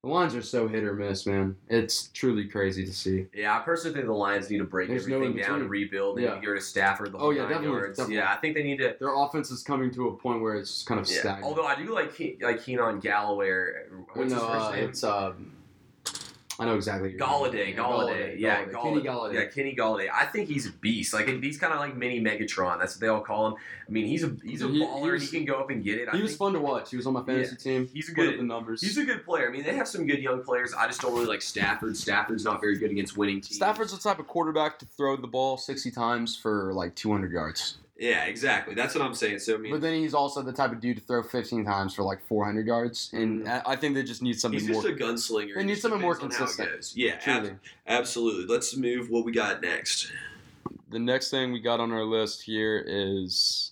the 0.03 0.09
Lions 0.09 0.35
are 0.35 0.41
so 0.41 0.67
hit 0.67 0.83
or 0.83 0.93
miss, 0.93 1.25
man. 1.25 1.55
It's 1.69 2.09
truly 2.09 2.45
crazy 2.49 2.85
to 2.85 2.91
see. 2.93 3.25
Yeah, 3.33 3.57
I 3.57 3.61
personally 3.61 3.93
think 3.95 4.07
the 4.07 4.13
Lions 4.13 4.49
need 4.49 4.57
to 4.57 4.65
break 4.65 4.89
There's 4.89 5.03
everything 5.07 5.37
in 5.37 5.45
down 5.45 5.61
and 5.61 5.69
rebuild. 5.69 6.17
They 6.17 6.23
Yeah. 6.23 6.29
need 6.31 6.35
to 6.35 6.41
get 6.41 6.47
rid 6.47 6.57
of 6.57 6.63
Stafford 6.63 7.13
the 7.13 7.17
Oh, 7.19 7.29
yeah, 7.29 7.43
nine 7.43 7.51
definitely, 7.51 7.77
yards. 7.77 7.97
definitely. 7.97 8.15
Yeah, 8.17 8.33
I 8.33 8.35
think 8.35 8.55
they 8.55 8.63
need 8.63 8.77
to. 8.79 8.95
Their 8.99 9.15
offense 9.15 9.49
is 9.49 9.63
coming 9.63 9.91
to 9.91 10.09
a 10.09 10.17
point 10.17 10.41
where 10.41 10.55
it's 10.55 10.71
just 10.71 10.87
kind 10.87 10.99
of 10.99 11.09
Yeah. 11.09 11.19
stagnant. 11.19 11.45
Although 11.45 11.65
I 11.65 11.75
do 11.81 11.93
like 11.93 12.13
Ke- 12.13 12.41
like 12.41 12.61
Keenan 12.63 12.99
Galloway. 12.99 13.47
Or, 13.47 14.05
what's 14.13 14.31
no, 14.31 14.39
his 14.39 14.45
first 14.45 14.65
uh, 14.65 14.75
name? 14.75 14.89
it's 14.89 15.03
um, 15.05 15.51
I 16.59 16.65
know 16.65 16.75
exactly. 16.75 17.11
who 17.13 17.17
Golladay, 17.17 17.75
Golladay, 17.75 18.39
yeah, 18.39 18.63
Golladay. 18.65 18.71
Golladay. 18.71 18.83
Kenny 18.83 19.01
Golladay. 19.01 19.33
Yeah, 19.33 19.45
Kenny 19.45 19.75
Golladay. 19.75 20.07
I 20.13 20.25
think 20.25 20.47
he's 20.49 20.67
a 20.67 20.71
beast. 20.71 21.13
Like 21.13 21.27
he's 21.27 21.57
kind 21.57 21.73
of 21.73 21.79
like 21.79 21.95
mini 21.97 22.21
Megatron. 22.21 22.79
That's 22.79 22.95
what 22.95 23.01
they 23.01 23.07
all 23.07 23.21
call 23.21 23.47
him. 23.47 23.53
I 23.87 23.91
mean, 23.91 24.05
he's 24.05 24.23
a 24.23 24.35
he's 24.45 24.61
a 24.61 24.67
He- 24.67 24.79
he 24.79 24.85
baller. 24.85 25.11
was- 25.13 25.29
He, 25.31 25.37
can 25.37 25.45
go 25.45 25.55
up 25.55 25.69
and 25.71 25.83
get 25.83 25.97
it. 25.99 26.09
I 26.11 26.15
He 26.15 26.21
was 26.21 26.35
fun 26.35 26.53
to 26.53 26.59
watch. 26.59 26.91
He 26.91 26.97
was 26.97 27.07
on 27.07 27.13
my 27.13 27.23
fantasy 27.23 27.55
team. 27.55 27.89
he's 27.91 28.09
a 28.09 28.13
Put 28.13 28.25
up 28.25 28.31
good 28.31 28.39
the 28.39 28.43
numbers. 28.43 28.81
he's 28.81 28.97
a 28.97 29.03
good 29.05 29.25
player. 29.25 29.49
I 29.49 29.51
mean, 29.51 29.63
they 29.63 29.75
have 29.75 29.87
some 29.87 30.05
good 30.05 30.19
young 30.19 30.43
players. 30.43 30.73
I 30.73 30.85
just 30.87 31.01
don't 31.01 31.13
really 31.13 31.25
like 31.25 31.41
Stafford. 31.41 31.97
Stafford's 31.97 32.45
not 32.45 32.61
very 32.61 32.77
good 32.77 32.91
against 32.91 33.17
winning 33.17 33.41
teams. 33.41 33.55
Stafford's 33.55 33.91
the 33.91 33.97
type 33.97 34.19
of 34.19 34.27
quarterback 34.27 34.77
to 34.79 34.85
throw 34.85 35.15
the 35.17 35.27
ball 35.27 35.57
60 35.57 35.89
times 35.91 36.35
for 36.37 36.71
like 36.73 36.93
200 36.95 37.31
yards. 37.31 37.77
Yeah, 37.97 38.25
exactly. 38.25 38.73
That's 38.73 38.95
what 38.95 39.03
I'm 39.03 39.13
saying. 39.13 39.39
So 39.39 39.53
I 39.53 39.57
mean, 39.57 39.71
But 39.71 39.81
then 39.81 39.93
he's 39.93 40.13
also 40.13 40.41
the 40.41 40.51
type 40.51 40.71
of 40.71 40.81
dude 40.81 40.97
to 40.97 41.03
throw 41.03 41.21
15 41.21 41.63
times 41.63 41.93
for 41.93 42.03
like 42.03 42.25
400 42.27 42.65
yards. 42.65 43.11
And 43.13 43.41
mm-hmm. 43.41 43.67
I 43.67 43.73
I 43.73 43.75
think 43.75 43.93
they 43.95 44.03
just 44.03 44.21
need 44.21 44.39
something 44.39 44.59
he's 44.59 44.69
more. 44.69 44.81
just 44.81 44.93
a 44.93 44.97
gunslinger. 44.97 45.55
They 45.55 45.63
need 45.63 45.77
something 45.77 46.01
more 46.01 46.15
depends 46.15 46.35
on 46.35 46.47
how 46.47 46.51
it 46.51 46.71
consistent. 46.71 46.97
Yeah, 46.97 47.19
ab- 47.25 47.59
absolutely. 47.87 48.45
Let's 48.53 48.75
move. 48.75 49.09
What 49.09 49.25
we 49.25 49.31
got 49.31 49.61
next? 49.61 50.11
The 50.89 50.99
next 50.99 51.29
thing 51.29 51.51
we 51.51 51.59
got 51.59 51.79
on 51.79 51.91
our 51.91 52.03
list 52.03 52.41
here 52.41 52.83
is. 52.87 53.71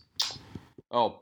Oh, 0.92 1.20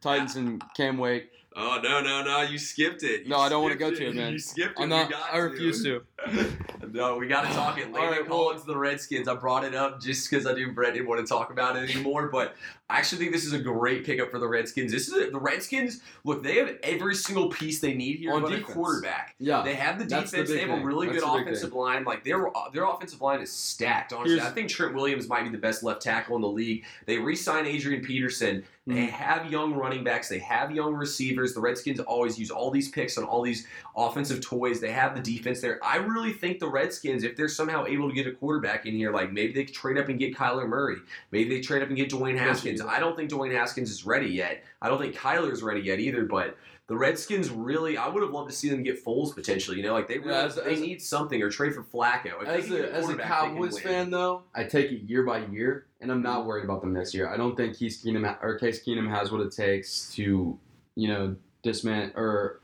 Titans 0.00 0.36
and 0.36 0.62
Cam 0.76 0.98
Wake. 0.98 1.30
Oh 1.58 1.80
no 1.82 2.02
no 2.02 2.22
no! 2.22 2.42
You 2.42 2.58
skipped 2.58 3.02
it. 3.02 3.22
You 3.22 3.30
No, 3.30 3.38
I 3.38 3.48
don't 3.48 3.62
wanna 3.62 3.76
skipped 3.76 3.90
go 3.92 3.96
to 3.96 4.06
it, 4.08 4.14
man. 4.14 4.32
You 4.34 4.38
skipped 4.38 4.78
it. 4.78 4.82
I'm 4.82 4.90
not. 4.90 5.10
I 5.32 5.38
refuse 5.38 5.82
to. 5.84 6.02
no, 6.92 7.16
we 7.16 7.28
got 7.28 7.46
to 7.46 7.54
talk 7.54 7.78
it. 7.78 7.90
Landon 7.92 8.10
right, 8.10 8.28
well- 8.28 8.44
Collins, 8.44 8.62
to 8.62 8.66
the 8.66 8.76
Redskins. 8.76 9.26
I 9.26 9.34
brought 9.34 9.64
it 9.64 9.74
up 9.74 10.00
just 10.00 10.28
because 10.28 10.46
I 10.46 10.52
knew 10.52 10.72
Brett 10.72 10.92
didn't 10.94 11.08
want 11.08 11.20
to 11.20 11.26
talk 11.26 11.50
about 11.50 11.76
it 11.76 11.88
anymore. 11.90 12.28
But 12.28 12.56
I 12.90 12.98
actually 12.98 13.18
think 13.18 13.32
this 13.32 13.46
is 13.46 13.54
a 13.54 13.58
great 13.58 14.04
pickup 14.04 14.30
for 14.30 14.38
the 14.38 14.46
Redskins. 14.46 14.92
This 14.92 15.08
is 15.08 15.14
a, 15.14 15.30
the 15.30 15.38
Redskins. 15.38 16.00
Look, 16.24 16.42
they 16.42 16.56
have 16.56 16.76
every 16.82 17.14
single 17.14 17.48
piece 17.48 17.80
they 17.80 17.94
need 17.94 18.18
here 18.18 18.34
On 18.34 18.42
but 18.42 18.50
defense. 18.50 18.68
a 18.68 18.72
quarterback. 18.72 19.34
Yeah. 19.38 19.62
They 19.62 19.74
have 19.74 19.98
the 19.98 20.04
That's 20.04 20.30
the 20.32 20.38
defense. 20.38 20.50
they 20.50 20.60
have 20.60 20.78
a 20.78 20.84
really 20.84 21.06
good 21.08 21.22
offensive 21.22 21.72
line. 21.72 22.04
Like 22.04 22.22
their 22.22 22.50
their 22.74 22.84
offensive 22.84 23.22
line 23.22 23.40
is 23.40 23.50
stacked. 23.50 24.12
Honestly, 24.12 24.34
Here's- 24.36 24.50
I 24.50 24.54
think 24.54 24.68
Trent 24.68 24.94
Williams 24.94 25.26
might 25.28 25.44
be 25.44 25.50
the 25.50 25.58
best 25.58 25.82
left 25.82 26.02
tackle 26.02 26.36
in 26.36 26.42
the 26.42 26.48
league. 26.48 26.84
They 27.06 27.18
re-signed 27.18 27.66
Adrian 27.66 28.04
Peterson. 28.04 28.64
They 28.88 28.94
Mhm. 29.06 29.10
have 29.10 29.50
young 29.50 29.74
running 29.74 30.04
backs. 30.04 30.28
They 30.28 30.38
have 30.38 30.70
young 30.70 30.94
receivers. 30.94 31.54
The 31.54 31.60
Redskins 31.60 31.98
always 31.98 32.38
use 32.38 32.50
all 32.52 32.70
these 32.70 32.88
picks 32.88 33.18
on 33.18 33.24
all 33.24 33.42
these 33.42 33.66
offensive 33.96 34.40
toys. 34.40 34.80
They 34.80 34.92
have 34.92 35.16
the 35.16 35.20
defense 35.20 35.60
there. 35.60 35.80
I 35.84 35.96
really 35.96 36.32
think 36.32 36.60
the 36.60 36.68
Redskins, 36.68 37.24
if 37.24 37.34
they're 37.34 37.48
somehow 37.48 37.84
able 37.86 38.08
to 38.08 38.14
get 38.14 38.28
a 38.28 38.32
quarterback 38.32 38.86
in 38.86 38.94
here, 38.94 39.10
like 39.12 39.32
maybe 39.32 39.52
they 39.52 39.64
could 39.64 39.74
trade 39.74 39.98
up 39.98 40.08
and 40.08 40.18
get 40.20 40.36
Kyler 40.36 40.68
Murray. 40.68 40.98
Maybe 41.32 41.50
they 41.50 41.60
trade 41.60 41.82
up 41.82 41.88
and 41.88 41.96
get 41.96 42.10
Dwayne 42.10 42.38
Haskins. 42.38 42.80
I 42.80 43.00
don't 43.00 43.16
think 43.16 43.28
Dwayne 43.30 43.52
Haskins 43.52 43.90
is 43.90 44.06
ready 44.06 44.28
yet. 44.28 44.62
I 44.80 44.88
don't 44.88 45.00
think 45.00 45.16
Kyler's 45.16 45.64
ready 45.64 45.80
yet 45.80 45.98
either. 45.98 46.24
But 46.24 46.56
the 46.86 46.96
Redskins 46.96 47.50
really, 47.50 47.96
I 47.96 48.06
would 48.06 48.22
have 48.22 48.30
loved 48.32 48.50
to 48.50 48.54
see 48.54 48.68
them 48.68 48.84
get 48.84 49.04
Foles 49.04 49.34
potentially. 49.34 49.78
You 49.78 49.82
know, 49.82 49.94
like 49.94 50.06
they 50.06 50.18
really, 50.18 50.30
Yeah, 50.30 50.44
as- 50.44 50.54
they 50.54 50.74
as- 50.74 50.80
need 50.80 51.02
something 51.02 51.42
or 51.42 51.50
trade 51.50 51.74
for 51.74 51.82
Flacco. 51.82 52.40
If 52.40 52.46
As 52.46 52.70
a, 52.70 52.92
as 52.94 53.02
a 53.04 53.06
quarterback, 53.08 53.16
they 53.16 53.46
can 53.48 53.54
Cowboys 53.56 53.80
fan, 53.80 54.10
though, 54.10 54.44
I 54.54 54.62
take 54.62 54.92
it 54.92 55.02
year 55.10 55.24
by 55.24 55.44
year, 55.46 55.85
and 56.00 56.10
I'm 56.10 56.22
not 56.22 56.46
worried 56.46 56.64
about 56.64 56.80
them 56.80 56.92
this 56.92 57.14
year. 57.14 57.28
I 57.28 57.36
don't 57.36 57.56
think 57.56 57.78
Case 57.78 58.02
Keenum 58.04 58.36
or 58.42 58.58
Case 58.58 58.84
Keenum 58.84 59.08
has 59.08 59.30
what 59.32 59.40
it 59.40 59.52
takes 59.52 60.10
to, 60.14 60.58
you 60.94 61.08
know, 61.08 61.36
dismantle 61.62 62.12
or 62.20 62.60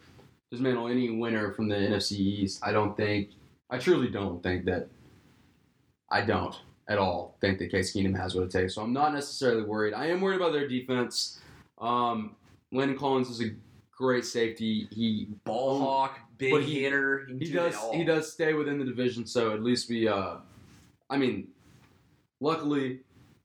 dismantle 0.51 0.89
any 0.89 1.11
winner 1.11 1.53
from 1.53 1.69
the 1.69 1.75
NFC 1.77 2.13
East. 2.13 2.61
I 2.63 2.73
don't 2.73 2.97
think. 2.97 3.31
I 3.71 3.79
truly 3.79 4.09
don't 4.09 4.43
think 4.43 4.65
that. 4.67 4.89
I 6.11 6.21
don't 6.21 6.55
at 6.89 6.99
all 6.99 7.39
think 7.41 7.59
that 7.59 7.71
Case 7.71 7.95
Keenum 7.95 8.15
has 8.19 8.35
what 8.35 8.45
it 8.45 8.51
takes. 8.51 8.75
So 8.75 8.83
I'm 8.83 8.93
not 8.93 9.15
necessarily 9.15 9.63
worried. 9.63 9.95
I 9.95 10.07
am 10.09 10.21
worried 10.21 10.37
about 10.37 10.53
their 10.53 10.69
defense. 10.69 11.41
Um, 11.81 12.37
Landon 12.71 12.99
Collins 12.99 13.31
is 13.31 13.41
a 13.41 13.55
great 13.97 14.27
safety. 14.27 14.89
He 14.91 15.29
ball 15.45 15.79
hawk, 15.79 16.19
big 16.37 16.53
But 16.53 16.65
he- 16.65 16.83
hitter. 16.83 17.27
He, 17.29 17.39
he 17.39 17.45
do 17.47 17.53
does 17.55 17.77
he 17.95 18.05
does 18.05 18.31
stay 18.31 18.53
within 18.53 18.79
the 18.79 18.85
division 18.85 19.25
so 19.27 19.53
at 19.53 19.63
least 19.63 19.89
we 19.89 20.09
uh 20.09 20.37
i 21.09 21.17
mean 21.17 21.47
luckily 22.41 23.01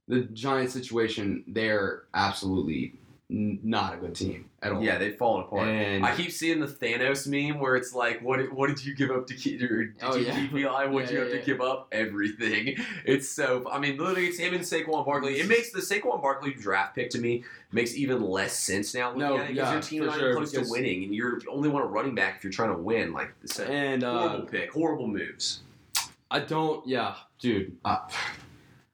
the 0.08 0.22
giant 0.22 0.72
situation 0.72 1.44
they're 1.48 2.04
absolutely 2.14 2.94
n- 3.30 3.60
not 3.64 3.94
a 3.94 3.98
good 3.98 4.16
team 4.16 4.50
at 4.64 4.72
all 4.72 4.82
Yeah, 4.82 4.98
they've 4.98 5.16
fallen 5.18 5.44
apart. 5.44 5.68
and 5.68 6.06
I 6.06 6.16
keep 6.16 6.32
seeing 6.32 6.60
the 6.62 6.66
Thanos 6.68 7.28
meme 7.28 7.60
where 7.60 7.76
it's 7.76 7.94
like, 7.94 8.22
"What? 8.22 8.38
did- 8.38 8.52
What 8.54 8.68
did 8.70 8.84
you 8.86 8.96
give 8.96 9.12
up 9.12 9.28
to 9.28 9.34
keep? 9.36 9.60
Did 9.60 9.70
Oh, 10.02 10.16
you 10.16 10.26
yeah. 10.26 10.40
keep 10.40 10.54
Eli? 10.54 10.86
What 10.94 11.02
did 11.02 11.10
Yeah, 11.10 11.16
you 11.18 11.24
have 11.26 11.34
yeah, 11.34 11.40
to 11.42 11.46
give 11.46 11.62
up? 11.62 11.88
Everything." 11.92 12.76
It's 13.06 13.28
so. 13.30 13.68
I 13.70 13.80
mean, 13.80 13.98
literally, 13.98 14.28
it's 14.28 14.38
him 14.40 14.54
and 14.54 14.64
Saquon 14.64 15.06
Barkley. 15.06 15.40
It 15.40 15.48
makes 15.48 15.72
the 15.72 15.80
Saquon 15.82 16.22
Barkley 16.22 16.54
draft 16.54 16.96
pick 16.96 17.10
to 17.12 17.20
me 17.20 17.44
makes 17.72 17.94
even 17.96 18.22
less 18.24 18.58
sense 18.58 18.94
now. 18.96 19.14
No, 19.14 19.38
at 19.38 19.42
it, 19.44 19.48
'cause 19.48 19.56
yeah, 19.58 19.72
your 19.74 19.82
team 19.82 20.06
not 20.06 20.18
sure, 20.18 20.34
close 20.36 20.52
to 20.54 20.64
winning, 20.70 21.04
and 21.04 21.14
you're 21.14 21.40
only 21.50 21.68
want 21.70 21.84
a 21.86 21.88
running 21.88 22.16
back 22.16 22.38
if 22.38 22.44
you're 22.46 22.52
trying 22.54 22.74
to 22.76 22.82
win. 22.82 23.12
Like, 23.14 23.34
and 23.68 24.04
horrible 24.04 24.42
uh, 24.44 24.46
pick, 24.46 24.72
horrible 24.72 25.08
moves. 25.08 25.60
i 26.32 26.40
don't 26.40 26.86
yeah 26.88 27.16
dude 27.40 27.76
uh, 27.86 28.00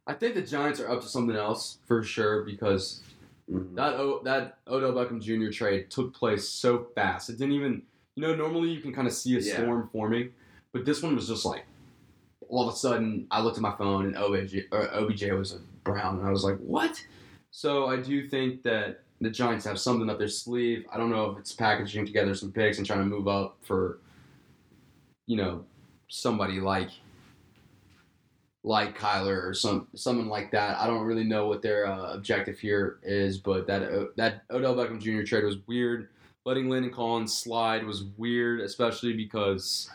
i 0.07 0.13
think 0.13 0.35
the 0.35 0.41
giants 0.41 0.79
are 0.79 0.89
up 0.89 1.01
to 1.01 1.07
something 1.07 1.35
else 1.35 1.77
for 1.85 2.03
sure 2.03 2.43
because 2.43 3.01
mm. 3.51 3.75
that 3.75 3.93
o, 3.95 4.21
that 4.23 4.57
odell 4.67 4.93
beckham 4.93 5.21
jr 5.21 5.51
trade 5.51 5.89
took 5.89 6.13
place 6.13 6.47
so 6.47 6.87
fast. 6.95 7.29
It 7.29 7.37
didn't 7.37 7.53
even 7.53 7.81
you 8.15 8.21
know 8.21 8.35
normally 8.35 8.69
you 8.69 8.81
can 8.81 8.93
kind 8.93 9.07
of 9.07 9.13
see 9.13 9.35
a 9.37 9.39
Yeah. 9.39 9.53
storm 9.53 9.89
forming 9.91 10.31
but 10.71 10.85
this 10.85 11.01
one 11.01 11.15
was 11.15 11.27
just 11.27 11.45
like 11.45 11.65
all 12.49 12.67
of 12.67 12.73
a 12.73 12.77
sudden 12.77 13.27
i 13.31 13.41
looked 13.41 13.57
at 13.57 13.63
my 13.63 13.75
phone 13.77 14.05
and 14.07 14.15
obj 14.15 14.55
or 14.71 14.87
obj 14.87 15.23
was 15.31 15.53
a 15.53 15.59
brown 15.83 16.19
and 16.19 16.27
i 16.27 16.31
was 16.31 16.43
like 16.43 16.57
what? 16.57 17.03
So 17.51 17.87
i 17.87 17.97
do 17.97 18.27
think 18.27 18.63
that 18.63 19.03
the 19.23 19.29
giants 19.29 19.65
have 19.65 19.79
something 19.79 20.09
up 20.09 20.19
their 20.19 20.27
sleeve. 20.27 20.85
I 20.91 20.97
don't 20.97 21.09
know 21.09 21.31
if 21.31 21.39
it's 21.39 21.53
packaging 21.53 22.05
together 22.05 22.35
some 22.35 22.51
picks 22.51 22.77
and 22.77 22.85
trying 22.85 22.99
to 22.99 23.05
move 23.05 23.27
up 23.27 23.57
for 23.61 23.99
you 25.25 25.37
know 25.37 25.63
somebody 26.09 26.59
like 26.59 26.89
like 28.63 28.97
Kyler 28.97 29.45
or 29.45 29.53
some 29.53 29.87
someone 29.95 30.27
like 30.27 30.51
that. 30.51 30.79
I 30.79 30.87
don't 30.87 31.03
really 31.03 31.23
know 31.25 31.47
what 31.47 31.61
their 31.61 31.85
uh, 31.85 32.13
objective 32.13 32.57
here 32.59 32.99
is, 33.03 33.37
but 33.37 33.67
that 33.67 33.83
uh, 33.83 34.05
that 34.15 34.43
Odell 34.49 34.75
Beckham 34.75 35.01
Jr. 35.01 35.23
trade 35.23 35.43
was 35.43 35.57
weird. 35.67 36.09
Letting 36.45 36.69
Landon 36.69 36.91
Collins 36.91 37.33
slide 37.35 37.85
was 37.85 38.03
weird, 38.17 38.59
especially 38.59 39.13
because, 39.13 39.89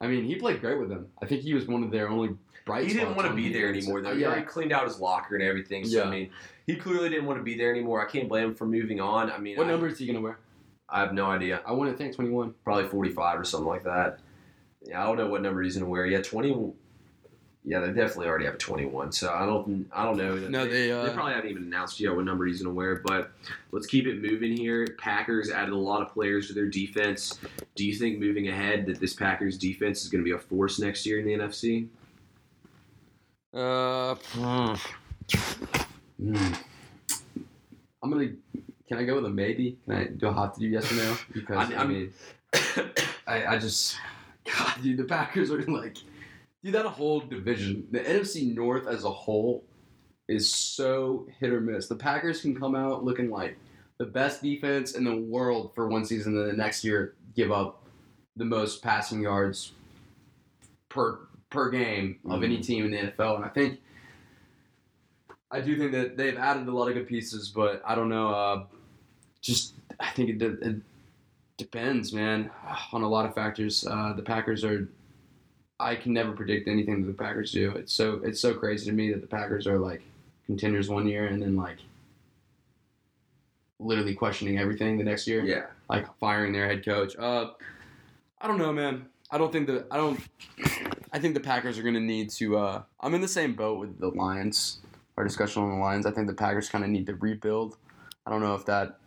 I 0.00 0.08
mean, 0.08 0.24
he 0.24 0.34
played 0.34 0.60
great 0.60 0.80
with 0.80 0.88
them. 0.88 1.06
I 1.22 1.26
think 1.26 1.42
he 1.42 1.54
was 1.54 1.68
one 1.68 1.84
of 1.84 1.92
their 1.92 2.08
only 2.08 2.30
bright. 2.66 2.88
He 2.88 2.92
didn't 2.92 3.14
want 3.14 3.28
to 3.28 3.34
be 3.34 3.52
there 3.52 3.68
anymore, 3.68 4.00
though. 4.00 4.10
Uh, 4.10 4.14
He 4.14 4.22
yeah, 4.22 4.28
already 4.28 4.46
cleaned 4.46 4.72
out 4.72 4.84
his 4.84 4.98
locker 4.98 5.36
and 5.36 5.44
everything. 5.44 5.84
So, 5.84 5.98
Yeah. 5.98 6.04
I 6.04 6.10
mean, 6.10 6.30
he 6.66 6.74
clearly 6.74 7.08
didn't 7.08 7.26
want 7.26 7.38
to 7.38 7.44
be 7.44 7.56
there 7.56 7.70
anymore. 7.70 8.04
I 8.04 8.10
can't 8.10 8.28
blame 8.28 8.46
him 8.48 8.54
for 8.56 8.66
moving 8.66 9.00
on. 9.00 9.30
I 9.30 9.38
mean, 9.38 9.56
what 9.56 9.68
I, 9.68 9.70
number 9.70 9.86
is 9.86 9.98
he 9.98 10.06
gonna 10.08 10.20
wear? 10.20 10.40
I 10.88 10.98
have 11.00 11.12
no 11.14 11.26
idea. 11.26 11.60
I 11.64 11.72
want 11.72 11.92
to 11.92 11.96
think 11.96 12.16
twenty 12.16 12.30
one. 12.30 12.54
Probably 12.64 12.88
45 12.88 13.38
or 13.38 13.44
something 13.44 13.68
like 13.68 13.84
that. 13.84 14.18
Yeah, 14.84 15.02
I 15.02 15.06
don't 15.06 15.18
know 15.18 15.28
what 15.28 15.42
number 15.42 15.62
he's 15.62 15.74
going 15.74 15.84
to 15.84 15.90
wear. 15.90 16.06
Yeah, 16.06 16.22
20. 16.22 16.72
Yeah, 17.64 17.80
they 17.80 17.88
definitely 17.88 18.28
already 18.28 18.46
have 18.46 18.54
a 18.54 18.58
21. 18.58 19.12
So 19.12 19.30
I 19.32 19.44
don't, 19.44 19.86
I 19.92 20.04
don't 20.04 20.16
know. 20.16 20.36
No, 20.36 20.66
they, 20.66 20.90
uh, 20.90 21.04
they 21.04 21.12
probably 21.12 21.34
haven't 21.34 21.50
even 21.50 21.64
announced 21.64 22.00
yet 22.00 22.14
what 22.14 22.24
number 22.24 22.46
he's 22.46 22.62
going 22.62 22.74
to 22.74 22.76
wear. 22.76 23.02
But 23.04 23.30
let's 23.72 23.86
keep 23.86 24.06
it 24.06 24.22
moving 24.22 24.56
here. 24.56 24.86
Packers 24.98 25.50
added 25.50 25.74
a 25.74 25.76
lot 25.76 26.00
of 26.00 26.08
players 26.14 26.46
to 26.48 26.54
their 26.54 26.66
defense. 26.66 27.38
Do 27.74 27.84
you 27.84 27.92
think 27.94 28.18
moving 28.20 28.48
ahead 28.48 28.86
that 28.86 29.00
this 29.00 29.12
Packers 29.12 29.58
defense 29.58 30.02
is 30.02 30.08
going 30.08 30.22
to 30.22 30.24
be 30.24 30.32
a 30.34 30.38
force 30.38 30.78
next 30.78 31.04
year 31.04 31.18
in 31.20 31.26
the 31.26 31.32
NFC? 31.34 31.88
Uh, 33.52 34.14
hmm. 34.14 34.74
I'm 38.02 38.10
gonna. 38.10 38.28
Can 38.88 38.98
I 38.98 39.04
go 39.04 39.16
with 39.16 39.26
a 39.26 39.28
maybe? 39.30 39.76
Can 39.84 39.94
I? 39.94 40.04
Do 40.04 40.28
I 40.28 40.32
have 40.32 40.54
to 40.54 40.60
do 40.60 40.66
yes 40.68 40.90
or 40.90 40.94
no? 40.96 41.16
Because 41.34 41.70
I- 41.72 41.76
I, 41.76 41.84
mean, 41.84 42.12
I, 43.26 43.46
I 43.46 43.58
just, 43.58 43.96
God, 44.44 44.74
dude, 44.82 44.96
the 44.98 45.04
Packers 45.04 45.50
are 45.50 45.60
like, 45.62 45.96
dude, 46.62 46.74
that 46.74 46.86
a 46.86 46.90
whole 46.90 47.20
division, 47.20 47.86
the 47.90 48.00
NFC 48.00 48.54
North 48.54 48.86
as 48.86 49.04
a 49.04 49.10
whole, 49.10 49.64
is 50.28 50.52
so 50.52 51.26
hit 51.40 51.50
or 51.50 51.60
miss. 51.60 51.88
The 51.88 51.96
Packers 51.96 52.40
can 52.40 52.58
come 52.58 52.74
out 52.74 53.04
looking 53.04 53.30
like 53.30 53.58
the 53.98 54.04
best 54.06 54.42
defense 54.42 54.92
in 54.92 55.04
the 55.04 55.16
world 55.16 55.72
for 55.74 55.88
one 55.88 56.04
season, 56.04 56.36
and 56.36 56.50
the 56.50 56.52
next 56.52 56.84
year 56.84 57.14
give 57.34 57.50
up 57.50 57.84
the 58.36 58.44
most 58.44 58.82
passing 58.82 59.22
yards 59.22 59.72
per 60.88 61.20
per 61.50 61.70
game 61.70 62.18
of 62.28 62.42
any 62.42 62.60
team 62.60 62.84
in 62.84 62.90
the 62.90 62.98
NFL. 62.98 63.36
And 63.36 63.44
I 63.44 63.48
think 63.48 63.80
I 65.50 65.60
do 65.60 65.76
think 65.78 65.92
that 65.92 66.16
they've 66.16 66.36
added 66.36 66.68
a 66.68 66.72
lot 66.72 66.88
of 66.88 66.94
good 66.94 67.06
pieces, 67.06 67.48
but 67.48 67.82
I 67.86 67.94
don't 67.94 68.08
know. 68.08 68.28
Uh, 68.28 68.64
just 69.40 69.74
I 69.98 70.10
think 70.10 70.30
it, 70.30 70.38
de- 70.38 70.68
it 70.68 70.76
depends, 71.56 72.12
man, 72.12 72.50
on 72.92 73.02
a 73.02 73.08
lot 73.08 73.26
of 73.26 73.34
factors. 73.34 73.86
Uh, 73.86 74.12
the 74.14 74.22
Packers 74.22 74.64
are. 74.64 74.88
I 75.80 75.94
can 75.94 76.12
never 76.12 76.32
predict 76.32 76.66
anything 76.68 77.00
that 77.02 77.06
the 77.06 77.12
Packers 77.14 77.52
do. 77.52 77.70
It's 77.72 77.92
so 77.92 78.20
it's 78.24 78.40
so 78.40 78.54
crazy 78.54 78.86
to 78.90 78.92
me 78.92 79.12
that 79.12 79.20
the 79.20 79.26
Packers 79.28 79.66
are 79.66 79.78
like 79.78 80.02
contenders 80.46 80.88
one 80.88 81.06
year 81.06 81.26
and 81.26 81.40
then 81.40 81.56
like 81.56 81.78
literally 83.78 84.14
questioning 84.14 84.58
everything 84.58 84.98
the 84.98 85.04
next 85.04 85.26
year 85.26 85.44
Yeah. 85.44 85.66
like 85.88 86.06
firing 86.18 86.52
their 86.52 86.66
head 86.66 86.84
coach. 86.84 87.16
Uh, 87.16 87.50
I 88.40 88.46
don't 88.48 88.58
know, 88.58 88.72
man. 88.72 89.06
I 89.30 89.38
don't 89.38 89.52
think 89.52 89.66
the 89.66 89.86
I 89.90 89.96
don't. 89.98 90.18
I 91.12 91.18
think 91.18 91.34
the 91.34 91.40
Packers 91.40 91.78
are 91.78 91.82
going 91.82 91.94
to 91.94 92.00
need 92.00 92.30
to. 92.30 92.58
Uh, 92.58 92.82
I'm 93.00 93.14
in 93.14 93.20
the 93.20 93.28
same 93.28 93.54
boat 93.54 93.78
with 93.78 93.98
the 93.98 94.08
Lions. 94.08 94.78
Our 95.16 95.24
discussion 95.24 95.62
on 95.62 95.70
the 95.70 95.76
Lions. 95.76 96.06
I 96.06 96.10
think 96.12 96.26
the 96.28 96.34
Packers 96.34 96.68
kind 96.68 96.82
of 96.84 96.90
need 96.90 97.06
to 97.06 97.14
rebuild. 97.14 97.76
I 98.26 98.30
don't 98.30 98.40
know 98.40 98.54
if 98.54 98.64
that 98.66 98.98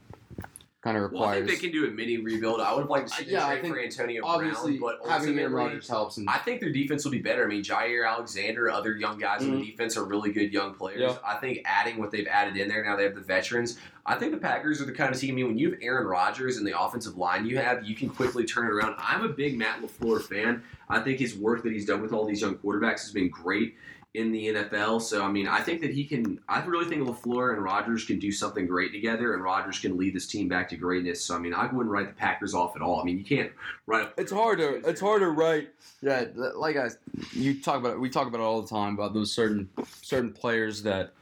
kind 0.81 0.97
of 0.97 1.11
Well, 1.11 1.23
I 1.25 1.35
think 1.35 1.47
they 1.47 1.55
can 1.57 1.71
do 1.71 1.85
a 1.87 1.91
mini 1.91 2.17
rebuild. 2.17 2.59
I 2.59 2.73
would 2.73 2.81
have 2.81 2.89
liked 2.89 3.09
to 3.09 3.13
see 3.15 3.23
Uh, 3.23 3.25
them 3.25 3.33
yeah, 3.35 3.45
I 3.45 3.49
trade 3.51 3.61
think 3.61 3.73
for 3.75 3.81
Antonio 3.81 4.21
obviously 4.25 4.77
Brown, 4.79 4.97
but 5.01 5.09
having 5.09 5.37
Aaron 5.37 5.53
Rodgers 5.53 5.87
helps. 5.87 6.17
And 6.17 6.27
I 6.27 6.37
think 6.39 6.59
their 6.59 6.71
defense 6.71 7.03
will 7.05 7.11
be 7.11 7.19
better. 7.19 7.43
I 7.43 7.47
mean, 7.47 7.63
Jaire 7.63 8.07
Alexander, 8.09 8.69
other 8.71 8.95
young 8.95 9.19
guys 9.19 9.41
on 9.43 9.49
Mhm. 9.51 9.59
the 9.59 9.71
defense 9.71 9.95
are 9.95 10.03
really 10.05 10.31
good 10.31 10.51
young 10.51 10.73
players. 10.73 11.01
Yeah. 11.01 11.17
I 11.25 11.35
think 11.35 11.59
adding 11.65 11.97
what 11.99 12.09
they've 12.09 12.27
added 12.27 12.57
in 12.57 12.67
there 12.67 12.83
now, 12.83 12.95
they 12.95 13.03
have 13.03 13.13
the 13.15 13.21
veterans. 13.21 13.77
I 14.07 14.15
think 14.15 14.31
the 14.31 14.39
Packers 14.39 14.81
are 14.81 14.85
the 14.85 14.91
kind 14.91 15.13
of 15.13 15.21
team. 15.21 15.33
I 15.33 15.37
mean, 15.37 15.47
when 15.49 15.57
you 15.59 15.69
have 15.71 15.79
Aaron 15.83 16.07
Rodgers 16.07 16.57
and 16.57 16.65
the 16.65 16.79
offensive 16.79 17.15
line 17.15 17.45
you 17.45 17.59
have, 17.59 17.85
you 17.85 17.93
can 17.93 18.09
quickly 18.09 18.43
turn 18.45 18.65
it 18.65 18.71
around. 18.71 18.95
I'm 18.97 19.23
a 19.23 19.29
big 19.29 19.59
Matt 19.59 19.81
LaFleur 19.83 20.21
fan. 20.23 20.63
I 20.89 20.99
think 20.99 21.19
his 21.19 21.35
work 21.35 21.61
that 21.61 21.71
he's 21.71 21.85
done 21.85 22.01
with 22.01 22.11
all 22.11 22.25
these 22.25 22.41
young 22.41 22.55
quarterbacks 22.55 23.01
has 23.01 23.11
been 23.11 23.29
great 23.29 23.75
in 24.13 24.31
the 24.31 24.47
NFL. 24.47 25.01
So, 25.01 25.23
I 25.23 25.31
mean, 25.31 25.47
I 25.47 25.61
think 25.61 25.81
that 25.81 25.91
he 25.91 26.03
can. 26.03 26.39
I 26.49 26.63
really 26.65 26.85
think 26.85 27.07
LaFleur 27.07 27.53
and 27.53 27.63
Rodgers 27.63 28.03
can 28.03 28.19
do 28.19 28.31
something 28.31 28.67
great 28.67 28.91
together, 28.91 29.33
and 29.33 29.43
Rodgers 29.43 29.79
can 29.79 29.97
lead 29.97 30.13
this 30.13 30.27
team 30.27 30.49
back 30.49 30.67
to 30.69 30.75
greatness. 30.75 31.23
So, 31.23 31.35
I 31.35 31.39
mean, 31.39 31.53
I 31.53 31.63
wouldn't 31.67 31.89
write 31.89 32.07
the 32.07 32.13
Packers 32.13 32.53
off 32.53 32.75
at 32.75 32.81
all. 32.81 32.99
I 32.99 33.03
mean, 33.03 33.17
you 33.17 33.23
can't 33.23 33.51
write. 33.85 34.07
A 34.17 34.21
it's 34.21 34.31
hard 34.31 34.59
to 34.59 34.75
it's 34.87 34.99
hard 34.99 35.21
to 35.21 35.29
write. 35.29 35.69
Yeah, 36.01 36.25
like 36.55 36.75
I 36.75 36.89
you 37.31 37.61
talk 37.61 37.77
about 37.77 37.93
it, 37.93 37.99
we 37.99 38.09
talk 38.09 38.27
about 38.27 38.41
it 38.41 38.43
all 38.43 38.61
the 38.61 38.69
time 38.69 38.95
about 38.95 39.13
those 39.13 39.33
certain 39.33 39.69
certain 40.01 40.33
players 40.33 40.83
that 40.83 41.13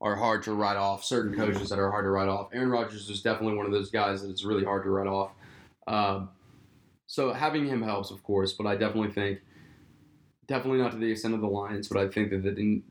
are 0.00 0.16
hard 0.16 0.42
to 0.42 0.52
write 0.52 0.76
off, 0.76 1.04
certain 1.04 1.36
coaches 1.36 1.68
that 1.68 1.78
are 1.78 1.90
hard 1.90 2.04
to 2.04 2.10
write 2.10 2.28
off. 2.28 2.48
Aaron 2.52 2.70
Rodgers 2.70 3.08
is 3.08 3.22
definitely 3.22 3.56
one 3.56 3.66
of 3.66 3.72
those 3.72 3.90
guys 3.90 4.22
that 4.22 4.30
it's 4.30 4.44
really 4.44 4.64
hard 4.64 4.82
to 4.82 4.90
write 4.90 5.06
off. 5.06 5.30
Um, 5.86 6.30
so 7.06 7.32
having 7.32 7.66
him 7.66 7.82
helps, 7.82 8.10
of 8.10 8.20
course, 8.24 8.52
but 8.52 8.66
I 8.66 8.74
definitely 8.74 9.12
think 9.12 9.38
definitely 10.46 10.80
not 10.80 10.92
to 10.92 10.98
the 10.98 11.10
extent 11.10 11.34
of 11.34 11.40
the 11.40 11.46
Lions, 11.46 11.88
but 11.88 11.98
I 11.98 12.08
think 12.08 12.30
that 12.30 12.58
in 12.58 12.82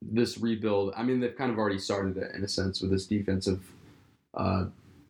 this 0.00 0.38
rebuild, 0.38 0.94
I 0.96 1.02
mean, 1.02 1.20
they've 1.20 1.36
kind 1.36 1.50
of 1.50 1.58
already 1.58 1.78
started 1.78 2.16
it 2.16 2.34
in 2.34 2.44
a 2.44 2.48
sense 2.48 2.80
with 2.80 2.90
this 2.90 3.06
defensive 3.06 3.62
uh, 4.34 4.66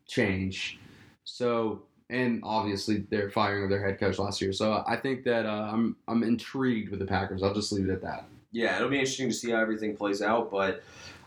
change. 0.07 0.79
So 1.25 1.83
and 2.11 2.41
obviously 2.43 3.05
they're 3.11 3.31
firing 3.31 3.65
of 3.65 3.71
their 3.71 3.85
head 3.85 4.01
coach 4.01 4.19
last 4.19 4.41
year. 4.41 4.53
So 4.53 4.83
I 4.87 4.97
think 4.97 5.25
that 5.25 5.45
uh, 5.47 5.71
I'm 5.73 5.97
I'm 6.09 6.23
intrigued 6.23 6.91
with 6.91 7.01
the 7.01 7.07
Packers. 7.07 7.43
I'll 7.43 7.55
just 7.55 7.73
leave 7.73 7.89
it 7.89 7.93
at 7.93 8.03
that. 8.03 8.25
Yeah, 8.51 8.77
it'll 8.77 8.89
be 8.89 8.99
interesting 8.99 9.29
to 9.29 9.35
see 9.35 9.51
how 9.51 9.61
everything 9.61 9.95
plays 9.95 10.23
out, 10.23 10.51
but 10.51 10.83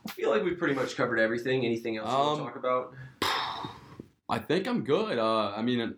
I 0.07 0.09
feel 0.11 0.31
like 0.31 0.43
we've 0.43 0.57
pretty 0.57 0.73
much 0.73 0.97
covered 0.97 1.19
everything. 1.19 1.65
Anything 1.65 1.97
else 1.97 2.09
you 2.09 2.17
want 2.17 2.29
Um, 2.29 2.37
to 2.39 2.43
talk 2.45 2.55
about? 2.55 2.93
I 4.27 4.39
think 4.39 4.67
I'm 4.67 4.83
good. 4.83 5.19
Uh, 5.19 5.53
I 5.55 5.61
mean, 5.61 5.93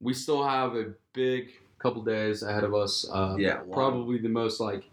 we 0.00 0.12
still 0.12 0.44
have 0.46 0.76
a 0.76 0.92
big 1.14 1.52
couple 1.78 2.02
days 2.02 2.42
ahead 2.42 2.64
of 2.64 2.74
us. 2.74 3.06
Uh, 3.10 3.36
Yeah, 3.38 3.56
lot. 3.56 3.72
probably 3.72 4.18
the 4.18 4.28
most 4.28 4.60
like. 4.60 4.84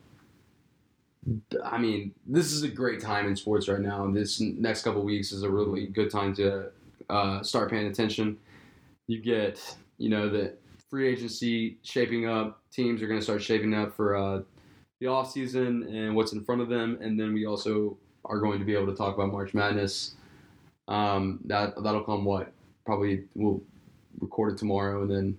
I 1.64 1.80
mean, 1.80 2.14
this 2.28 2.52
is 2.52 2.62
a 2.62 2.68
great 2.68 3.02
time 3.02 3.28
in 3.28 3.36
sports 3.36 3.68
right 3.68 3.80
now. 3.80 4.08
This 4.12 4.40
next 4.40 4.84
couple 4.84 5.04
weeks 5.04 5.32
is 5.32 5.42
a 5.42 5.50
really 5.50 5.88
good 5.88 6.12
time 6.12 6.36
to 6.36 6.70
uh, 7.10 7.42
start 7.42 7.72
paying 7.72 7.88
attention. 7.88 8.38
You 9.08 9.22
get, 9.22 9.60
you 9.98 10.10
know, 10.10 10.30
the 10.30 10.54
free 10.90 11.08
agency 11.08 11.78
shaping 11.82 12.28
up. 12.28 12.62
Teams 12.72 13.02
are 13.02 13.08
going 13.08 13.20
to 13.20 13.24
start 13.24 13.42
shaping 13.42 13.74
up 13.74 13.96
for 13.96 14.16
uh, 14.16 14.42
the 15.00 15.08
off 15.08 15.32
season 15.32 15.84
and 15.84 16.16
what's 16.16 16.34
in 16.34 16.44
front 16.44 16.62
of 16.62 16.70
them, 16.70 17.00
and 17.02 17.20
then 17.20 17.34
we 17.34 17.46
also 17.46 17.98
are 18.26 18.40
going 18.40 18.60
to 18.60 18.66
be 18.66 18.76
able 18.76 18.88
to 18.88 18.96
talk 18.96 19.16
about 19.16 19.32
March 19.32 19.54
Madness. 19.54 20.16
Um, 20.88 21.40
that 21.46 21.74
that'll 21.84 22.04
come 22.04 22.24
what 22.24 22.52
probably 22.86 23.24
we'll 23.34 23.62
record 24.20 24.54
it 24.54 24.58
tomorrow 24.60 25.02
and 25.02 25.12
then 25.12 25.38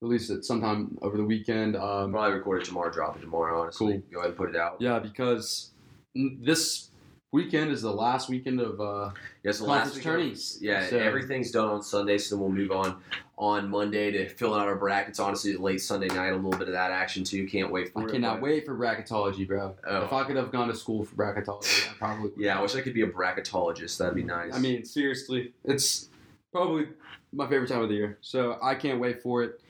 release 0.00 0.30
it 0.30 0.44
sometime 0.44 0.96
over 1.02 1.16
the 1.16 1.24
weekend. 1.24 1.76
Um, 1.76 2.12
Probably 2.12 2.34
record 2.38 2.62
it 2.62 2.66
tomorrow, 2.66 2.90
drop 2.90 3.16
it 3.16 3.20
tomorrow. 3.20 3.62
Honestly, 3.62 3.94
Cool. 3.94 4.02
go 4.12 4.18
ahead 4.20 4.30
and 4.30 4.36
put 4.38 4.50
it 4.50 4.56
out. 4.56 4.76
yeah, 4.80 4.98
because 4.98 5.72
this 6.14 6.90
weekend 7.32 7.70
is 7.70 7.82
the 7.82 7.92
last 7.92 8.28
weekend 8.28 8.60
of 8.60 8.80
uh, 8.80 9.10
Yeah, 9.42 9.52
so 9.52 9.66
last 9.66 10.00
tourneys. 10.00 10.58
yeah, 10.60 10.86
So- 10.88 10.98
everything's 10.98 11.50
done 11.50 11.68
on 11.68 11.82
Sunday, 11.82 12.16
so 12.18 12.36
then 12.36 12.42
we'll 12.42 12.52
move 12.52 12.70
on 12.70 13.02
on 13.36 13.68
Monday 13.70 14.10
to 14.10 14.28
fill 14.28 14.52
out 14.54 14.66
our 14.66 14.74
brackets. 14.76 15.20
Honestly, 15.20 15.56
late 15.56 15.80
Sunday 15.80 16.08
night, 16.08 16.28
a 16.32 16.34
little 16.36 16.50
bit 16.50 16.62
of 16.68 16.72
that 16.74 16.90
action 16.90 17.22
too. 17.24 17.46
Can't 17.46 17.70
wait 17.70 17.92
for 17.92 18.02
I 18.02 18.04
it. 18.06 18.10
cannot 18.12 18.34
but- 18.36 18.42
wait 18.44 18.66
for 18.66 18.76
bracketology, 18.76 19.46
bro. 19.46 19.74
Oh. 19.86 20.04
If 20.04 20.12
I 20.12 20.24
could 20.24 20.36
have 20.36 20.50
gone 20.52 20.68
to 20.68 20.74
school 20.74 21.04
for 21.04 21.14
bracketology, 21.16 21.90
I 21.90 21.94
probably. 21.98 22.30
would. 22.30 22.32
Yeah, 22.38 22.58
I 22.58 22.62
wish 22.62 22.74
I 22.76 22.80
could 22.82 22.94
be 22.94 23.02
a 23.02 23.06
bracketologist. 23.08 23.98
That'd 23.98 24.14
be 24.14 24.22
nice. 24.24 24.54
I 24.54 24.58
mean, 24.60 24.84
seriously, 24.84 25.52
it's 25.64 26.08
probably 26.52 26.86
my 27.32 27.46
favorite 27.48 27.68
time 27.68 27.82
of 27.82 27.88
the 27.90 27.94
year. 27.96 28.18
So 28.22 28.58
I 28.62 28.74
can't 28.74 28.98
wait 29.00 29.22
for 29.22 29.42
it. 29.44 29.60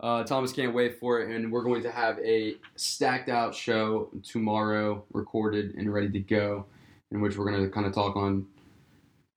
Uh, 0.00 0.22
Thomas 0.22 0.52
can't 0.52 0.72
wait 0.74 0.98
for 1.00 1.20
it, 1.20 1.34
and 1.34 1.50
we're 1.50 1.64
going 1.64 1.82
to 1.82 1.90
have 1.90 2.18
a 2.20 2.54
stacked 2.76 3.28
out 3.28 3.54
show 3.54 4.10
tomorrow, 4.22 5.04
recorded 5.12 5.74
and 5.74 5.92
ready 5.92 6.08
to 6.10 6.20
go, 6.20 6.66
in 7.10 7.20
which 7.20 7.36
we're 7.36 7.50
going 7.50 7.64
to 7.64 7.68
kind 7.70 7.84
of 7.86 7.92
talk 7.92 8.14
on, 8.14 8.46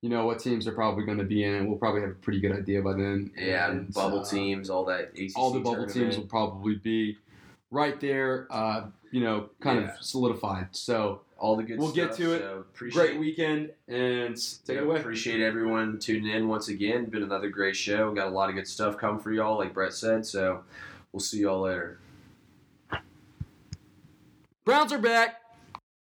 you 0.01 0.09
know, 0.09 0.25
what 0.27 0.37
teams 0.39 0.67
are 0.67 0.71
probably 0.73 1.03
going 1.03 1.17
to 1.17 1.23
be 1.23 1.43
in, 1.43 1.67
we'll 1.67 1.79
probably 1.79 2.01
have 2.01 2.11
a 2.11 2.15
pretty 2.15 2.39
good 2.39 2.51
idea 2.51 2.81
by 2.81 2.93
then. 2.93 3.31
yeah, 3.35 3.71
And, 3.71 3.91
bubble 3.91 4.19
uh, 4.21 4.25
teams, 4.25 4.69
all 4.69 4.85
that. 4.85 5.11
ACC 5.17 5.31
all 5.35 5.51
the 5.51 5.59
bubble 5.59 5.87
tournament. 5.87 5.93
teams 5.93 6.17
will 6.17 6.27
probably 6.27 6.75
be 6.75 7.17
right 7.71 7.99
there, 7.99 8.47
uh, 8.51 8.87
you 9.11 9.21
know, 9.21 9.49
kind 9.61 9.79
Yeah. 9.81 9.93
of 9.95 10.03
solidified. 10.03 10.67
So 10.71 11.21
all 11.41 11.55
the 11.55 11.63
good. 11.63 11.73
Stuff. 11.73 11.83
We'll 11.83 11.93
get 11.93 12.13
stuff, 12.13 12.17
to 12.17 12.33
it. 12.33 12.39
So 12.39 12.57
appreciate, 12.59 13.07
great 13.07 13.19
weekend, 13.19 13.71
and 13.87 14.37
take 14.65 14.75
yeah, 14.75 14.81
it 14.81 14.85
away. 14.85 14.99
Appreciate 14.99 15.41
everyone 15.41 15.97
tuning 15.97 16.31
in 16.31 16.47
once 16.47 16.69
again. 16.69 17.05
Been 17.05 17.23
another 17.23 17.49
great 17.49 17.75
show. 17.75 18.13
Got 18.13 18.27
a 18.27 18.29
lot 18.29 18.49
of 18.49 18.55
good 18.55 18.67
stuff 18.67 18.97
coming 18.97 19.19
for 19.19 19.31
y'all, 19.31 19.57
like 19.57 19.73
Brett 19.73 19.93
said. 19.93 20.25
So 20.25 20.63
we'll 21.11 21.19
see 21.19 21.39
y'all 21.39 21.61
later. 21.61 21.97
Browns 24.63 24.93
are 24.93 24.99
back. 24.99 25.40